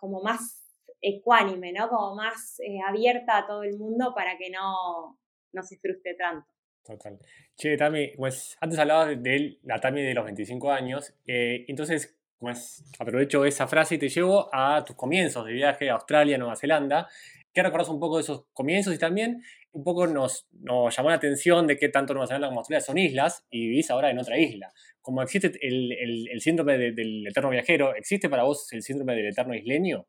como 0.00 0.22
más 0.22 0.60
ecuánime, 1.00 1.72
¿no? 1.72 1.88
Como 1.88 2.14
más 2.14 2.60
eh, 2.60 2.78
abierta 2.86 3.38
a 3.38 3.46
todo 3.46 3.62
el 3.62 3.78
mundo 3.78 4.12
para 4.14 4.36
que 4.36 4.50
no, 4.50 5.18
no 5.52 5.62
se 5.62 5.78
frustre 5.78 6.14
tanto. 6.14 6.46
Total. 6.84 7.18
Che, 7.56 7.76
Tami, 7.76 8.08
pues 8.16 8.56
antes 8.60 8.78
hablabas 8.78 9.22
de, 9.22 9.58
la 9.62 9.80
Tami 9.80 10.02
de 10.02 10.14
los 10.14 10.24
25 10.24 10.70
años, 10.70 11.14
eh, 11.26 11.64
entonces 11.68 12.16
pues 12.38 12.82
aprovecho 12.98 13.44
esa 13.44 13.68
frase 13.68 13.96
y 13.96 13.98
te 13.98 14.08
llevo 14.08 14.48
a 14.50 14.82
tus 14.82 14.96
comienzos 14.96 15.44
de 15.44 15.52
viaje 15.52 15.90
a 15.90 15.94
Australia, 15.94 16.38
Nueva 16.38 16.56
Zelanda. 16.56 17.06
¿Qué 17.52 17.62
recordás 17.62 17.90
un 17.90 18.00
poco 18.00 18.16
de 18.16 18.22
esos 18.22 18.46
comienzos? 18.54 18.94
Y 18.94 18.98
también 18.98 19.42
un 19.72 19.84
poco 19.84 20.06
nos, 20.06 20.46
nos 20.52 20.96
llamó 20.96 21.10
la 21.10 21.16
atención 21.16 21.66
de 21.66 21.76
que 21.76 21.88
tanto 21.88 22.12
Nueva 22.12 22.26
Zelanda 22.26 22.48
como 22.48 22.60
Australia 22.60 22.84
son 22.84 22.98
islas 22.98 23.46
y 23.50 23.68
vivís 23.68 23.90
ahora 23.90 24.10
en 24.10 24.18
otra 24.18 24.38
isla. 24.38 24.72
Como 25.00 25.22
existe 25.22 25.52
el, 25.62 25.92
el, 25.92 26.40
síndrome 26.40 26.76
del 26.78 27.26
eterno 27.26 27.50
viajero, 27.50 27.94
¿existe 27.94 28.28
para 28.28 28.42
vos 28.42 28.70
el 28.72 28.82
síndrome 28.82 29.14
del 29.14 29.28
eterno 29.28 29.54
isleño? 29.54 30.06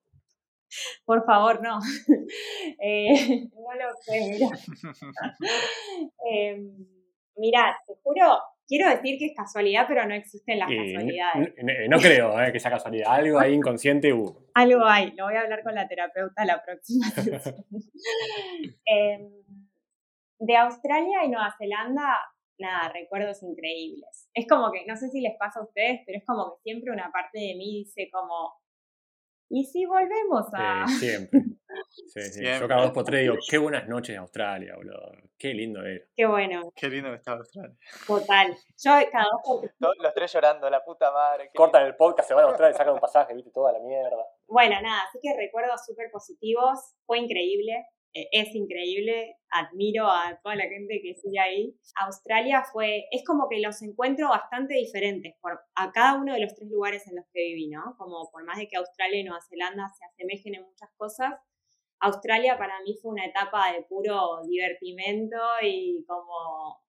Por 1.06 1.26
favor, 1.26 1.62
no. 1.62 1.80
eh, 2.82 3.50
no 3.54 3.74
lo 3.76 3.93
sé, 4.02 4.30
mira. 4.30 4.50
eh, 6.30 6.62
mira, 7.36 7.78
te 7.86 7.93
juro, 8.04 8.39
quiero 8.71 8.89
decir 8.89 9.19
que 9.19 9.26
es 9.26 9.34
casualidad, 9.36 9.86
pero 9.86 10.08
no 10.08 10.13
existen 10.13 10.58
las 10.60 10.69
casualidades. 10.69 11.54
No, 11.89 11.97
creo 12.00 12.41
eh, 12.41 12.52
que 12.54 12.60
sea 12.60 12.71
casualidad. 12.71 13.12
Algo 13.12 13.38
ahí 13.38 13.54
inconsciente 13.54 14.13
hubo. 14.13 14.45
Algo 14.54 14.86
hay. 14.86 15.12
Lo 15.12 15.26
voy 15.26 15.36
a 15.36 15.41
hablar 15.41 15.62
con 15.62 15.76
la 15.76 15.89
terapeuta 15.89 16.45
la 16.45 16.63
próxima 16.63 17.06
eh, 18.86 19.19
de 20.42 20.58
Australia 20.58 21.24
y 21.24 21.30
Nueva 21.30 21.54
Zelanda, 21.58 22.18
nada, 22.58 22.92
recuerdos 22.92 23.44
increíbles. 23.44 24.28
Es 24.34 24.48
como 24.48 24.72
que, 24.72 24.86
no 24.88 24.96
sé 24.96 25.10
si 25.10 25.22
les 25.22 25.38
pasa 25.38 25.60
a 25.60 25.64
ustedes, 25.64 26.02
pero 26.06 26.18
es 26.18 26.26
como 26.26 26.56
que 26.56 26.62
siempre 26.64 26.92
una 26.92 27.12
parte 27.12 27.40
de 27.40 27.56
mí 27.56 27.84
dice 27.84 28.10
como, 28.12 28.52
¿y 29.50 29.66
si 29.66 29.86
volvemos 29.86 30.48
a...? 30.54 30.86
siempre. 31.00 31.42
Sí, 32.08 32.22
sí. 32.22 32.44
Yo 32.44 32.68
cada 32.68 32.82
dos 32.82 32.92
por 32.92 33.04
tres 33.04 33.22
digo, 33.22 33.36
qué 33.50 33.58
buenas 33.60 33.88
noches 33.88 34.16
en 34.16 34.22
Australia, 34.22 34.76
boludo. 34.76 35.12
Qué 35.38 35.54
lindo 35.54 35.84
era. 35.84 36.04
Qué 36.16 36.26
bueno. 36.26 36.72
Qué 36.76 36.90
lindo 36.90 37.10
que 37.12 37.18
estaba 37.18 37.38
Australia. 37.38 37.78
Total. 38.08 38.52
Yo 38.84 38.92
cada 39.12 39.26
dos 39.32 39.42
por 39.46 39.60
tres... 39.62 39.74
Los 39.80 40.14
tres 40.16 40.34
llorando, 40.34 40.70
la 40.72 40.84
puta 40.84 41.12
madre. 41.12 41.52
Cortan 41.54 41.86
el 41.86 41.96
podcast, 41.96 42.28
se 42.28 42.34
van 42.34 42.46
a 42.46 42.48
Australia, 42.48 42.76
sacan 42.76 42.96
un 42.96 43.00
pasaje, 43.00 43.36
viste, 43.36 43.52
toda 43.52 43.72
la 43.74 43.80
mierda. 43.80 44.26
Bueno, 44.48 44.82
nada, 44.82 45.04
así 45.08 45.20
que 45.22 45.38
recuerdos 45.38 45.86
súper 45.86 46.10
positivos. 46.12 46.96
Fue 47.06 47.20
increíble. 47.20 47.86
Eh, 48.13 48.28
es 48.32 48.54
increíble, 48.56 49.38
admiro 49.50 50.08
a 50.08 50.38
toda 50.43 50.56
la 50.56 50.67
gente 50.67 51.02
que 51.02 51.15
sigue 51.15 51.39
ahí. 51.39 51.76
Australia 51.95 52.63
fue, 52.71 53.06
es 53.12 53.24
como 53.26 53.47
que 53.47 53.60
los 53.60 53.82
encuentro 53.82 54.30
bastante 54.30 54.74
diferentes 54.74 55.36
por, 55.41 55.62
a 55.76 55.91
cada 55.91 56.15
uno 56.19 56.34
de 56.34 56.41
los 56.41 56.54
tres 56.54 56.69
lugares 56.69 57.08
en 57.08 57.15
los 57.15 57.26
que 57.34 57.41
viví, 57.41 57.69
¿no? 57.69 57.95
Como 57.97 58.30
por 58.32 58.43
más 58.43 58.58
de 58.58 58.67
que 58.67 58.76
Australia 58.78 59.19
y 59.19 59.24
Nueva 59.24 59.41
Zelanda 59.50 59.88
se 59.97 60.06
asemejen 60.06 60.56
en 60.56 60.63
muchas 60.63 60.89
cosas, 60.97 61.34
Australia 62.02 62.58
para 62.58 62.82
mí 62.82 62.97
fue 63.02 63.12
una 63.12 63.26
etapa 63.26 63.71
de 63.71 63.84
puro 63.84 64.41
divertimento 64.45 65.38
y 65.62 66.04
como, 66.06 66.82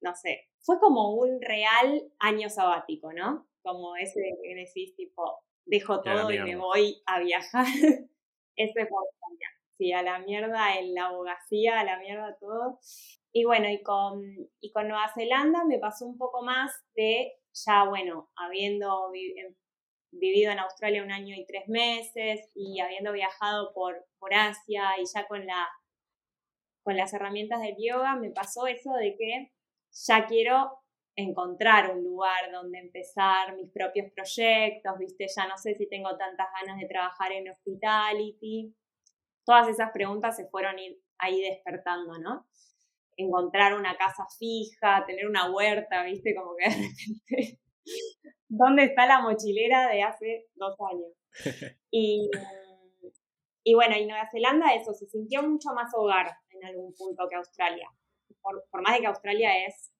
no 0.00 0.14
sé, 0.14 0.48
fue 0.60 0.78
como 0.78 1.16
un 1.16 1.40
real 1.42 2.12
año 2.20 2.48
sabático, 2.48 3.12
¿no? 3.12 3.46
Como 3.62 3.96
ese 3.96 4.20
que 4.42 4.54
decís, 4.54 4.94
tipo, 4.96 5.40
dejo 5.66 6.00
todo 6.00 6.30
y 6.30 6.38
me 6.38 6.56
voy 6.56 7.02
a 7.06 7.20
viajar. 7.20 7.66
ese 8.56 8.86
fue 8.86 8.98
Australia 8.98 9.61
sí, 9.82 9.92
a 9.92 10.02
la 10.02 10.18
mierda 10.20 10.78
en 10.78 10.94
la 10.94 11.06
abogacía, 11.06 11.80
a 11.80 11.84
la 11.84 11.98
mierda 11.98 12.36
todo. 12.38 12.78
Y 13.32 13.44
bueno, 13.44 13.68
y 13.68 13.82
con, 13.82 14.22
y 14.60 14.70
con 14.72 14.88
Nueva 14.88 15.10
Zelanda 15.14 15.64
me 15.64 15.78
pasó 15.78 16.06
un 16.06 16.18
poco 16.18 16.42
más 16.42 16.72
de 16.94 17.32
ya, 17.52 17.84
bueno, 17.84 18.30
habiendo 18.36 19.10
em, 19.14 19.54
vivido 20.12 20.52
en 20.52 20.58
Australia 20.58 21.02
un 21.02 21.10
año 21.10 21.34
y 21.34 21.46
tres 21.46 21.68
meses 21.68 22.50
y 22.54 22.80
habiendo 22.80 23.12
viajado 23.12 23.72
por, 23.74 24.06
por 24.18 24.34
Asia 24.34 25.00
y 25.00 25.04
ya 25.12 25.26
con, 25.26 25.46
la, 25.46 25.68
con 26.84 26.96
las 26.96 27.12
herramientas 27.14 27.60
del 27.60 27.76
yoga, 27.78 28.16
me 28.16 28.30
pasó 28.30 28.66
eso 28.66 28.92
de 28.94 29.16
que 29.16 29.52
ya 29.90 30.26
quiero 30.26 30.78
encontrar 31.16 31.94
un 31.94 32.04
lugar 32.04 32.50
donde 32.52 32.78
empezar 32.78 33.54
mis 33.56 33.70
propios 33.70 34.10
proyectos, 34.12 34.98
viste, 34.98 35.26
ya 35.34 35.46
no 35.46 35.58
sé 35.58 35.74
si 35.74 35.86
tengo 35.88 36.16
tantas 36.16 36.46
ganas 36.60 36.80
de 36.80 36.86
trabajar 36.86 37.32
en 37.32 37.50
hospitality, 37.50 38.74
todas 39.44 39.68
esas 39.68 39.90
preguntas 39.92 40.36
se 40.36 40.48
fueron 40.48 40.76
ahí 41.18 41.40
despertando, 41.40 42.18
¿no? 42.18 42.46
Encontrar 43.16 43.74
una 43.74 43.96
casa 43.96 44.24
fija, 44.38 45.04
tener 45.06 45.26
una 45.26 45.52
huerta, 45.52 46.02
¿viste? 46.04 46.34
Como 46.34 46.54
que 46.56 46.66
¿dónde 48.48 48.84
está 48.84 49.06
la 49.06 49.20
mochilera 49.20 49.88
de 49.88 50.02
hace 50.02 50.46
dos 50.54 50.76
años? 50.90 51.12
Y, 51.90 52.30
y 53.64 53.74
bueno, 53.74 53.96
y 53.96 54.06
Nueva 54.06 54.28
Zelanda 54.30 54.74
eso, 54.74 54.92
se 54.92 55.06
sintió 55.06 55.42
mucho 55.42 55.70
más 55.74 55.90
hogar 55.94 56.30
en 56.50 56.64
algún 56.64 56.94
punto 56.94 57.26
que 57.28 57.36
Australia. 57.36 57.88
Por, 58.40 58.64
por 58.70 58.82
más 58.82 58.94
de 58.94 59.00
que 59.00 59.06
Australia 59.06 59.66
es 59.66 59.92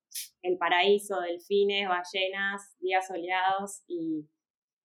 el 0.42 0.59
paraíso, 0.59 1.20
delfines, 1.20 1.88
ballenas, 1.88 2.76
días 2.81 3.07
soleados 3.07 3.83
y, 3.87 4.28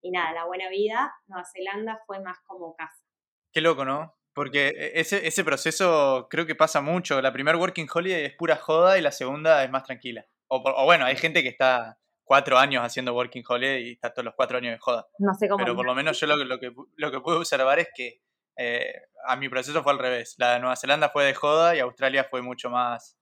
y 0.01 0.11
nada, 0.11 0.33
la 0.33 0.45
buena 0.45 0.69
vida, 0.69 1.13
Nueva 1.27 1.45
Zelanda 1.45 2.01
fue 2.05 2.21
más 2.21 2.37
como 2.45 2.75
casa. 2.75 3.03
Qué 3.51 3.61
loco, 3.61 3.85
¿no? 3.85 4.16
Porque 4.37 4.67
e, 4.67 4.99
ese, 4.99 5.25
ese 5.25 5.43
proceso 5.43 6.27
creo 6.29 6.45
que 6.45 6.53
pasa 6.53 6.79
mucho. 6.79 7.19
La 7.23 7.33
primera 7.33 7.57
Working 7.57 7.87
Holiday 7.91 8.25
es 8.25 8.33
pura 8.35 8.55
joda 8.55 8.95
y 8.99 9.01
la 9.01 9.11
segunda 9.11 9.63
es 9.63 9.71
más 9.71 9.81
tranquila. 9.81 10.27
O, 10.47 10.85
bueno, 10.85 11.05
hay 11.05 11.15
gente 11.15 11.41
que 11.41 11.49
está 11.49 11.97
cuatro 12.23 12.59
años 12.59 12.83
haciendo 12.85 13.15
Working 13.15 13.43
Holiday 13.47 13.87
y 13.87 13.91
está 13.93 14.13
todos 14.13 14.25
los 14.25 14.35
cuatro 14.35 14.59
años 14.59 14.73
de 14.73 14.77
joda. 14.77 15.07
No 15.17 15.33
sé 15.33 15.49
cómo. 15.49 15.57
Pero 15.57 15.75
por 15.75 15.87
lo 15.87 15.95
menos 15.95 16.19
yo 16.19 16.27
lo, 16.27 16.35
lo, 16.35 16.59
que, 16.59 16.71
lo 16.97 17.11
que 17.11 17.19
pude 17.19 17.37
observar 17.37 17.79
es 17.79 17.87
que 17.95 18.21
eh, 18.57 18.93
a 19.25 19.35
mi 19.37 19.49
proceso 19.49 19.81
fue 19.81 19.93
al 19.93 19.97
revés. 19.97 20.35
La 20.37 20.53
de 20.53 20.59
Nueva 20.59 20.75
Zelanda 20.75 21.09
fue 21.09 21.25
de 21.25 21.33
joda 21.33 21.75
y 21.75 21.79
Australia 21.79 22.27
fue 22.29 22.43
mucho 22.43 22.69
más 22.69 23.17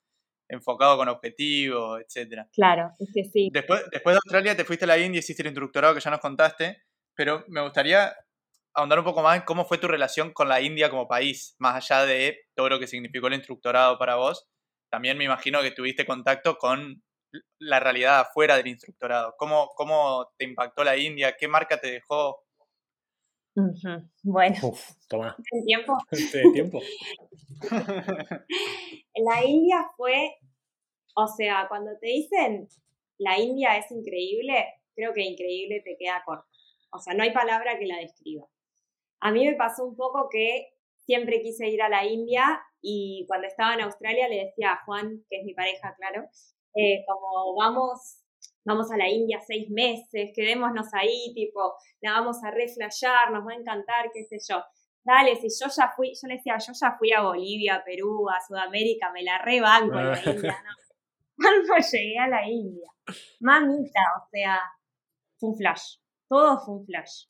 enfocado 0.50 0.98
con 0.98 1.08
objetivos, 1.08 2.02
etc. 2.02 2.42
Claro, 2.52 2.92
es 3.00 3.10
que 3.14 3.24
sí. 3.24 3.50
Después, 3.54 3.86
después 3.90 4.16
de 4.16 4.18
Australia 4.18 4.58
te 4.58 4.66
fuiste 4.66 4.84
a 4.84 4.90
la 4.90 4.98
India, 4.98 5.20
hiciste 5.20 5.44
el 5.44 5.48
instructorado 5.48 5.94
que 5.94 6.02
ya 6.02 6.12
nos 6.12 6.20
contaste, 6.20 6.84
pero 7.16 7.46
me 7.48 7.62
gustaría 7.62 8.14
ahondar 8.76 9.00
un 9.00 9.06
poco 9.06 9.22
más 9.22 9.38
en 9.38 9.44
cómo 9.44 9.66
fue 9.66 9.78
tu 9.78 9.88
relación 9.88 10.32
con 10.32 10.50
la 10.50 10.62
India 10.62 10.90
como 10.90 11.08
país, 11.08 11.56
más 11.60 11.76
allá 11.76 12.06
de 12.06 12.38
todo 12.54 12.70
lo 12.70 12.80
que 12.80 12.88
significó 12.88 13.28
el 13.28 13.36
instructorado 13.36 13.98
para 13.98 14.16
vos. 14.16 14.48
También 14.90 15.18
me 15.18 15.24
imagino 15.24 15.62
que 15.62 15.72
tuviste 15.72 16.06
contacto 16.06 16.58
con 16.58 17.02
la 17.60 17.80
realidad 17.80 18.20
afuera 18.20 18.58
del 18.58 18.68
instructorado. 18.68 19.36
¿Cómo, 19.38 19.70
cómo 19.76 20.30
te 20.38 20.46
impactó 20.46 20.84
la 20.84 20.98
India? 20.98 21.36
¿Qué 21.38 21.48
marca 21.48 21.80
te 21.80 21.92
dejó? 21.92 22.46
Bueno, 24.24 24.56
toma. 25.08 25.36
¿En 25.52 25.66
tiempo? 25.66 25.98
Sí, 26.12 26.42
tiempo. 26.54 26.82
la 29.16 29.46
India 29.46 29.90
fue, 29.96 30.36
o 31.16 31.28
sea, 31.28 31.66
cuando 31.70 31.92
te 32.00 32.08
dicen 32.08 32.68
la 33.18 33.40
India 33.40 33.78
es 33.78 33.90
increíble, 33.92 34.66
creo 34.94 35.14
que 35.14 35.24
increíble 35.24 35.82
te 35.86 35.96
queda 35.98 36.22
corto. 36.26 36.48
O 36.92 37.00
sea, 37.00 37.14
no 37.14 37.24
hay 37.24 37.32
palabra 37.32 37.80
que 37.80 37.86
la 37.86 37.98
describa. 37.98 38.46
A 39.26 39.32
mí 39.32 39.44
me 39.44 39.56
pasó 39.56 39.84
un 39.86 39.96
poco 39.96 40.30
que 40.30 40.68
siempre 40.98 41.42
quise 41.42 41.68
ir 41.68 41.82
a 41.82 41.90
la 41.90 42.06
India 42.06 42.62
y 42.80 43.26
cuando 43.28 43.48
estaba 43.48 43.74
en 43.74 43.82
Australia 43.82 44.28
le 44.28 44.46
decía 44.46 44.74
a 44.74 44.86
Juan, 44.86 45.26
que 45.28 45.40
es 45.40 45.44
mi 45.44 45.56
pareja, 45.56 45.96
claro, 45.98 46.30
eh, 46.76 47.04
como 47.08 47.56
vamos, 47.56 48.20
vamos 48.64 48.92
a 48.92 48.98
la 48.98 49.10
India 49.10 49.42
seis 49.42 49.68
meses, 49.72 50.30
quedémonos 50.36 50.94
ahí, 50.94 51.34
tipo, 51.34 51.74
la 52.02 52.12
vamos 52.12 52.44
a 52.44 52.52
reflashar, 52.52 53.32
nos 53.32 53.48
va 53.48 53.54
a 53.54 53.56
encantar, 53.56 54.12
qué 54.14 54.26
sé 54.26 54.38
yo. 54.48 54.64
Dale, 55.04 55.36
si 55.38 55.48
yo 55.50 55.72
ya 55.76 55.92
fui, 55.96 56.14
yo 56.14 56.28
le 56.28 56.36
decía, 56.36 56.60
yo 56.60 56.74
ya 56.80 56.96
fui 56.96 57.12
a 57.12 57.24
Bolivia, 57.24 57.82
Perú, 57.84 58.30
a 58.30 58.40
Sudamérica, 58.46 59.12
me 59.12 59.24
la 59.24 59.40
rebanco 59.40 59.98
en 59.98 60.12
la 60.12 60.20
India, 60.24 60.64
¿no? 60.64 60.76
Cuando 61.36 61.78
llegué 61.78 62.20
a 62.20 62.28
la 62.28 62.48
India, 62.48 62.92
mamita, 63.40 64.02
o 64.22 64.30
sea, 64.30 64.62
fue 65.40 65.50
un 65.50 65.58
flash, 65.58 65.96
todo 66.30 66.60
fue 66.60 66.76
un 66.76 66.86
flash 66.86 67.26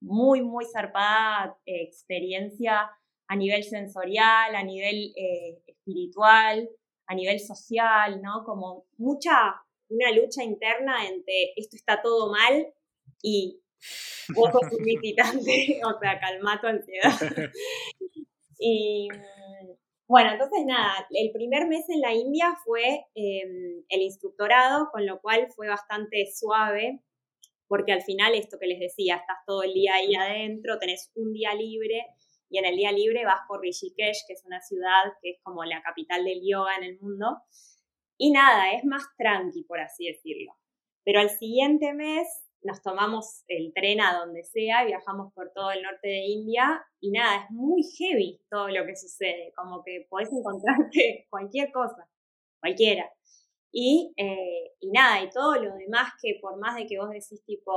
muy, 0.00 0.42
muy 0.42 0.64
zarpada 0.64 1.56
eh, 1.66 1.82
experiencia 1.82 2.90
a 3.28 3.36
nivel 3.36 3.62
sensorial, 3.62 4.54
a 4.54 4.62
nivel 4.62 5.12
eh, 5.16 5.62
espiritual, 5.66 6.68
a 7.06 7.14
nivel 7.14 7.38
social, 7.38 8.20
¿no? 8.22 8.44
Como 8.44 8.86
mucha, 8.98 9.54
una 9.88 10.10
lucha 10.12 10.42
interna 10.42 11.06
entre 11.06 11.52
esto 11.56 11.76
está 11.76 12.00
todo 12.02 12.32
mal 12.32 12.72
y 13.22 13.60
vos 14.34 14.50
sos 14.52 14.72
un 14.72 14.84
visitante, 14.84 15.80
o 15.84 15.98
sea, 15.98 16.18
calma 16.18 16.60
tu 16.60 16.66
ansiedad. 16.66 17.12
y 18.58 19.08
bueno, 20.08 20.32
entonces 20.32 20.64
nada, 20.66 21.06
el 21.10 21.30
primer 21.30 21.68
mes 21.68 21.88
en 21.88 22.00
la 22.00 22.12
India 22.12 22.56
fue 22.64 23.06
em, 23.14 23.84
el 23.88 24.02
instructorado, 24.02 24.88
con 24.90 25.06
lo 25.06 25.20
cual 25.20 25.46
fue 25.54 25.68
bastante 25.68 26.26
suave 26.34 27.00
porque 27.70 27.92
al 27.92 28.02
final 28.02 28.34
esto 28.34 28.58
que 28.58 28.66
les 28.66 28.80
decía, 28.80 29.14
estás 29.14 29.36
todo 29.46 29.62
el 29.62 29.72
día 29.72 29.94
ahí 29.94 30.12
adentro, 30.16 30.80
tenés 30.80 31.12
un 31.14 31.32
día 31.32 31.54
libre 31.54 32.04
y 32.48 32.58
en 32.58 32.64
el 32.64 32.74
día 32.74 32.90
libre 32.90 33.24
vas 33.24 33.42
por 33.46 33.60
Rishikesh, 33.60 34.26
que 34.26 34.32
es 34.32 34.44
una 34.44 34.60
ciudad 34.60 35.04
que 35.22 35.30
es 35.30 35.36
como 35.44 35.64
la 35.64 35.80
capital 35.80 36.24
del 36.24 36.40
yoga 36.44 36.74
en 36.78 36.82
el 36.82 36.98
mundo. 36.98 37.38
Y 38.18 38.32
nada, 38.32 38.72
es 38.72 38.84
más 38.84 39.04
tranqui, 39.16 39.62
por 39.62 39.78
así 39.78 40.08
decirlo. 40.08 40.52
Pero 41.04 41.20
al 41.20 41.30
siguiente 41.30 41.94
mes 41.94 42.26
nos 42.60 42.82
tomamos 42.82 43.44
el 43.46 43.72
tren 43.72 44.00
a 44.00 44.18
donde 44.18 44.42
sea 44.42 44.84
viajamos 44.84 45.32
por 45.32 45.52
todo 45.52 45.70
el 45.70 45.82
norte 45.82 46.08
de 46.08 46.26
India 46.26 46.84
y 46.98 47.12
nada, 47.12 47.44
es 47.44 47.50
muy 47.52 47.84
heavy 47.84 48.40
todo 48.50 48.66
lo 48.66 48.84
que 48.84 48.96
sucede, 48.96 49.52
como 49.54 49.84
que 49.84 50.08
podés 50.10 50.32
encontrarte 50.32 51.26
cualquier 51.30 51.70
cosa, 51.70 52.10
cualquiera. 52.58 53.08
Y, 53.72 54.12
eh, 54.16 54.72
y 54.80 54.90
nada, 54.90 55.22
y 55.22 55.30
todo 55.30 55.54
lo 55.54 55.74
demás 55.76 56.12
que 56.20 56.38
por 56.40 56.58
más 56.58 56.76
de 56.76 56.86
que 56.86 56.98
vos 56.98 57.10
decís 57.10 57.44
tipo, 57.44 57.72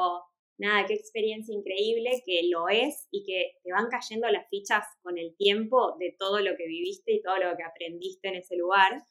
nada, 0.57 0.85
qué 0.85 0.93
experiencia 0.95 1.53
increíble, 1.53 2.23
que 2.25 2.41
lo 2.49 2.67
es 2.69 3.07
y 3.11 3.23
que 3.25 3.57
te 3.63 3.71
van 3.71 3.87
cayendo 3.89 4.27
las 4.29 4.47
fichas 4.49 4.85
con 5.01 5.17
el 5.17 5.35
tiempo 5.37 5.95
de 5.99 6.15
todo 6.17 6.39
lo 6.39 6.55
que 6.57 6.67
viviste 6.67 7.13
y 7.13 7.21
todo 7.21 7.37
lo 7.37 7.55
que 7.55 7.63
aprendiste 7.63 8.29
en 8.29 8.35
ese 8.35 8.55
lugar 8.55 9.03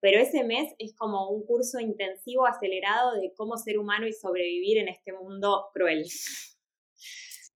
pero 0.00 0.18
ese 0.18 0.44
mes 0.44 0.72
es 0.78 0.94
como 0.96 1.28
un 1.28 1.44
curso 1.44 1.78
intensivo 1.78 2.46
acelerado 2.46 3.20
de 3.20 3.32
cómo 3.36 3.56
ser 3.56 3.78
humano 3.78 4.06
y 4.06 4.12
sobrevivir 4.12 4.78
en 4.78 4.88
este 4.88 5.12
mundo 5.12 5.68
cruel. 5.74 6.04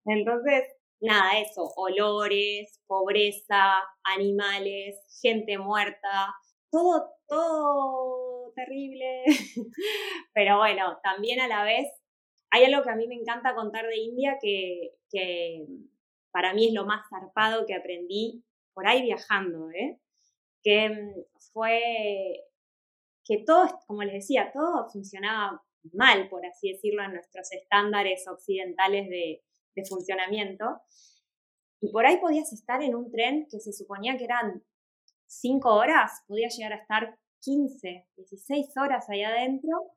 Entonces, 0.04 0.64
nada, 1.00 1.38
eso, 1.40 1.72
olores, 1.76 2.80
pobreza, 2.86 3.76
animales, 4.04 4.96
gente 5.22 5.56
muerta, 5.56 6.34
todo, 6.70 7.08
todo 7.26 8.33
terrible. 8.54 9.24
Pero 10.34 10.58
bueno, 10.58 10.98
también 11.02 11.40
a 11.40 11.48
la 11.48 11.64
vez 11.64 11.86
hay 12.50 12.64
algo 12.64 12.82
que 12.82 12.90
a 12.90 12.96
mí 12.96 13.06
me 13.08 13.16
encanta 13.16 13.54
contar 13.54 13.86
de 13.86 13.96
India 13.96 14.38
que, 14.40 14.92
que 15.10 15.66
para 16.32 16.54
mí 16.54 16.68
es 16.68 16.72
lo 16.72 16.84
más 16.84 17.08
zarpado 17.08 17.66
que 17.66 17.74
aprendí 17.74 18.44
por 18.72 18.86
ahí 18.86 19.02
viajando, 19.02 19.70
¿eh? 19.70 20.00
que 20.62 20.88
mm, 20.88 21.14
fue 21.52 22.44
que 23.24 23.42
todo, 23.46 23.68
como 23.86 24.02
les 24.02 24.14
decía, 24.14 24.50
todo 24.52 24.88
funcionaba 24.90 25.62
mal, 25.92 26.28
por 26.28 26.44
así 26.44 26.72
decirlo, 26.72 27.02
en 27.04 27.14
nuestros 27.14 27.50
estándares 27.52 28.26
occidentales 28.28 29.08
de, 29.08 29.42
funcionamiento. 29.88 30.80
Y 31.80 31.90
por 31.90 32.06
ahí 32.06 32.18
podías 32.18 32.52
estar 32.52 32.80
en 32.80 32.94
un 32.94 33.10
tren 33.10 33.48
que 33.50 33.58
se 33.58 33.72
suponía 33.72 34.16
que 34.16 34.24
eran 34.24 34.62
cinco 35.26 35.74
horas, 35.74 36.22
podías 36.28 36.56
llegar 36.56 36.74
a 36.74 36.82
estar 36.82 37.18
15, 37.44 38.06
16 38.16 38.66
horas 38.76 39.08
ahí 39.10 39.22
adentro, 39.22 39.92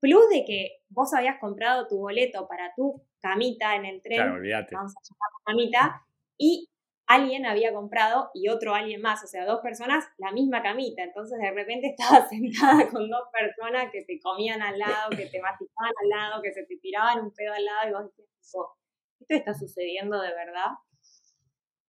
plus 0.00 0.28
de 0.28 0.44
que 0.44 0.82
vos 0.88 1.12
habías 1.14 1.38
comprado 1.40 1.88
tu 1.88 1.98
boleto 1.98 2.46
para 2.46 2.72
tu 2.76 3.02
camita 3.20 3.74
en 3.76 3.86
el 3.86 4.02
tren, 4.02 4.18
claro, 4.18 4.66
vamos 4.72 4.92
a 4.96 5.00
llamar 5.02 5.30
camita, 5.46 6.06
y 6.36 6.68
alguien 7.06 7.46
había 7.46 7.72
comprado 7.72 8.30
y 8.34 8.48
otro 8.48 8.74
alguien 8.74 9.00
más, 9.00 9.22
o 9.22 9.26
sea, 9.26 9.44
dos 9.44 9.60
personas, 9.60 10.04
la 10.18 10.32
misma 10.32 10.62
camita. 10.62 11.02
Entonces 11.02 11.38
de 11.38 11.50
repente 11.50 11.94
estabas 11.98 12.28
sentada 12.28 12.88
con 12.90 13.08
dos 13.08 13.28
personas 13.32 13.90
que 13.92 14.04
te 14.04 14.18
comían 14.20 14.62
al 14.62 14.78
lado, 14.78 15.10
que 15.10 15.26
te 15.26 15.40
masticaban 15.40 15.92
al 16.02 16.08
lado, 16.08 16.42
que 16.42 16.52
se 16.52 16.64
te 16.64 16.76
tiraban 16.76 17.24
un 17.24 17.32
pedo 17.32 17.52
al 17.52 17.64
lado 17.64 17.88
y 17.88 17.92
vos 17.92 18.04
decías, 18.04 18.28
esto 18.40 19.34
está 19.34 19.54
sucediendo 19.54 20.20
de 20.20 20.34
verdad. 20.34 20.72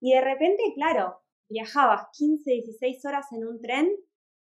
Y 0.01 0.13
de 0.13 0.21
repente, 0.21 0.63
claro, 0.75 1.21
viajabas 1.49 2.07
15, 2.17 2.51
16 2.51 3.05
horas 3.05 3.25
en 3.31 3.47
un 3.47 3.61
tren 3.61 3.89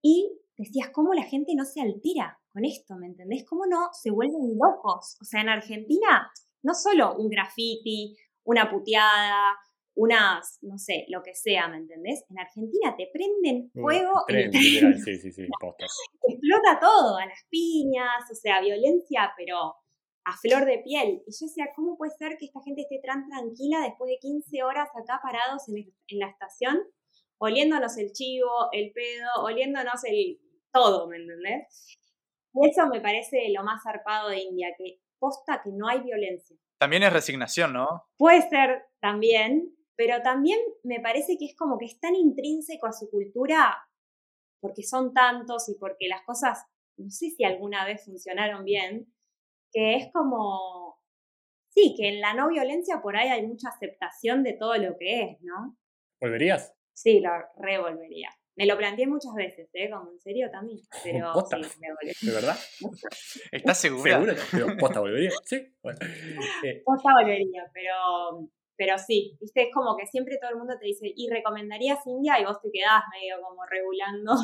y 0.02 0.30
decías, 0.56 0.90
¿cómo 0.92 1.14
la 1.14 1.24
gente 1.24 1.54
no 1.54 1.64
se 1.64 1.80
altera 1.80 2.38
con 2.50 2.64
esto? 2.64 2.96
¿Me 2.96 3.06
entendés? 3.06 3.44
¿Cómo 3.48 3.66
no 3.66 3.88
se 3.92 4.10
vuelven 4.10 4.56
locos? 4.58 5.16
O 5.20 5.24
sea, 5.24 5.40
en 5.40 5.48
Argentina, 5.48 6.30
no 6.62 6.74
solo 6.74 7.16
un 7.16 7.28
graffiti, 7.28 8.16
una 8.44 8.70
puteada, 8.70 9.54
unas, 9.94 10.58
no 10.62 10.78
sé, 10.78 11.04
lo 11.08 11.22
que 11.22 11.34
sea, 11.34 11.68
¿me 11.68 11.78
entendés? 11.78 12.24
En 12.30 12.38
Argentina 12.38 12.94
te 12.96 13.08
prenden 13.12 13.70
mm, 13.74 13.80
fuego. 13.80 14.12
sí, 14.52 15.18
sí, 15.18 15.32
sí, 15.32 15.42
Explota 16.28 16.78
todo, 16.80 17.16
a 17.16 17.26
las 17.26 17.44
piñas, 17.50 18.22
o 18.30 18.34
sea, 18.34 18.60
violencia, 18.60 19.32
pero 19.36 19.74
a 20.24 20.36
flor 20.40 20.66
de 20.66 20.78
piel. 20.84 21.22
Y 21.26 21.32
yo 21.32 21.46
decía, 21.46 21.66
¿cómo 21.74 21.96
puede 21.96 22.12
ser 22.12 22.36
que 22.38 22.46
esta 22.46 22.60
gente 22.62 22.82
esté 22.82 23.00
tan 23.04 23.28
tranquila 23.28 23.80
después 23.80 24.08
de 24.08 24.18
15 24.20 24.62
horas 24.62 24.88
acá 24.94 25.20
parados 25.20 25.68
en, 25.68 25.78
en 25.78 26.18
la 26.18 26.28
estación, 26.28 26.78
oliéndonos 27.38 27.96
el 27.98 28.12
chivo, 28.12 28.68
el 28.72 28.92
pedo, 28.92 29.28
oliéndonos 29.42 30.04
el 30.04 30.40
todo, 30.72 31.08
¿me 31.08 31.16
entendés? 31.16 31.96
Eso 32.54 32.86
me 32.88 33.00
parece 33.00 33.48
lo 33.50 33.62
más 33.62 33.82
zarpado 33.82 34.30
de 34.30 34.40
India, 34.40 34.74
que 34.76 35.00
posta 35.18 35.60
que 35.62 35.70
no 35.72 35.88
hay 35.88 36.00
violencia. 36.00 36.56
También 36.78 37.02
es 37.02 37.12
resignación, 37.12 37.72
¿no? 37.72 38.04
Puede 38.16 38.48
ser 38.48 38.86
también, 39.00 39.74
pero 39.96 40.22
también 40.22 40.58
me 40.82 41.00
parece 41.00 41.36
que 41.38 41.46
es 41.46 41.56
como 41.56 41.78
que 41.78 41.86
es 41.86 41.98
tan 42.00 42.14
intrínseco 42.14 42.86
a 42.86 42.92
su 42.92 43.10
cultura 43.10 43.76
porque 44.60 44.82
son 44.82 45.12
tantos 45.12 45.68
y 45.68 45.74
porque 45.74 46.08
las 46.08 46.22
cosas, 46.24 46.64
no 46.96 47.10
sé 47.10 47.30
si 47.30 47.44
alguna 47.44 47.84
vez 47.84 48.04
funcionaron 48.04 48.64
bien, 48.64 49.12
que 49.72 49.96
es 49.96 50.12
como, 50.12 51.00
sí, 51.70 51.94
que 51.96 52.08
en 52.08 52.20
la 52.20 52.34
no 52.34 52.48
violencia 52.48 53.00
por 53.02 53.16
ahí 53.16 53.28
hay 53.28 53.46
mucha 53.46 53.68
aceptación 53.68 54.42
de 54.42 54.54
todo 54.54 54.76
lo 54.76 54.96
que 54.98 55.22
es, 55.22 55.40
¿no? 55.42 55.76
¿Volverías? 56.20 56.77
Sí, 57.00 57.20
lo 57.20 57.30
revolvería. 57.58 58.28
Me 58.56 58.66
lo 58.66 58.76
planteé 58.76 59.06
muchas 59.06 59.32
veces, 59.36 59.70
¿eh? 59.72 59.88
Como 59.88 60.10
en 60.10 60.18
serio 60.18 60.50
también. 60.50 60.80
Pero 61.04 61.32
sí, 61.48 61.56
me 61.80 61.92
volvería. 61.92 62.14
¿De 62.20 62.32
verdad? 62.32 62.56
¿Estás 63.52 63.78
segura? 63.78 64.14
¿Segura? 64.14 64.34
Pero 64.50 64.76
posta 64.76 64.98
volvería, 64.98 65.30
sí. 65.44 65.64
Bueno. 65.80 65.98
Eh. 66.64 66.82
Posta 66.84 67.12
volvería, 67.12 67.70
pero 67.72 68.50
pero 68.76 68.98
sí, 68.98 69.36
viste, 69.40 69.62
es 69.62 69.68
como 69.72 69.96
que 69.96 70.06
siempre 70.06 70.38
todo 70.40 70.50
el 70.50 70.56
mundo 70.56 70.74
te 70.78 70.86
dice, 70.86 71.12
¿y 71.14 71.28
recomendarías 71.28 72.04
India? 72.06 72.40
Y 72.40 72.44
vos 72.44 72.60
te 72.60 72.70
quedás 72.72 73.02
medio 73.12 73.40
como 73.42 73.64
regulando. 73.64 74.34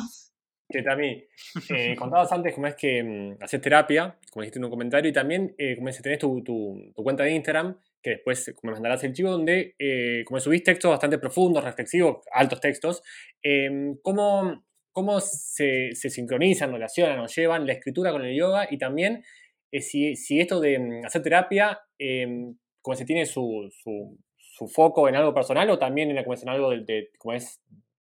Que 0.67 0.81
también, 0.81 1.25
eh, 1.69 1.95
contabas 1.95 2.31
antes 2.31 2.53
cómo 2.53 2.67
es 2.67 2.75
que 2.75 3.03
mm, 3.03 3.43
haces 3.43 3.61
terapia, 3.61 4.17
como 4.31 4.41
dijiste 4.41 4.59
en 4.59 4.65
un 4.65 4.71
comentario, 4.71 5.09
y 5.09 5.13
también 5.13 5.55
eh, 5.57 5.75
como 5.75 5.89
es, 5.89 6.01
tenés 6.01 6.19
tu, 6.19 6.43
tu, 6.43 6.91
cuenta 6.95 7.23
de 7.23 7.31
Instagram, 7.31 7.79
que 8.05 8.11
después 8.11 8.53
como 8.61 8.71
mandarás 8.71 9.03
el 9.03 9.13
chivo, 9.13 9.31
donde 9.31 9.73
eh, 9.79 10.23
como 10.25 10.39
subís 10.39 10.63
textos 10.63 10.91
bastante 10.91 11.17
profundos, 11.17 11.63
reflexivos, 11.63 12.23
altos 12.31 12.59
textos, 12.59 13.01
em, 13.41 13.97
¿cómo, 14.03 14.63
cómo 14.91 15.19
se, 15.19 15.89
se, 15.95 16.11
sincronizan, 16.11 16.71
relacionan 16.71 17.19
o 17.19 17.25
llevan 17.25 17.65
la 17.65 17.73
escritura 17.73 18.11
con 18.11 18.23
el 18.23 18.37
yoga? 18.37 18.67
Y 18.69 18.77
también 18.77 19.23
eh, 19.71 19.81
si, 19.81 20.15
si, 20.15 20.39
esto 20.39 20.59
de 20.59 20.77
mm, 20.77 21.05
hacer 21.05 21.23
terapia, 21.23 21.79
em, 21.97 22.55
como 22.79 22.95
se 22.95 23.05
tiene 23.05 23.25
su, 23.25 23.71
su, 23.71 24.67
foco 24.67 25.09
en 25.09 25.15
algo 25.15 25.33
personal 25.33 25.67
o 25.71 25.79
también 25.79 26.11
en, 26.11 26.17
algo 26.19 26.69
de, 26.69 27.09
como 27.17 27.33
es, 27.33 27.59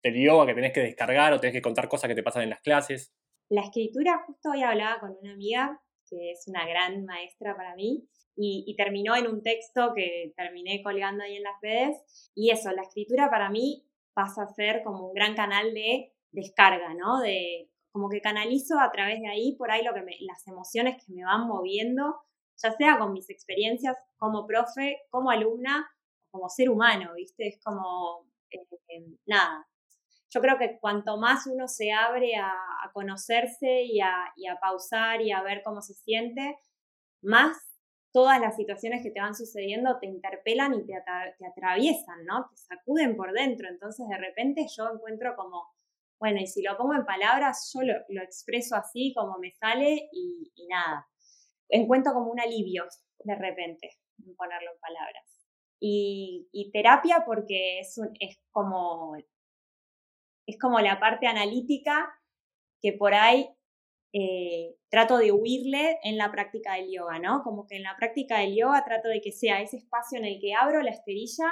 del 0.02 0.16
yoga 0.16 0.48
que 0.48 0.56
tenés 0.56 0.74
que 0.74 0.82
descargar 0.82 1.34
o 1.34 1.40
tenés 1.40 1.54
que 1.54 1.62
contar 1.62 1.88
cosas 1.88 2.08
que 2.08 2.16
te 2.16 2.24
pasan 2.24 2.42
en 2.42 2.50
las 2.50 2.62
clases? 2.62 3.14
La 3.48 3.62
escritura, 3.62 4.24
justo 4.26 4.50
hoy 4.50 4.64
hablaba 4.64 5.00
con 5.00 5.16
una 5.22 5.34
amiga 5.34 5.80
que 6.10 6.32
es 6.32 6.48
una 6.48 6.68
gran 6.68 7.06
maestra 7.06 7.56
para 7.56 7.76
mí 7.76 8.08
y, 8.36 8.76
terminó 8.76 9.16
en 9.16 9.28
un 9.28 9.44
texto 9.44 9.94
que 9.96 10.34
terminé 10.36 10.82
colgando 10.82 11.24
ahí 11.24 11.36
en 11.36 11.44
las 11.44 11.62
redes 11.62 12.32
y 12.36 12.50
eso, 12.50 12.72
la 12.72 12.82
escritura 12.82 13.30
para 13.30 13.50
mí 13.50 13.86
pasa 14.14 14.44
a 14.44 14.54
ser 14.54 14.84
como 14.84 15.08
un 15.08 15.14
gran 15.14 15.36
canal 15.36 15.74
de 15.74 16.14
descarga, 16.32 16.94
¿no? 16.96 17.20
De 17.20 17.70
como 17.92 18.10
que 18.10 18.22
canalizo 18.22 18.80
a 18.80 18.92
través 18.92 19.22
de 19.22 19.28
ahí 19.28 19.56
por 19.56 19.70
ahí 19.72 19.84
lo 19.84 19.94
que 19.94 20.02
me, 20.02 20.18
las 20.22 20.48
emociones 20.48 20.98
que 21.04 21.14
me 21.14 21.24
van 21.24 21.48
moviendo, 21.48 22.22
ya 22.58 22.72
sea 22.72 22.98
con 22.98 23.14
mis 23.14 23.30
experiencias 23.30 23.96
como 24.18 24.48
profe, 24.48 25.02
como 25.10 25.30
alumna 25.30 25.88
como 26.34 26.50
ser 26.50 26.70
humano, 26.72 27.14
¿viste? 27.16 27.48
Es 27.48 27.60
como, 27.64 28.26
eh, 28.50 29.06
nada. 29.28 29.68
Yo 30.32 30.42
creo 30.42 30.58
que 30.58 30.80
cuanto 30.80 31.18
más 31.18 31.46
uno 31.46 31.68
se 31.68 31.92
abre 31.92 32.36
a, 32.38 32.52
conocerse 32.92 33.84
y 33.84 34.02
a, 34.02 34.34
pausar 34.60 35.22
y 35.22 35.32
a 35.32 35.42
ver 35.42 35.62
cómo 35.64 35.82
se 35.82 35.94
siente, 35.94 36.58
más 37.22 37.56
todas 38.14 38.40
las 38.40 38.56
situaciones 38.56 39.02
que 39.02 39.10
te 39.10 39.20
van 39.20 39.36
sucediendo 39.36 39.98
te 40.00 40.06
interpelan 40.06 40.76
y 40.76 40.86
te, 40.86 40.94
atraviesan, 40.96 42.24
¿no? 42.26 42.48
Te 42.50 42.58
sacuden 42.58 43.18
por 43.18 43.34
dentro. 43.34 43.68
Entonces, 43.68 44.08
de 44.08 44.18
repente 44.18 44.68
yo 44.78 44.88
encuentro 44.94 45.36
como, 45.36 45.66
bueno, 46.20 46.40
y 46.40 46.46
si 46.46 46.62
lo 46.62 46.78
pongo 46.78 46.94
en 46.94 47.06
palabras, 47.06 47.72
yo 47.74 47.82
lo, 47.82 48.22
expreso 48.22 48.76
así 48.76 49.14
como 49.18 49.40
me 49.40 49.52
sale 49.52 50.10
y, 50.14 50.68
nada. 50.70 51.08
Encuentro 51.68 52.14
como 52.14 52.32
un 52.32 52.40
alivio 52.40 52.86
de 53.24 53.36
repente 53.36 53.90
en 54.24 54.36
ponerlo 54.36 54.72
en 54.72 54.80
palabras 54.80 55.34
y, 55.80 56.70
terapia 56.72 57.24
porque 57.26 57.80
es, 57.80 58.00
es, 58.20 58.40
como, 58.52 59.16
es 60.46 60.60
como 60.60 60.80
la 60.80 61.00
parte 61.00 61.28
analítica 61.28 62.14
que 62.82 62.94
por 62.94 63.14
ahí 63.14 63.50
eh, 64.16 64.76
trato 64.90 65.18
de 65.18 65.32
huirle 65.32 65.98
en 66.04 66.20
la 66.20 66.32
práctica 66.32 66.76
del 66.76 66.92
yoga, 66.92 67.18
¿no? 67.18 67.42
Como 67.42 67.66
que 67.66 67.78
en 67.78 67.84
la 67.84 67.96
práctica 67.98 68.38
del 68.38 68.56
yoga 68.56 68.86
trato 68.86 69.10
de 69.10 69.22
que 69.22 69.32
sea 69.32 69.60
ese 69.60 69.78
espacio 69.78 70.20
en 70.20 70.26
el 70.26 70.40
que 70.40 70.54
abro 70.54 70.84
la 70.84 70.92
esterilla 70.92 71.52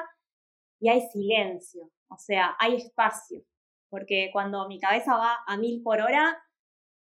y 0.80 0.90
hay 0.90 1.02
silencio, 1.02 1.90
o 2.08 2.18
sea, 2.18 2.56
hay 2.60 2.76
espacio, 2.76 3.44
porque 3.90 4.30
cuando 4.32 4.68
mi 4.68 4.80
cabeza 4.80 5.18
va 5.18 5.40
a 5.48 5.58
mil 5.58 5.82
por 5.82 6.02
hora, 6.02 6.38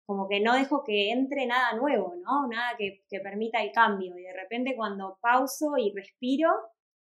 como 0.05 0.29
que 0.29 0.39
no 0.39 0.53
dejo 0.55 0.85
que 0.85 1.11
entre 1.11 1.45
nada 1.45 1.73
nuevo, 1.75 2.15
¿no? 2.23 2.47
Nada 2.47 2.77
que, 2.77 3.03
permita 3.21 3.61
el 3.61 3.71
cambio. 3.73 4.17
Y 4.17 4.23
de 4.23 4.33
repente 4.33 4.75
cuando 4.75 5.17
pauso 5.21 5.77
y 5.77 5.93
respiro, 5.93 6.49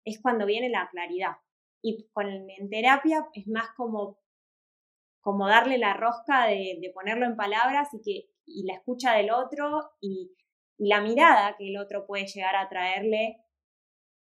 es 0.05 0.21
cuando 0.21 0.47
viene 0.47 0.69
la 0.69 0.89
claridad. 0.91 1.37
Y 1.83 2.09
con, 2.13 2.29
en 2.29 2.71
terapia 2.71 3.27
es 3.33 3.47
más 3.49 3.71
como, 3.77 4.19
como 5.21 5.49
darle 5.49 5.79
la 5.79 5.95
rosca 5.95 6.47
de 6.47 6.91
ponerlo 6.95 7.27
en 7.27 7.37
palabras 7.37 7.93
y 7.93 8.01
que 8.03 8.36
y 8.47 8.65
la 8.67 8.75
escucha 8.75 9.15
del 9.15 9.31
otro 9.31 9.93
y, 10.01 10.33
la 10.79 11.01
mirada 11.01 11.57
que 11.57 11.71
el 11.71 11.79
otro 11.79 12.05
puede 12.05 12.27
llegar 12.27 12.55
a 12.55 12.69
traerle 12.69 13.43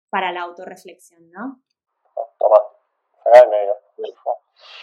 para 0.09 0.31
la 0.31 0.43
autorreflexión, 0.43 1.29
¿no? 1.33 1.61
Toma, 2.39 2.55
acá 3.25 3.45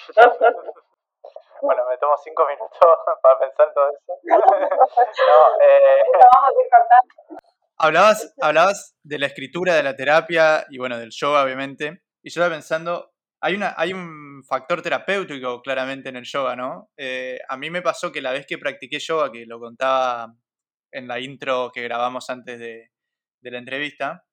bueno, 1.61 1.83
me 1.89 1.97
tomo 1.97 2.17
cinco 2.17 2.45
minutos 2.45 2.77
para 3.21 3.39
pensar 3.39 3.73
todo 3.73 3.89
eso. 3.89 4.19
no, 4.23 5.61
eh... 5.61 6.03
Vamos 6.11 6.49
a 6.49 6.61
ir 6.61 6.69
cortando. 6.69 7.41
Hablabas, 7.77 8.33
hablabas 8.41 8.95
de 9.03 9.19
la 9.19 9.27
escritura, 9.27 9.73
de 9.75 9.83
la 9.83 9.95
terapia 9.95 10.65
y 10.69 10.77
bueno, 10.77 10.97
del 10.99 11.11
yoga, 11.11 11.43
obviamente. 11.43 12.03
Y 12.21 12.29
yo 12.29 12.41
estaba 12.41 12.53
pensando, 12.53 13.13
hay, 13.41 13.55
una, 13.55 13.73
hay 13.75 13.91
un 13.91 14.43
factor 14.47 14.81
terapéutico 14.83 15.61
claramente 15.61 16.09
en 16.09 16.15
el 16.15 16.25
yoga, 16.25 16.55
¿no? 16.55 16.91
Eh, 16.95 17.39
a 17.49 17.57
mí 17.57 17.71
me 17.71 17.81
pasó 17.81 18.11
que 18.11 18.21
la 18.21 18.31
vez 18.31 18.45
que 18.45 18.59
practiqué 18.59 18.99
yoga, 18.99 19.31
que 19.31 19.45
lo 19.47 19.59
contaba 19.59 20.35
en 20.91 21.07
la 21.07 21.19
intro 21.19 21.71
que 21.73 21.81
grabamos 21.81 22.29
antes 22.29 22.59
de, 22.59 22.91
la 23.41 23.57
entrevista, 23.57 24.23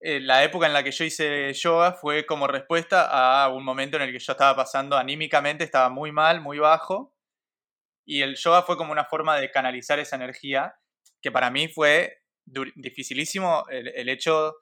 eh, 0.00 0.18
la 0.18 0.42
época 0.44 0.66
en 0.66 0.72
la 0.72 0.82
que 0.82 0.92
yo 0.92 1.04
hice 1.04 1.52
yoga 1.52 1.92
fue 1.92 2.24
como 2.24 2.46
respuesta 2.46 3.44
a 3.44 3.48
un 3.50 3.64
momento 3.64 3.96
en 3.96 4.04
el 4.04 4.12
que 4.12 4.18
yo 4.18 4.32
estaba 4.32 4.56
pasando 4.56 4.96
anímicamente, 4.96 5.64
estaba 5.64 5.90
muy 5.90 6.10
mal, 6.10 6.40
muy 6.40 6.58
bajo, 6.58 7.14
y 8.06 8.22
el 8.22 8.36
yoga 8.36 8.62
fue 8.62 8.78
como 8.78 8.92
una 8.92 9.04
forma 9.04 9.36
de 9.38 9.50
canalizar 9.50 9.98
esa 9.98 10.16
energía, 10.16 10.74
que 11.20 11.30
para 11.30 11.50
mí 11.50 11.68
fue 11.68 12.22
dificilísimo 12.76 13.66
el, 13.68 13.88
el 13.88 14.08
hecho 14.08 14.54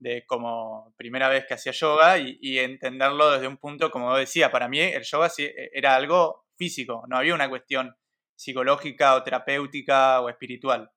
de 0.00 0.24
como 0.26 0.92
primera 0.96 1.28
vez 1.28 1.44
que 1.46 1.54
hacía 1.54 1.72
yoga 1.72 2.18
y, 2.18 2.58
entenderlo 2.58 3.30
desde 3.30 3.46
un 3.46 3.58
punto, 3.58 3.90
como 3.90 4.16
decía, 4.16 4.50
para 4.50 4.66
mí 4.66 4.80
el 4.80 5.04
yoga 5.04 5.30
e, 5.38 5.70
era 5.72 5.94
algo 5.94 6.46
físico, 6.56 7.04
no 7.06 7.18
había 7.18 7.34
una 7.34 7.48
cuestión 7.48 7.94
psicológica 8.34 9.14
o 9.14 9.22
terapéutica 9.22 10.20
o 10.22 10.30
espiritual. 10.30 10.90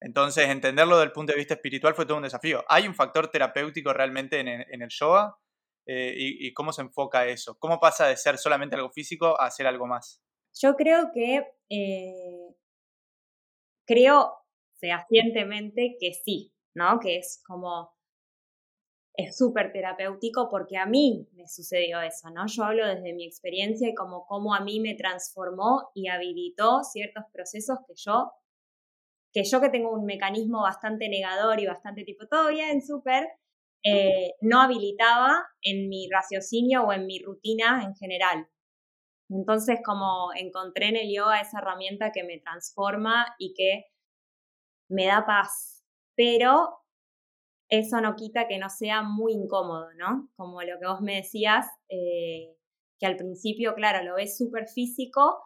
Entonces, 0.00 0.48
entenderlo 0.48 0.96
desde 0.96 1.06
el 1.06 1.12
punto 1.12 1.32
de 1.32 1.38
vista 1.38 1.54
espiritual 1.54 1.94
fue 1.94 2.04
todo 2.04 2.18
un 2.18 2.24
desafío. 2.24 2.62
¿Hay 2.68 2.86
un 2.86 2.94
factor 2.94 3.30
terapéutico 3.30 3.94
realmente 3.94 4.38
en, 4.40 4.82
el 4.82 4.88
yoga? 4.90 5.38
Eh, 5.86 6.14
y, 6.16 6.52
cómo 6.52 6.72
se 6.72 6.82
enfoca 6.82 7.26
eso? 7.26 7.58
¿Cómo 7.58 7.80
pasa 7.80 8.06
de 8.08 8.16
ser 8.18 8.36
solamente 8.36 8.76
algo 8.76 8.90
físico 8.90 9.40
a 9.40 9.50
ser 9.50 9.66
algo 9.66 9.86
más? 9.86 10.22
Yo 10.52 10.74
creo 10.74 11.10
que, 11.14 11.46
eh, 11.70 12.54
creo 13.86 14.34
fehacientemente 14.78 15.96
que 15.98 16.12
sí, 16.12 16.52
¿no? 16.74 17.00
Que 17.00 17.16
es 17.16 17.42
como 17.46 17.95
es 19.16 19.36
súper 19.36 19.72
terapéutico 19.72 20.48
porque 20.50 20.76
a 20.76 20.86
mí 20.86 21.26
me 21.32 21.48
sucedió 21.48 22.00
eso, 22.00 22.30
¿no? 22.30 22.46
Yo 22.46 22.64
hablo 22.64 22.86
desde 22.86 23.14
mi 23.14 23.24
experiencia 23.24 23.88
y 23.88 23.94
como 23.94 24.26
cómo 24.26 24.54
a 24.54 24.60
mí 24.60 24.78
me 24.80 24.94
transformó 24.94 25.90
y 25.94 26.08
habilitó 26.08 26.82
ciertos 26.84 27.24
procesos 27.32 27.78
que 27.86 27.94
yo, 27.96 28.32
que 29.32 29.44
yo 29.44 29.60
que 29.60 29.70
tengo 29.70 29.90
un 29.90 30.04
mecanismo 30.04 30.62
bastante 30.62 31.08
negador 31.08 31.60
y 31.60 31.66
bastante 31.66 32.04
tipo, 32.04 32.26
todo 32.26 32.48
bien, 32.48 32.84
súper, 32.84 33.26
eh, 33.84 34.34
no 34.40 34.60
habilitaba 34.60 35.46
en 35.62 35.88
mi 35.88 36.08
raciocinio 36.10 36.84
o 36.84 36.92
en 36.92 37.06
mi 37.06 37.20
rutina 37.20 37.84
en 37.84 37.94
general. 37.94 38.48
Entonces, 39.30 39.80
como 39.84 40.30
encontré 40.34 40.88
en 40.88 40.96
el 40.96 41.14
yoga 41.14 41.40
esa 41.40 41.58
herramienta 41.58 42.12
que 42.12 42.22
me 42.24 42.38
transforma 42.38 43.26
y 43.38 43.54
que 43.54 43.86
me 44.88 45.06
da 45.06 45.24
paz, 45.26 45.84
pero 46.14 46.85
eso 47.68 48.00
no 48.00 48.14
quita 48.14 48.46
que 48.48 48.58
no 48.58 48.70
sea 48.70 49.02
muy 49.02 49.32
incómodo, 49.32 49.92
¿no? 49.94 50.28
Como 50.36 50.62
lo 50.62 50.78
que 50.78 50.86
vos 50.86 51.00
me 51.00 51.16
decías, 51.16 51.66
eh, 51.88 52.54
que 52.98 53.06
al 53.06 53.16
principio, 53.16 53.74
claro, 53.74 54.04
lo 54.04 54.16
ves 54.16 54.36
súper 54.36 54.68
físico, 54.68 55.36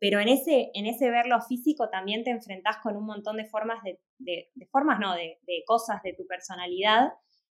pero 0.00 0.20
en 0.20 0.28
ese, 0.28 0.70
en 0.74 0.86
ese 0.86 1.10
verlo 1.10 1.40
físico 1.40 1.88
también 1.90 2.24
te 2.24 2.30
enfrentás 2.30 2.78
con 2.82 2.96
un 2.96 3.04
montón 3.04 3.36
de 3.36 3.46
formas, 3.46 3.82
de, 3.82 3.98
de, 4.18 4.66
formas 4.70 4.98
no, 5.00 5.14
de, 5.14 5.38
de, 5.46 5.62
cosas 5.66 6.02
de 6.02 6.14
tu 6.14 6.26
personalidad 6.26 7.12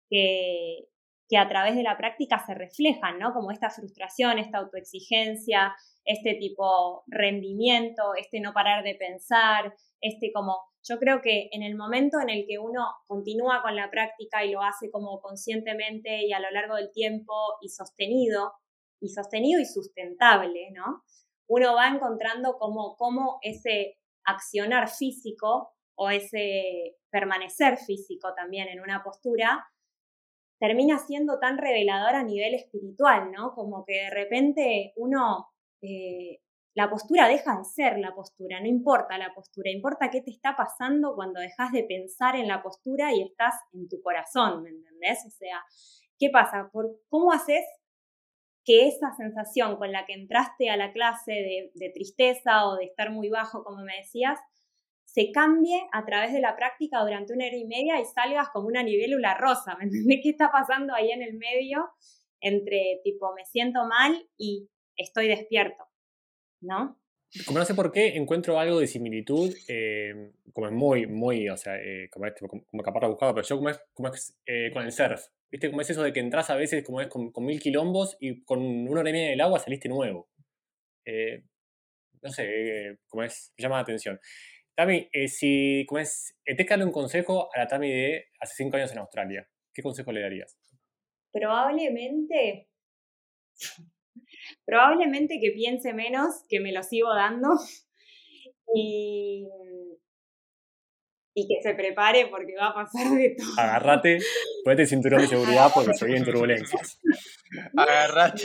que, 0.10 0.88
que 1.30 1.38
a 1.38 1.48
través 1.48 1.76
de 1.76 1.84
la 1.84 1.98
práctica 1.98 2.44
se 2.46 2.56
reflejan, 2.56 3.20
¿no? 3.20 3.34
Como 3.34 3.52
esta 3.52 3.70
frustración, 3.70 4.40
esta 4.40 4.58
autoexigencia, 4.58 5.76
este 6.10 6.34
tipo 6.34 7.04
rendimiento, 7.06 8.16
este 8.18 8.40
no 8.40 8.52
parar 8.52 8.84
de 8.84 8.96
pensar, 8.96 9.76
este 10.02 10.32
como 10.34 10.58
yo 10.84 10.98
creo 10.98 11.22
que 11.22 11.50
en 11.52 11.62
el 11.62 11.76
momento 11.76 12.20
en 12.20 12.30
el 12.30 12.46
que 12.48 12.58
uno 12.58 12.84
continúa 13.06 13.62
con 13.62 13.76
la 13.76 13.92
práctica 13.92 14.44
y 14.44 14.52
lo 14.52 14.64
hace 14.64 14.90
como 14.90 15.22
conscientemente 15.22 16.26
y 16.26 16.34
a 16.34 16.40
lo 16.40 16.50
largo 16.50 16.76
del 16.76 16.92
tiempo 16.92 17.34
y 17.62 17.70
sostenido, 17.70 18.54
y 19.00 19.10
sostenido 19.10 19.62
y 19.62 19.66
sustentable, 19.66 20.72
¿no? 20.72 21.04
Uno 21.48 21.76
va 21.76 21.90
encontrando 21.90 22.58
como, 22.58 22.96
como 22.98 23.38
ese 23.44 24.00
accionar 24.26 24.90
físico 24.90 25.74
o 25.96 26.10
ese 26.10 26.96
permanecer 27.12 27.78
físico 27.78 28.34
también 28.36 28.68
en 28.70 28.80
una 28.80 29.04
postura 29.04 29.64
termina 30.60 30.98
siendo 30.98 31.40
tan 31.40 31.60
revelador 31.60 32.16
a 32.16 32.24
nivel 32.24 32.56
espiritual, 32.56 33.32
¿no? 33.32 33.54
Como 33.54 33.86
que 33.86 33.94
de 33.94 34.10
repente 34.10 34.94
uno 34.98 35.50
eh, 35.82 36.40
la 36.76 36.90
postura 36.90 37.28
deja 37.28 37.58
de 37.58 37.64
ser 37.66 37.98
la 38.00 38.14
postura, 38.14 38.60
no 38.62 38.68
importa 38.68 39.18
la 39.18 39.34
postura, 39.34 39.72
importa 39.72 40.10
qué 40.10 40.22
te 40.22 40.32
está 40.32 40.56
pasando 40.56 41.16
cuando 41.16 41.40
dejas 41.40 41.72
de 41.72 41.84
pensar 41.84 42.36
en 42.36 42.48
la 42.48 42.62
postura 42.62 43.14
y 43.14 43.24
estás 43.24 43.56
en 43.74 43.90
tu 43.90 44.02
corazón, 44.02 44.64
¿me 44.64 44.70
entendés? 44.70 45.26
O 45.28 45.32
sea, 45.32 45.62
¿qué 46.18 46.30
pasa? 46.30 46.70
¿Por, 46.72 46.88
¿Cómo 47.10 47.32
haces 47.32 47.66
que 48.64 48.88
esa 48.88 49.12
sensación 49.16 49.78
con 49.78 49.92
la 49.92 50.06
que 50.06 50.14
entraste 50.14 50.70
a 50.70 50.78
la 50.78 50.94
clase 50.94 51.72
de, 51.74 51.90
tristeza 51.90 52.68
o 52.68 52.76
de 52.76 52.86
estar 52.86 53.12
muy 53.12 53.30
bajo, 53.30 53.64
como 53.64 53.84
me 53.84 53.98
decías, 53.98 54.40
se 55.06 55.32
cambie 55.32 55.82
a 55.92 56.06
través 56.06 56.34
de 56.34 56.40
la 56.40 56.56
práctica 56.56 57.02
durante 57.02 57.34
una 57.34 57.48
hora 57.48 57.58
y 57.58 57.66
media 57.66 58.00
y 58.00 58.06
salgas 58.06 58.50
como 58.50 58.68
una 58.68 58.84
nivelula 58.84 59.34
rosa, 59.34 59.76
¿me 59.78 59.86
entendés? 59.86 60.20
¿Qué 60.22 60.30
está 60.30 60.52
pasando 60.52 60.94
ahí 60.94 61.12
en 61.12 61.24
el 61.24 61.38
medio 61.38 61.90
entre 62.42 63.02
tipo 63.04 63.34
me 63.36 63.46
siento 63.46 63.86
mal 63.86 64.30
y 64.38 64.70
estoy 65.00 65.28
despierto? 65.28 65.90
¿no? 66.62 67.00
Como 67.46 67.60
no 67.60 67.66
sé 67.66 67.76
por 67.76 67.92
qué, 67.92 68.16
encuentro 68.18 68.60
algo 68.60 68.80
de 68.80 68.88
similitud, 68.88 69.56
eh, 69.68 70.32
como 70.52 70.68
es 70.68 70.74
muy, 70.74 71.06
muy, 71.06 71.48
o 71.50 71.58
sea, 71.58 71.78
eh, 71.78 72.10
como, 72.10 72.26
este, 72.26 72.48
como, 72.48 72.66
como 72.66 72.82
capaz 72.82 73.08
buscado, 73.08 73.36
pero 73.36 73.48
yo 73.48 73.58
como 73.58 73.70
es, 73.70 73.80
como 73.94 74.08
es 74.08 74.36
eh, 74.48 74.72
con 74.74 74.84
el 74.84 74.92
surf, 74.92 75.28
¿viste? 75.52 75.70
Como 75.70 75.82
es 75.82 75.90
eso 75.92 76.02
de 76.02 76.12
que 76.12 76.22
entras 76.22 76.50
a 76.50 76.56
veces 76.56 76.84
como 76.84 77.02
es 77.02 77.08
con, 77.08 77.32
mil 77.46 77.60
quilombos 77.60 78.18
y 78.20 78.44
con 78.44 78.60
una 78.62 79.02
hora 79.02 79.10
y 79.12 79.14
media 79.14 79.30
del 79.30 79.42
agua 79.42 79.60
saliste 79.60 79.88
nuevo. 79.88 80.28
no 82.22 82.32
sé, 82.32 82.98
como 83.08 83.24
es, 83.24 83.54
llama 83.58 83.76
la 83.76 83.82
atención. 83.82 84.20
Tami, 84.76 85.10
si, 85.28 85.86
como 85.88 86.00
es, 86.00 86.36
te 86.44 86.64
darle 86.64 86.86
un 86.86 86.92
consejo 86.92 87.50
a 87.54 87.60
la 87.60 87.68
Tami 87.68 87.90
de 87.92 88.26
hace 88.40 88.56
cinco 88.56 88.78
años 88.78 88.92
en 88.92 89.00
Australia, 89.00 89.48
¿qué 89.72 89.84
consejo 89.84 90.12
le 90.12 90.22
darías? 90.22 90.58
Probablemente 91.32 92.70
Probablemente 94.66 95.40
que 95.42 95.52
piense 95.52 95.94
menos, 95.94 96.44
que 96.48 96.60
me 96.60 96.72
lo 96.72 96.84
sigo 96.84 97.14
dando 97.14 97.50
y, 98.76 99.48
y 101.34 101.48
que 101.48 101.62
se 101.62 101.74
prepare 101.74 102.28
porque 102.28 102.56
va 102.60 102.68
a 102.68 102.74
pasar 102.74 103.12
de 103.12 103.36
todo. 103.38 103.54
Agárrate, 103.58 104.20
ponete 104.64 104.86
cinturón 104.86 105.22
de 105.22 105.28
seguridad 105.28 105.72
porque 105.74 105.94
se 105.94 106.06
vienen 106.06 106.26
turbulencias. 106.26 107.00
Agárrate. 107.76 108.44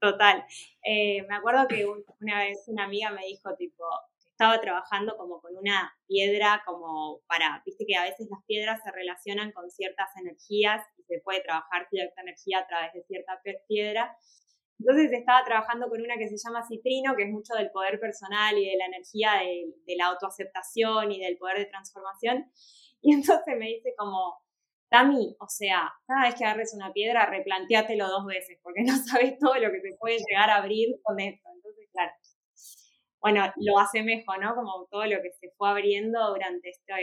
Total. 0.00 0.44
Eh, 0.82 1.26
me 1.28 1.36
acuerdo 1.36 1.68
que 1.68 1.84
una 1.86 2.38
vez 2.38 2.64
una 2.68 2.84
amiga 2.84 3.10
me 3.10 3.26
dijo, 3.26 3.54
tipo, 3.56 3.84
estaba 4.40 4.58
trabajando 4.58 5.18
como 5.18 5.42
con 5.42 5.54
una 5.54 5.92
piedra, 6.08 6.62
como 6.64 7.20
para, 7.26 7.62
viste 7.66 7.84
que 7.86 7.94
a 7.94 8.04
veces 8.04 8.26
las 8.30 8.42
piedras 8.46 8.80
se 8.82 8.90
relacionan 8.90 9.52
con 9.52 9.70
ciertas 9.70 10.08
energías 10.16 10.82
y 10.96 11.02
se 11.02 11.20
puede 11.22 11.42
trabajar 11.42 11.86
cierta 11.90 12.22
energía 12.22 12.60
a 12.60 12.66
través 12.66 12.94
de 12.94 13.02
cierta 13.02 13.38
piedra. 13.68 14.16
Entonces 14.80 15.12
estaba 15.12 15.44
trabajando 15.44 15.88
con 15.90 16.00
una 16.00 16.16
que 16.16 16.26
se 16.26 16.38
llama 16.38 16.66
Citrino, 16.66 17.14
que 17.14 17.24
es 17.24 17.30
mucho 17.30 17.54
del 17.54 17.70
poder 17.70 18.00
personal 18.00 18.56
y 18.56 18.70
de 18.70 18.76
la 18.78 18.86
energía 18.86 19.32
de, 19.86 19.96
la 19.96 20.06
autoaceptación 20.06 21.12
y 21.12 21.20
del 21.20 21.36
poder 21.36 21.58
de 21.58 21.66
transformación. 21.66 22.50
Y 23.02 23.14
entonces 23.14 23.56
me 23.58 23.64
dice 23.64 23.94
como, 23.96 24.42
Tami, 24.90 25.34
o 25.40 25.48
sea, 25.48 25.90
cada 26.06 26.24
vez 26.24 26.34
que 26.34 26.44
agarres 26.44 26.74
una 26.74 26.92
piedra, 26.92 27.24
replanteátelo 27.24 28.06
dos 28.06 28.26
veces, 28.26 28.58
porque 28.62 28.82
no 28.82 28.92
sabes 29.10 29.38
todo 29.38 29.54
lo 29.54 29.70
que 29.72 29.80
te 29.80 29.96
puede 29.98 30.18
llegar 30.18 30.50
a 30.50 30.56
abrir 30.56 31.00
con 31.02 31.18
esto. 31.18 31.48
Entonces, 31.50 31.88
claro, 31.92 32.12
bueno, 33.22 33.50
lo 33.56 34.04
mejor, 34.04 34.38
¿no? 34.38 34.54
Como 34.54 34.86
todo 34.90 35.06
lo 35.06 35.22
que 35.22 35.30
se 35.32 35.50
fue 35.56 35.70
abriendo 35.70 36.28
durante 36.28 36.68
estos, 36.68 36.98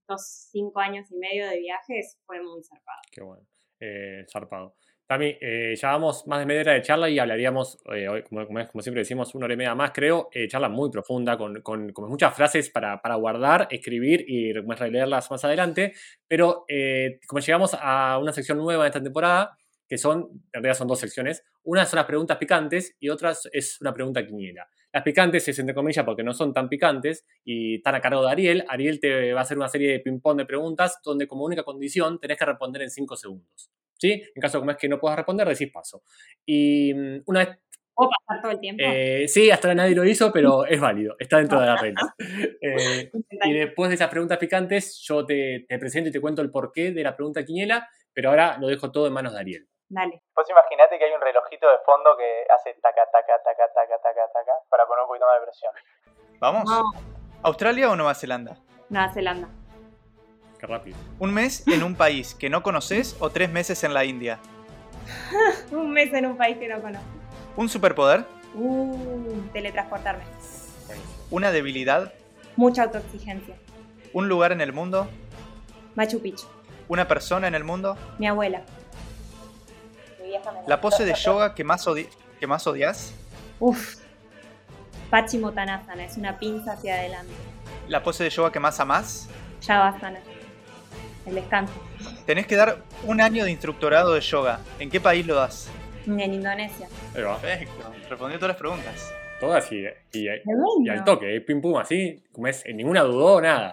estos 0.00 0.48
cinco 0.50 0.80
años 0.80 1.08
y 1.12 1.16
medio 1.18 1.48
de 1.48 1.58
viajes 1.60 2.18
fue 2.26 2.42
muy 2.42 2.64
zarpado. 2.64 3.00
Qué 3.12 3.22
bueno, 3.22 3.46
eh, 3.78 4.24
zarpado. 4.32 4.74
Tami, 5.08 5.38
eh, 5.40 5.74
ya 5.74 5.92
vamos 5.92 6.26
más 6.26 6.38
de 6.38 6.44
media 6.44 6.60
hora 6.60 6.72
de 6.74 6.82
charla 6.82 7.08
y 7.08 7.18
hablaríamos, 7.18 7.78
eh, 7.94 8.06
hoy, 8.10 8.22
como, 8.24 8.46
como, 8.46 8.82
siempre 8.82 9.00
decimos, 9.00 9.34
una 9.34 9.46
hora 9.46 9.54
y 9.54 9.56
media 9.56 9.74
más, 9.74 9.92
creo, 9.92 10.28
eh, 10.32 10.46
charla 10.48 10.68
muy 10.68 10.90
profunda, 10.90 11.38
con, 11.38 11.62
con, 11.62 11.94
muchas 12.10 12.34
frases 12.36 12.68
para, 12.68 13.00
para, 13.00 13.14
guardar, 13.14 13.68
escribir 13.70 14.26
y 14.28 14.52
releerlas 14.52 15.30
más 15.30 15.42
adelante. 15.46 15.94
Pero 16.26 16.66
como 17.26 17.40
llegamos 17.40 17.74
a 17.80 18.18
una 18.18 18.34
sección 18.34 18.58
nueva 18.58 18.84
de 18.84 18.88
esta 18.88 19.02
temporada, 19.02 19.56
que 19.88 19.96
son, 19.96 20.28
en 20.52 20.52
realidad 20.52 20.74
son 20.74 20.88
dos 20.88 21.00
secciones. 21.00 21.42
Una 21.62 21.86
son 21.86 21.96
las 21.96 22.06
preguntas 22.06 22.36
picantes 22.36 22.94
y 23.00 23.08
otra 23.08 23.32
es 23.50 23.80
una 23.80 23.94
pregunta 23.94 24.26
quiniela. 24.26 24.68
Las 24.92 25.02
picantes 25.04 25.48
es 25.48 25.58
entre 25.58 25.74
comillas 25.74 26.04
porque 26.04 26.22
no 26.22 26.34
son 26.34 26.52
tan 26.52 26.68
picantes 26.68 27.24
y 27.44 27.76
están 27.76 27.94
a 27.94 28.02
cargo 28.02 28.22
de 28.26 28.30
Ariel. 28.30 28.64
Ariel 28.68 29.00
te 29.00 29.32
va 29.32 29.40
a 29.40 29.42
hacer 29.44 29.56
una 29.56 29.68
serie 29.68 29.90
de 29.90 30.00
ping-pong 30.00 30.36
de 30.36 30.44
preguntas 30.44 31.00
donde 31.02 31.26
como 31.26 31.46
única 31.46 31.62
condición 31.62 32.20
tenés 32.20 32.36
que 32.36 32.44
responder 32.44 32.82
en 32.82 32.90
5 32.90 33.16
segundos. 33.16 33.70
¿Sí? 33.98 34.22
En 34.34 34.40
caso 34.40 34.60
como 34.60 34.70
es 34.70 34.76
que 34.76 34.88
no 34.88 34.98
puedas 34.98 35.16
responder, 35.16 35.48
decís 35.48 35.70
paso. 35.72 36.02
Y 36.46 36.94
mm, 36.94 37.22
una 37.26 37.44
vez 37.44 37.58
¿Puedo 37.94 38.10
pasar 38.10 38.42
todo 38.42 38.52
el 38.52 38.60
tiempo? 38.60 38.80
eh, 38.86 39.26
sí, 39.26 39.50
hasta 39.50 39.66
ahora 39.66 39.82
nadie 39.82 39.96
lo 39.96 40.04
hizo, 40.04 40.32
pero 40.32 40.64
es 40.66 40.80
válido, 40.80 41.16
está 41.18 41.38
dentro 41.38 41.60
de 41.60 41.66
las 41.66 41.80
reglas. 41.80 42.04
Eh, 42.60 43.10
y 43.44 43.52
después 43.52 43.88
de 43.88 43.96
esas 43.96 44.08
preguntas 44.08 44.38
picantes, 44.38 45.00
yo 45.04 45.26
te, 45.26 45.66
te 45.68 45.78
presento 45.78 46.08
y 46.08 46.12
te 46.12 46.20
cuento 46.20 46.40
el 46.40 46.50
porqué 46.50 46.92
de 46.92 47.02
la 47.02 47.16
pregunta 47.16 47.44
quiniela, 47.44 47.88
pero 48.14 48.30
ahora 48.30 48.56
lo 48.60 48.68
dejo 48.68 48.92
todo 48.92 49.08
en 49.08 49.14
manos 49.14 49.32
de 49.32 49.40
Ariel. 49.40 49.68
Dale. 49.88 50.22
Pues 50.32 50.48
imagínate 50.50 50.98
que 50.98 51.06
hay 51.06 51.12
un 51.12 51.20
relojito 51.20 51.66
de 51.68 51.78
fondo 51.84 52.16
que 52.16 52.44
hace 52.52 52.74
taca, 52.80 53.04
taca, 53.10 53.42
taca, 53.42 53.66
taca, 53.74 53.98
taca, 53.98 54.28
taca, 54.32 54.52
para 54.68 54.86
poner 54.86 55.02
un 55.02 55.08
poquito 55.08 55.26
más 55.26 55.40
de 55.40 55.46
presión. 55.46 55.72
¿Vamos? 56.38 56.64
No, 56.66 56.92
¿Australia 57.42 57.90
o 57.90 57.96
Nueva 57.96 58.14
Zelanda? 58.14 58.58
Nueva 58.90 59.12
Zelanda. 59.12 59.48
Qué 60.58 60.66
rápido. 60.66 60.96
¿Un 61.18 61.32
mes 61.32 61.62
en 61.68 61.82
un 61.82 61.94
país 61.94 62.34
que 62.34 62.50
no 62.50 62.62
conoces 62.62 63.16
o 63.20 63.30
tres 63.30 63.50
meses 63.50 63.84
en 63.84 63.94
la 63.94 64.04
India? 64.04 64.38
Un 65.70 65.90
mes 65.92 66.12
en 66.12 66.26
un 66.26 66.36
país 66.36 66.58
que 66.58 66.68
no 66.68 66.80
conozco. 66.82 67.06
¿Un 67.56 67.68
superpoder? 67.68 68.24
Uh, 68.54 69.40
teletransportarme. 69.52 70.24
¿Una 71.30 71.50
debilidad? 71.50 72.12
Mucha 72.56 72.82
autoexigencia. 72.84 73.54
¿Un 74.12 74.28
lugar 74.28 74.52
en 74.52 74.60
el 74.60 74.72
mundo? 74.72 75.08
Machu 75.94 76.20
Picchu. 76.20 76.46
¿Una 76.88 77.06
persona 77.06 77.46
en 77.46 77.54
el 77.54 77.64
mundo? 77.64 77.96
Mi 78.18 78.26
abuela. 78.26 78.62
Mi 80.22 80.32
¿La 80.66 80.80
pose 80.80 81.04
de 81.04 81.14
yoga 81.14 81.54
que 81.54 81.64
más, 81.64 81.86
odi- 81.86 82.08
que 82.40 82.46
más 82.46 82.66
odias? 82.66 83.12
Uf. 83.60 83.96
Pachimotanasana. 85.10 86.04
Es 86.04 86.16
una 86.16 86.38
pinza 86.38 86.72
hacia 86.72 86.94
adelante. 86.94 87.32
¿La 87.88 88.02
pose 88.02 88.24
de 88.24 88.30
yoga 88.30 88.50
que 88.52 88.60
más 88.60 88.80
amás? 88.80 89.28
Shavasana. 89.60 90.18
El 91.28 91.34
descanso. 91.34 91.74
Tenés 92.24 92.46
que 92.46 92.56
dar 92.56 92.78
un 93.04 93.20
año 93.20 93.44
de 93.44 93.50
instructorado 93.50 94.14
de 94.14 94.20
yoga. 94.20 94.60
¿En 94.78 94.88
qué 94.90 94.98
país 95.00 95.26
lo 95.26 95.34
das? 95.34 95.70
En 96.06 96.18
Indonesia. 96.32 96.88
Perfecto. 97.12 97.92
Respondió 98.08 98.38
todas 98.38 98.48
las 98.54 98.56
preguntas. 98.56 99.14
Todas 99.38 99.70
y, 99.70 99.84
y, 100.14 100.26
y 100.26 100.88
al 100.88 101.04
toque, 101.04 101.36
eh, 101.36 101.40
pim 101.42 101.60
pum, 101.60 101.76
así, 101.76 102.24
como 102.32 102.48
es, 102.48 102.64
ninguna 102.74 103.02
dudó, 103.02 103.40
nada. 103.40 103.72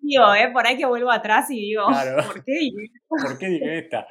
Digo, 0.00 0.34
¿eh? 0.34 0.48
Por 0.52 0.66
ahí 0.66 0.76
que 0.78 0.86
vuelvo 0.86 1.10
atrás 1.10 1.50
y 1.50 1.56
digo, 1.60 1.86
Claro. 1.88 2.24
¿por 2.26 2.44
qué? 2.44 2.70
¿Por 3.08 3.38
qué 3.38 3.46
dije 3.48 3.78
esta? 3.78 4.06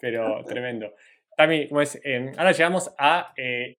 Pero 0.00 0.44
tremendo. 0.44 0.92
Tami, 1.36 1.68
como 1.68 1.80
es, 1.80 1.98
eh, 2.04 2.32
ahora 2.36 2.52
llegamos 2.52 2.92
a. 2.98 3.32
Eh, 3.36 3.78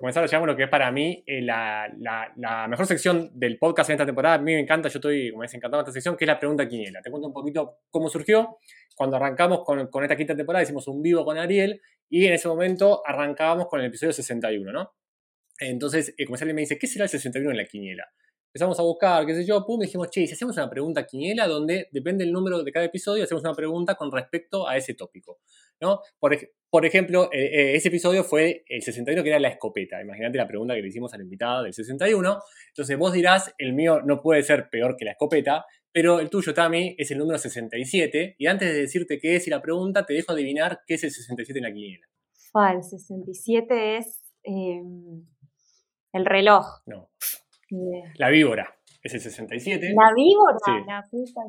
como 0.00 0.08
es, 0.08 0.16
ahora 0.16 0.28
llegamos 0.28 0.48
a 0.48 0.52
lo 0.52 0.56
que 0.56 0.62
es 0.62 0.70
para 0.70 0.90
mí 0.90 1.22
eh, 1.26 1.42
la, 1.42 1.92
la- 1.98 2.66
mejor 2.68 2.86
sección 2.86 3.30
del 3.34 3.58
podcast 3.58 3.90
en 3.90 3.96
esta 3.96 4.06
temporada. 4.06 4.36
A 4.36 4.38
mí 4.38 4.54
me 4.54 4.60
encanta, 4.60 4.88
yo 4.88 4.96
estoy 4.96 5.30
como 5.30 5.44
es, 5.44 5.52
encantado 5.52 5.82
de 5.82 5.90
esta 5.90 5.92
sección, 5.92 6.16
que 6.16 6.24
es 6.24 6.26
la 6.26 6.38
pregunta 6.38 6.66
quiniela. 6.66 7.02
Te 7.02 7.10
cuento 7.10 7.28
un 7.28 7.34
poquito 7.34 7.80
cómo 7.90 8.08
surgió. 8.08 8.56
Cuando 8.96 9.16
arrancamos 9.16 9.62
con, 9.62 9.88
con 9.88 10.02
esta 10.02 10.16
quinta 10.16 10.34
temporada, 10.34 10.62
hicimos 10.62 10.88
un 10.88 11.02
vivo 11.02 11.22
con 11.22 11.36
Ariel 11.36 11.82
y 12.08 12.24
en 12.24 12.32
ese 12.32 12.48
momento 12.48 13.02
arrancábamos 13.06 13.66
con 13.68 13.80
el 13.80 13.86
episodio 13.88 14.14
61, 14.14 14.72
¿no? 14.72 14.90
Entonces, 15.58 16.14
eh, 16.16 16.24
alguien 16.30 16.54
me 16.54 16.62
dice, 16.62 16.78
¿qué 16.78 16.86
será 16.86 17.04
el 17.04 17.10
61 17.10 17.50
en 17.50 17.56
la 17.58 17.66
quiniela? 17.66 18.04
Empezamos 18.52 18.80
a 18.80 18.82
buscar, 18.82 19.26
qué 19.26 19.34
sé 19.34 19.44
yo, 19.44 19.64
pum, 19.66 19.80
y 19.82 19.84
dijimos, 19.84 20.10
che, 20.10 20.26
si 20.26 20.32
hacemos 20.32 20.56
una 20.56 20.68
pregunta 20.68 21.04
quiniela 21.06 21.46
donde 21.46 21.88
depende 21.92 22.24
el 22.24 22.32
número 22.32 22.64
de 22.64 22.72
cada 22.72 22.86
episodio, 22.86 23.22
hacemos 23.22 23.44
una 23.44 23.54
pregunta 23.54 23.94
con 23.94 24.10
respecto 24.10 24.66
a 24.66 24.76
ese 24.76 24.94
tópico, 24.94 25.40
¿no? 25.80 26.00
Por, 26.18 26.36
por 26.70 26.86
ejemplo, 26.86 27.30
eh, 27.32 27.46
eh, 27.46 27.74
ese 27.74 27.88
episodio 27.88 28.22
fue 28.22 28.64
el 28.68 28.82
61 28.82 29.24
que 29.24 29.28
era 29.28 29.40
la 29.40 29.48
escopeta. 29.48 30.00
Imagínate 30.00 30.38
la 30.38 30.46
pregunta 30.46 30.74
que 30.74 30.82
le 30.82 30.88
hicimos 30.88 31.12
a 31.12 31.16
la 31.16 31.24
invitada 31.24 31.64
del 31.64 31.74
61. 31.74 32.38
Entonces 32.68 32.96
vos 32.96 33.12
dirás, 33.12 33.52
el 33.58 33.72
mío 33.72 34.00
no 34.02 34.20
puede 34.20 34.42
ser 34.44 34.68
peor 34.70 34.96
que 34.96 35.04
la 35.04 35.12
escopeta, 35.12 35.64
pero 35.92 36.20
el 36.20 36.30
tuyo, 36.30 36.54
Tami, 36.54 36.94
es 36.96 37.10
el 37.10 37.18
número 37.18 37.38
67. 37.38 38.36
Y 38.38 38.46
antes 38.46 38.72
de 38.72 38.80
decirte 38.82 39.18
qué 39.18 39.34
es 39.34 39.48
y 39.48 39.50
la 39.50 39.60
pregunta, 39.60 40.06
te 40.06 40.14
dejo 40.14 40.32
adivinar 40.32 40.80
qué 40.86 40.94
es 40.94 41.02
el 41.02 41.10
67 41.10 41.58
en 41.58 41.64
la 41.64 41.72
quiniela. 41.72 42.06
Fa, 42.52 42.72
el 42.72 42.84
67 42.84 43.96
es 43.96 44.22
eh, 44.44 44.80
el 46.12 46.24
reloj. 46.24 46.66
No, 46.86 47.10
la 48.16 48.30
víbora 48.30 48.79
es 49.02 49.14
el 49.14 49.20
67. 49.20 49.94
La 49.96 50.12
víbora, 50.14 50.58
Sí. 50.64 50.72
la 50.86 51.02
puta. 51.10 51.40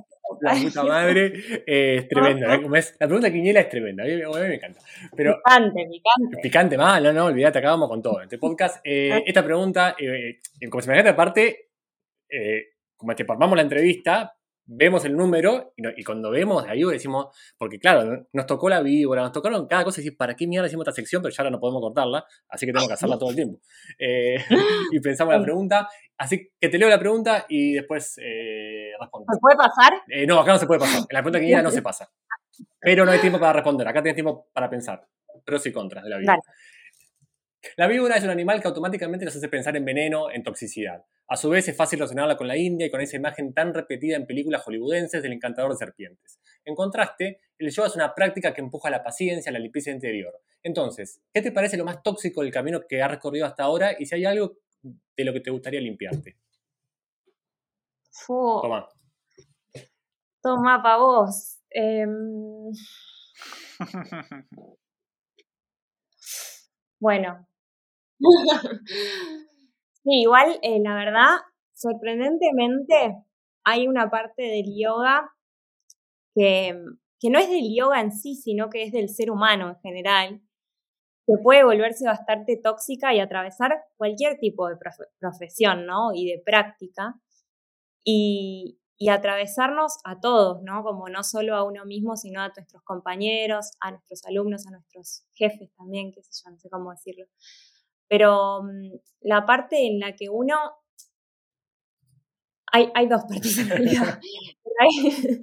La 0.42 0.54
puta 0.54 0.84
madre 0.84 1.34
eh, 1.68 1.96
es 1.98 2.08
tremenda. 2.08 2.56
¿eh? 2.56 2.62
Como 2.62 2.76
es, 2.76 2.96
la 3.00 3.08
pregunta 3.08 3.32
quiniela 3.32 3.60
es 3.60 3.70
tremenda. 3.70 4.04
A 4.04 4.08
mí, 4.08 4.14
a 4.14 4.28
mí 4.28 4.48
me 4.48 4.56
encanta. 4.56 4.80
Pero 5.16 5.36
Picante, 5.44 5.88
picante. 5.90 6.38
picante 6.42 6.78
mal, 6.78 7.04
no, 7.04 7.12
no, 7.14 7.26
olvídate, 7.26 7.60
acabamos 7.60 7.90
con 7.90 8.02
todo. 8.02 8.22
Este 8.22 8.38
podcast, 8.38 8.80
eh, 8.84 9.24
esta 9.26 9.44
pregunta, 9.44 9.96
eh, 10.00 10.40
eh, 10.62 10.70
como 10.70 10.82
se 10.82 10.90
me 10.92 11.00
aparte, 11.00 11.70
eh, 12.30 12.68
como 12.96 13.14
te 13.16 13.26
formamos 13.26 13.56
la 13.58 13.64
entrevista, 13.64 14.34
vemos 14.66 15.04
el 15.06 15.16
número 15.18 15.74
y, 15.76 15.82
no- 15.82 15.90
y 15.96 16.04
cuando 16.04 16.30
vemos 16.32 16.66
la 16.66 16.74
víbora 16.74 16.94
decimos, 16.96 17.28
porque 17.58 17.80
claro, 17.80 18.06
¿no? 18.06 18.28
nos 18.34 18.46
tocó 18.46 18.70
la 18.70 18.82
víbora, 18.82 19.22
nos 19.24 19.32
tocaron 19.32 19.68
cada 19.68 19.84
cosa 19.84 20.00
y 20.02 20.04
decís, 20.06 20.18
¿para 20.18 20.36
qué 20.36 20.48
mierda 20.48 20.68
hicimos 20.68 20.84
esta 20.88 20.96
sección? 20.96 21.22
Pero 21.22 21.34
ya 21.36 21.42
ahora 21.42 21.52
no 21.52 21.60
podemos 21.60 21.82
cortarla, 21.82 22.24
así 22.50 22.66
que 22.66 22.72
tenemos 22.72 22.88
que 22.88 22.94
hacerla 22.94 23.18
todo 23.20 23.30
el 23.30 23.36
tiempo. 23.36 23.60
Eh, 24.00 24.38
y 24.92 25.00
pensamos 25.00 25.34
la 25.34 25.42
pregunta, 25.42 25.88
así 26.18 26.52
que 26.60 26.70
te 26.70 26.78
leo 26.78 26.90
la 26.90 27.00
pregunta 27.00 27.46
y 27.50 27.74
después 27.74 28.18
eh, 28.24 28.92
respondes. 29.00 29.28
¿Me 29.34 29.40
puede 29.40 29.56
pasar? 29.58 29.94
Eh, 30.08 30.26
no, 30.26 30.40
acá 30.40 30.54
no 30.54 30.58
se 30.60 30.68
puede 30.68 30.80
pasar. 30.80 31.00
En 31.00 31.06
la 31.12 31.20
pregunta 31.22 31.40
quiniela 31.40 31.62
no 31.64 31.72
se 31.72 31.82
pasa. 31.82 32.10
Pero 32.80 33.06
no 33.06 33.12
hay 33.12 33.20
tiempo 33.20 33.40
para 33.40 33.54
responder. 33.54 33.88
Acá 33.88 34.02
tienes 34.02 34.16
tiempo 34.16 34.48
para 34.54 34.70
pensar. 34.70 35.08
Pros 35.44 35.66
y 35.66 35.72
contras 35.72 36.04
de 36.04 36.10
la 36.12 36.18
víbora. 36.18 36.34
Dale. 36.34 36.58
La 37.78 37.88
víbora 37.88 38.16
es 38.16 38.24
un 38.24 38.30
animal 38.30 38.62
que 38.62 38.68
automáticamente 38.68 39.26
nos 39.26 39.36
hace 39.36 39.48
pensar 39.48 39.76
en 39.78 39.86
veneno, 39.86 40.32
en 40.32 40.44
toxicidad. 40.44 41.06
A 41.28 41.38
su 41.38 41.50
vez 41.50 41.68
es 41.68 41.78
fácil 41.78 42.00
relacionarla 42.00 42.36
con 42.36 42.48
la 42.48 42.58
India 42.58 42.88
y 42.88 42.92
con 42.92 43.02
esa 43.02 43.16
imagen 43.16 43.54
tan 43.54 43.74
repetida 43.74 44.16
en 44.16 44.26
películas 44.26 44.64
hollywoodenses 44.64 45.22
del 45.22 45.34
encantador 45.34 45.72
de 45.72 45.78
serpientes. 45.78 46.40
En 46.66 46.76
contraste, 46.76 47.40
el 47.58 47.72
yoga 47.72 47.88
es 47.88 47.96
una 47.96 48.14
práctica 48.14 48.54
que 48.54 48.62
empuja 48.62 48.90
la 48.90 49.04
paciencia, 49.04 49.52
la 49.52 49.60
limpieza 49.60 49.92
interior. 49.92 50.34
Entonces, 50.64 51.22
¿qué 51.34 51.42
te 51.42 51.52
parece 51.52 51.78
lo 51.78 51.86
más 51.86 52.02
tóxico 52.04 52.42
del 52.42 52.52
camino 52.52 52.82
que 52.88 53.02
has 53.02 53.12
recorrido 53.12 53.46
hasta 53.46 53.64
ahora 53.64 53.96
y 53.98 54.06
si 54.06 54.16
hay 54.16 54.26
algo 54.26 54.58
de 54.82 55.24
lo 55.24 55.34
que 55.34 55.40
te 55.42 55.52
gustaría 55.52 55.82
limpiarte? 55.82 56.38
Fu, 58.12 58.60
Toma. 58.62 58.90
toma 60.42 60.84
pa' 60.84 60.98
vos. 60.98 61.60
Em, 61.70 62.72
bueno. 67.00 67.48
sí, 70.04 70.22
igual, 70.22 70.60
eh, 70.62 70.80
la 70.84 70.96
verdad, 70.96 71.38
sorprendentemente, 71.74 73.18
hay 73.64 73.88
una 73.88 74.10
parte 74.10 74.44
del 74.44 74.66
yoga 74.78 75.32
que, 76.36 76.80
que 77.20 77.30
no 77.30 77.40
es 77.40 77.50
del 77.50 77.74
yoga 77.76 78.02
en 78.02 78.12
sí, 78.12 78.36
sino 78.36 78.70
que 78.70 78.84
es 78.84 78.92
del 78.92 79.10
ser 79.10 79.32
humano 79.32 79.70
en 79.70 79.76
general, 79.80 80.42
que 81.28 81.36
puede 81.44 81.64
volverse 81.66 82.06
bastante 82.08 82.58
tóxica 82.64 83.14
y 83.14 83.22
atravesar 83.22 83.74
cualquier 83.98 84.40
tipo 84.40 84.70
de 84.70 84.76
profe- 84.76 85.10
profesión, 85.20 85.86
¿no? 85.88 86.14
Y 86.14 86.28
de 86.28 86.42
práctica. 86.46 87.16
Y, 88.06 88.80
y 88.98 89.10
atravesarnos 89.10 90.00
a 90.06 90.20
todos, 90.22 90.62
¿no? 90.64 90.84
Como 90.84 91.10
no 91.10 91.24
solo 91.24 91.56
a 91.56 91.64
uno 91.66 91.86
mismo, 91.86 92.18
sino 92.18 92.42
a 92.42 92.50
nuestros 92.56 92.84
compañeros, 92.84 93.72
a 93.82 93.92
nuestros 93.92 94.26
alumnos, 94.26 94.68
a 94.68 94.72
nuestros 94.72 95.26
jefes 95.36 95.72
también, 95.78 96.12
qué 96.14 96.24
sé 96.24 96.32
yo, 96.46 96.52
no 96.52 96.60
sé 96.60 96.70
cómo 96.70 96.92
decirlo. 96.92 97.26
Pero 98.12 98.64
mm, 98.64 99.00
la 99.22 99.46
parte 99.46 99.88
en 99.88 100.02
la 100.02 100.14
que 100.18 100.30
uno... 100.30 100.58
Hay, 102.74 102.90
hay 102.94 103.08
dos 103.08 103.22
partes 103.24 103.58
en 103.58 103.70
realidad. 103.70 104.20
Hay, 104.80 105.42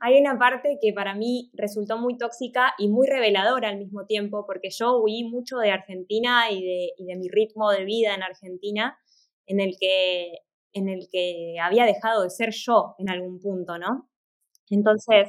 hay 0.00 0.20
una 0.20 0.36
parte 0.36 0.78
que 0.82 0.92
para 0.92 1.14
mí 1.14 1.50
resultó 1.54 1.96
muy 1.96 2.18
tóxica 2.18 2.74
y 2.76 2.88
muy 2.88 3.06
reveladora 3.06 3.68
al 3.68 3.78
mismo 3.78 4.04
tiempo, 4.04 4.44
porque 4.46 4.68
yo 4.70 4.98
huí 4.98 5.24
mucho 5.24 5.58
de 5.58 5.70
Argentina 5.70 6.50
y 6.50 6.62
de, 6.62 6.90
y 6.98 7.06
de 7.06 7.16
mi 7.16 7.28
ritmo 7.28 7.70
de 7.70 7.84
vida 7.84 8.14
en 8.14 8.22
Argentina, 8.22 8.98
en 9.46 9.60
el 9.60 9.76
que 9.80 10.40
en 10.74 10.88
el 10.88 11.08
que 11.10 11.56
había 11.62 11.86
dejado 11.86 12.24
de 12.24 12.30
ser 12.30 12.50
yo 12.50 12.96
en 12.98 13.08
algún 13.08 13.40
punto, 13.40 13.78
¿no? 13.78 14.10
Entonces, 14.68 15.28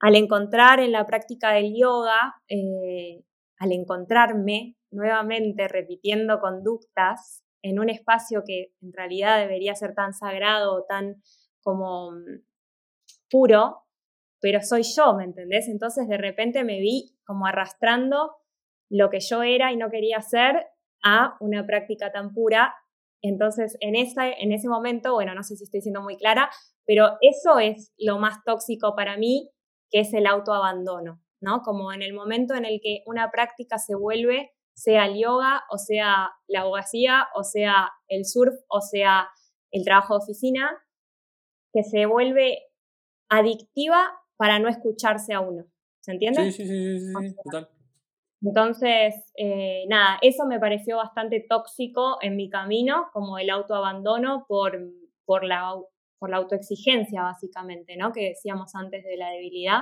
al 0.00 0.16
encontrar 0.16 0.80
en 0.80 0.92
la 0.92 1.06
práctica 1.06 1.52
del 1.52 1.72
yoga, 1.74 2.34
eh, 2.48 3.22
al 3.58 3.72
encontrarme 3.72 4.77
nuevamente 4.90 5.68
repitiendo 5.68 6.40
conductas 6.40 7.44
en 7.62 7.78
un 7.80 7.90
espacio 7.90 8.42
que 8.46 8.72
en 8.80 8.92
realidad 8.92 9.38
debería 9.38 9.74
ser 9.74 9.94
tan 9.94 10.12
sagrado 10.12 10.74
o 10.74 10.84
tan 10.84 11.22
como 11.62 12.12
mm, 12.12 12.44
puro, 13.30 13.84
pero 14.40 14.62
soy 14.62 14.82
yo, 14.82 15.14
¿me 15.14 15.24
entendés? 15.24 15.68
Entonces 15.68 16.08
de 16.08 16.16
repente 16.16 16.64
me 16.64 16.78
vi 16.78 17.16
como 17.24 17.46
arrastrando 17.46 18.36
lo 18.88 19.10
que 19.10 19.20
yo 19.20 19.42
era 19.42 19.72
y 19.72 19.76
no 19.76 19.90
quería 19.90 20.18
hacer 20.18 20.66
a 21.02 21.36
una 21.40 21.66
práctica 21.66 22.12
tan 22.12 22.32
pura 22.32 22.74
entonces, 23.22 23.76
en, 23.80 23.94
en 23.96 24.52
ese 24.52 24.68
momento, 24.68 25.14
bueno, 25.14 25.34
no 25.34 25.42
sé 25.42 25.56
si 25.56 25.64
estoy 25.64 25.80
siendo 25.80 26.02
muy 26.02 26.16
clara, 26.16 26.50
pero 26.86 27.16
eso 27.20 27.58
es 27.58 27.92
lo 27.98 28.18
más 28.18 28.44
tóxico 28.44 28.94
para 28.94 29.16
mí, 29.16 29.50
que 29.90 30.00
es 30.00 30.14
el 30.14 30.26
autoabandono. 30.26 31.20
¿no? 31.40 31.62
Como 31.62 31.92
en 31.92 32.02
el 32.02 32.14
momento 32.14 32.54
en 32.54 32.64
el 32.64 32.80
que 32.82 33.02
una 33.06 33.30
práctica 33.30 33.78
se 33.78 33.94
vuelve, 33.94 34.52
sea 34.78 35.06
el 35.06 35.18
yoga, 35.20 35.64
o 35.70 35.76
sea 35.76 36.30
la 36.46 36.60
abogacía, 36.60 37.26
o 37.34 37.42
sea 37.42 37.90
el 38.06 38.24
surf, 38.24 38.54
o 38.68 38.80
sea 38.80 39.28
el 39.72 39.84
trabajo 39.84 40.14
de 40.14 40.24
oficina, 40.24 40.70
que 41.72 41.82
se 41.82 42.06
vuelve 42.06 42.58
adictiva 43.28 44.12
para 44.36 44.60
no 44.60 44.68
escucharse 44.68 45.34
a 45.34 45.40
uno. 45.40 45.64
¿Se 46.00 46.12
entiende? 46.12 46.44
Sí, 46.44 46.52
sí, 46.52 46.66
sí, 46.68 47.00
sí, 47.00 47.06
sí, 47.06 47.34
total. 47.44 47.68
Entonces, 48.40 49.14
eh, 49.36 49.84
nada, 49.88 50.18
eso 50.22 50.46
me 50.46 50.60
pareció 50.60 50.96
bastante 50.98 51.44
tóxico 51.48 52.18
en 52.22 52.36
mi 52.36 52.48
camino, 52.48 53.08
como 53.12 53.36
el 53.38 53.50
autoabandono 53.50 54.46
por, 54.46 54.78
por, 55.24 55.42
la, 55.42 55.74
por 56.20 56.30
la 56.30 56.36
autoexigencia, 56.36 57.22
básicamente, 57.22 57.96
¿no? 57.96 58.12
Que 58.12 58.28
decíamos 58.28 58.76
antes 58.76 59.04
de 59.04 59.16
la 59.16 59.30
debilidad. 59.30 59.80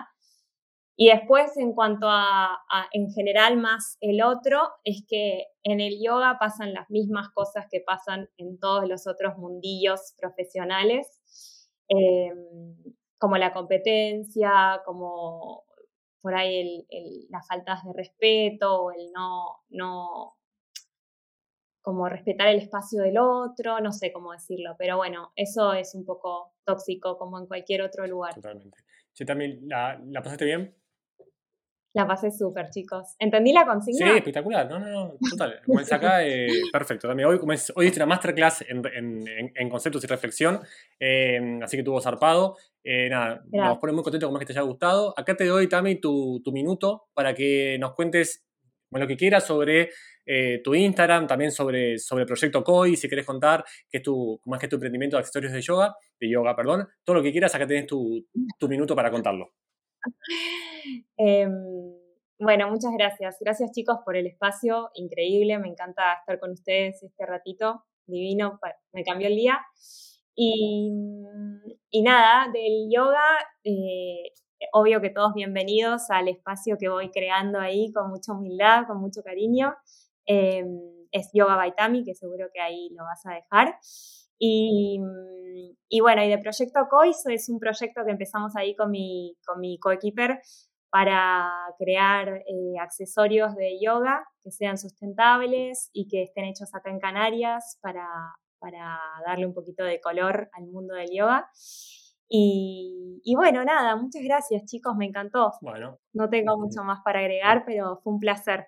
Y 0.99 1.09
después, 1.09 1.55
en 1.59 1.75
cuanto 1.75 2.07
a, 2.09 2.59
en 2.91 3.11
general 3.11 3.59
más 3.59 3.99
el 4.01 4.23
otro, 4.23 4.63
es 4.83 5.05
que 5.07 5.45
en 5.63 5.81
el 5.81 6.03
yoga 6.03 6.39
pasan 6.41 6.73
las 6.73 6.89
mismas 6.89 7.29
cosas 7.35 7.67
que 7.71 7.83
pasan 7.87 8.31
en 8.39 8.59
todos 8.59 8.89
los 8.89 9.07
otros 9.07 9.37
mundillos 9.37 10.15
profesionales, 10.19 11.69
eh, 11.91 12.33
como 13.19 13.37
la 13.37 13.53
competencia, 13.53 14.81
como 14.87 15.65
por 16.23 16.35
ahí 16.35 16.87
el, 16.89 17.27
las 17.29 17.47
faltas 17.47 17.85
de 17.85 17.93
respeto, 17.93 18.91
el 18.91 19.13
no, 19.13 19.65
no, 19.69 20.39
como 21.83 22.09
respetar 22.09 22.49
el 22.49 22.59
espacio 22.59 23.03
del 23.03 23.19
otro, 23.19 23.81
no 23.81 23.93
sé 23.93 24.13
cómo 24.13 24.33
decirlo, 24.33 24.75
pero 24.79 24.97
bueno, 24.97 25.31
eso 25.37 25.75
es 25.75 25.95
un 25.95 26.07
poco 26.07 26.55
tóxico 26.65 27.19
como 27.19 27.39
en 27.39 27.47
cualquier 27.47 27.83
otro 27.83 28.07
lugar. 28.07 28.35
Totalmente. 28.35 28.79
Che, 29.13 29.25
también, 29.25 29.61
¿la, 29.69 30.01
¿la 30.07 30.23
pasaste 30.23 30.47
bien? 30.47 30.75
La 31.97 32.07
pasé 32.07 32.31
súper, 32.31 32.69
chicos. 32.69 33.17
¿Entendí 33.19 33.55
la 33.55 33.65
consigna? 33.65 34.11
Sí, 34.11 34.17
espectacular. 34.19 34.69
No, 34.69 34.79
no, 34.79 34.87
no, 34.87 35.15
total. 35.31 35.63
Como 35.65 35.81
es 35.81 35.91
acá, 35.91 36.27
eh, 36.27 36.47
perfecto. 36.71 37.09
También 37.09 37.27
hoy, 37.27 37.41
hoy 37.75 37.87
hice 37.87 37.97
una 37.97 38.05
masterclass 38.05 38.67
en, 38.69 38.83
en, 38.95 39.53
en, 39.55 39.71
conceptos 39.71 40.05
y 40.05 40.07
reflexión, 40.07 40.61
eh, 41.01 41.59
así 41.63 41.79
que 41.79 41.83
tuvo 41.83 41.99
zarpado. 42.03 42.59
Eh, 42.85 43.09
nada, 43.09 43.41
Gracias. 43.47 43.71
nos 43.71 43.79
pone 43.79 43.95
muy 43.95 44.03
contentos 44.03 44.27
con 44.27 44.35
más 44.35 44.41
que 44.41 44.45
te 44.45 44.53
haya 44.53 44.61
gustado. 44.61 45.15
Acá 45.17 45.35
te 45.39 45.47
doy, 45.47 45.71
Tami, 45.71 45.99
tu, 45.99 46.43
tu 46.45 46.53
minuto 46.53 47.07
para 47.15 47.35
que 47.35 47.79
nos 47.81 47.95
cuentes 47.95 48.47
bueno, 48.91 49.05
lo 49.05 49.09
que 49.09 49.17
quieras 49.17 49.47
sobre 49.47 49.89
tu 50.63 50.75
Instagram, 50.75 51.27
también 51.27 51.51
sobre, 51.51 51.99
sobre 51.99 52.25
el 52.25 52.27
proyecto 52.27 52.63
COI, 52.63 52.97
si 52.97 53.09
querés 53.09 53.25
contar 53.25 53.65
qué 53.89 53.99
es 53.99 54.03
tu, 54.03 54.39
cómo 54.43 54.55
es 54.55 54.61
que 54.61 54.67
es 54.67 54.71
tu 54.71 54.77
emprendimiento 54.77 55.17
de 55.17 55.21
accesorios 55.21 55.53
de 55.53 55.63
yoga, 55.63 55.97
de 56.21 56.29
yoga, 56.29 56.55
perdón. 56.55 56.87
Todo 57.05 57.17
lo 57.17 57.23
que 57.23 57.33
quieras, 57.33 57.55
acá 57.55 57.67
tenés 57.67 57.87
tu, 57.87 58.27
tu 58.59 58.69
minuto 58.69 58.95
para 58.95 59.11
contarlo. 59.11 59.53
Eh, 61.19 61.49
bueno, 62.39 62.69
muchas 62.71 62.93
gracias. 62.93 63.39
Gracias 63.41 63.73
chicos 63.73 63.99
por 64.05 64.15
el 64.17 64.27
espacio, 64.27 64.91
increíble, 64.95 65.59
me 65.59 65.69
encanta 65.69 66.13
estar 66.21 66.39
con 66.39 66.51
ustedes 66.51 67.03
este 67.03 67.25
ratito, 67.25 67.83
divino, 68.07 68.61
me 68.93 69.03
cambió 69.05 69.29
el 69.29 69.37
día. 69.37 69.59
Y, 70.35 70.91
nada, 72.03 72.53
del 72.53 72.91
yoga, 72.91 73.25
eh, 73.65 74.35
obvio 74.73 75.01
que 75.01 75.09
todos 75.09 75.33
bienvenidos 75.33 76.11
al 76.11 76.29
espacio 76.29 76.77
que 76.79 76.91
voy 76.91 77.11
creando 77.11 77.59
ahí 77.59 77.91
con 77.93 78.11
mucha 78.11 78.35
humildad, 78.35 78.87
con 78.87 79.01
mucho 79.01 79.23
cariño. 79.23 79.75
Eh, 80.27 80.65
es 81.11 81.31
Yoga 81.33 81.57
Baitami, 81.57 82.05
que 82.05 82.15
seguro 82.15 82.49
que 82.53 82.61
ahí 82.61 82.91
lo 82.91 83.05
vas 83.05 83.25
a 83.25 83.35
dejar. 83.35 83.79
Y, 84.39 85.01
y, 85.89 86.01
bueno, 86.01 86.23
y 86.23 86.29
de 86.29 86.39
Proyecto 86.39 86.87
COIS 86.91 87.27
es 87.27 87.49
un 87.49 87.59
proyecto 87.59 88.05
que 88.05 88.13
empezamos 88.13 88.57
ahí 88.57 88.75
con 88.77 88.91
mi, 88.91 89.37
con 89.47 89.61
mi 89.61 89.79
coequiper 89.79 90.41
para 90.91 91.51
crear 91.79 92.29
eh, 92.29 92.79
accesorios 92.81 93.55
de 93.55 93.79
yoga 93.81 94.25
que 94.43 94.51
sean 94.51 94.79
sustentables 94.79 95.91
y 95.93 96.09
que 96.09 96.25
estén 96.25 96.45
hechos 96.45 96.75
acá 96.75 96.91
en 96.91 97.01
Canarias 97.01 97.79
para, 97.83 98.09
para 98.59 98.99
darle 99.27 99.47
un 99.47 99.55
poquito 99.55 99.85
de 99.85 100.01
color 100.01 100.49
al 100.53 100.67
mundo 100.67 100.95
del 100.95 101.11
yoga. 101.13 101.51
Y, 102.29 103.21
y, 103.25 103.35
bueno, 103.37 103.65
nada, 103.65 103.97
muchas 103.97 104.23
gracias 104.23 104.65
chicos, 104.65 104.97
me 104.97 105.07
encantó. 105.07 105.53
Bueno. 105.61 105.99
No 106.13 106.29
tengo 106.29 106.57
mucho 106.59 106.83
más 106.83 107.01
para 107.05 107.21
agregar, 107.21 107.65
pero 107.65 108.01
fue 108.03 108.15
un 108.15 108.21
placer 108.21 108.67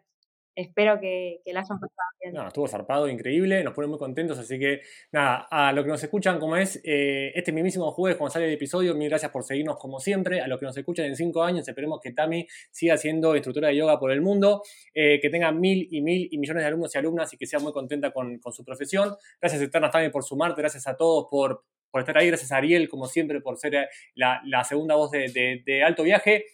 espero 0.59 0.98
que, 1.00 1.40
la 1.46 1.61
hayan 1.61 1.78
pasado 1.78 2.09
bien. 2.20 2.34
No, 2.34 2.48
estuvo 2.48 2.66
zarpado, 2.66 3.09
increíble, 3.09 3.62
nos 3.62 3.74
pone 3.74 3.86
muy 3.86 3.98
contentos, 3.98 4.38
así 4.38 4.59
que 4.59 4.82
nada, 5.12 5.46
a 5.50 5.72
los 5.72 5.84
que 5.84 5.90
nos 5.90 6.02
escuchan, 6.02 6.40
como 6.40 6.56
es 6.56 6.80
eh, 6.84 7.30
este 7.34 7.52
mismísimo 7.52 7.90
jueves 7.92 8.18
cuando 8.18 8.32
sale 8.32 8.46
el 8.46 8.54
episodio, 8.54 8.94
mil 8.94 9.09
gracias 9.09 9.30
por 9.30 9.44
seguirnos 9.44 9.76
como 9.76 10.00
siempre, 10.00 10.40
a 10.40 10.48
los 10.48 10.59
que 10.59 10.66
nos 10.66 10.76
escuchan 10.76 11.06
en 11.06 11.14
cinco 11.14 11.44
años, 11.44 11.66
esperemos 11.68 12.00
que 12.00 12.12
Tami 12.12 12.46
siga 12.72 12.96
siendo 12.96 13.36
instructora 13.36 13.68
de 13.68 13.76
yoga 13.76 14.00
por 14.00 14.11
el 14.11 14.20
mundo, 14.20 14.62
eh, 14.92 15.20
que 15.20 15.30
tenga 15.30 15.52
mil 15.52 15.86
y 15.90 16.00
mil 16.00 16.28
y 16.30 16.38
millones 16.38 16.64
de 16.64 16.66
alumnos 16.66 16.94
y 16.94 16.98
alumnas 16.98 17.32
y 17.32 17.36
que 17.36 17.46
sea 17.46 17.61
muy 17.61 17.72
contenta 17.72 18.11
con, 18.11 18.40
su 18.50 18.64
profesión. 18.64 19.14
Gracias 19.40 19.62
Eternas 19.62 19.92
Tami 19.92 20.09
por 20.09 20.24
sumarte, 20.24 20.61
gracias 20.61 20.88
a 20.88 20.96
todos 20.96 21.28
por, 21.30 21.64
por 21.90 22.00
estar 22.00 22.18
ahí, 22.18 22.26
gracias 22.26 22.50
a 22.50 22.56
Ariel, 22.56 22.88
como 22.88 23.06
siempre, 23.06 23.40
por 23.40 23.59
ser 23.59 23.88
la, 24.14 24.64
segunda 24.64 24.96
voz 24.96 25.12
de, 25.12 25.30
de, 25.30 25.62
de 25.64 25.84
Alto 25.84 26.02
Viaje. 26.02 26.46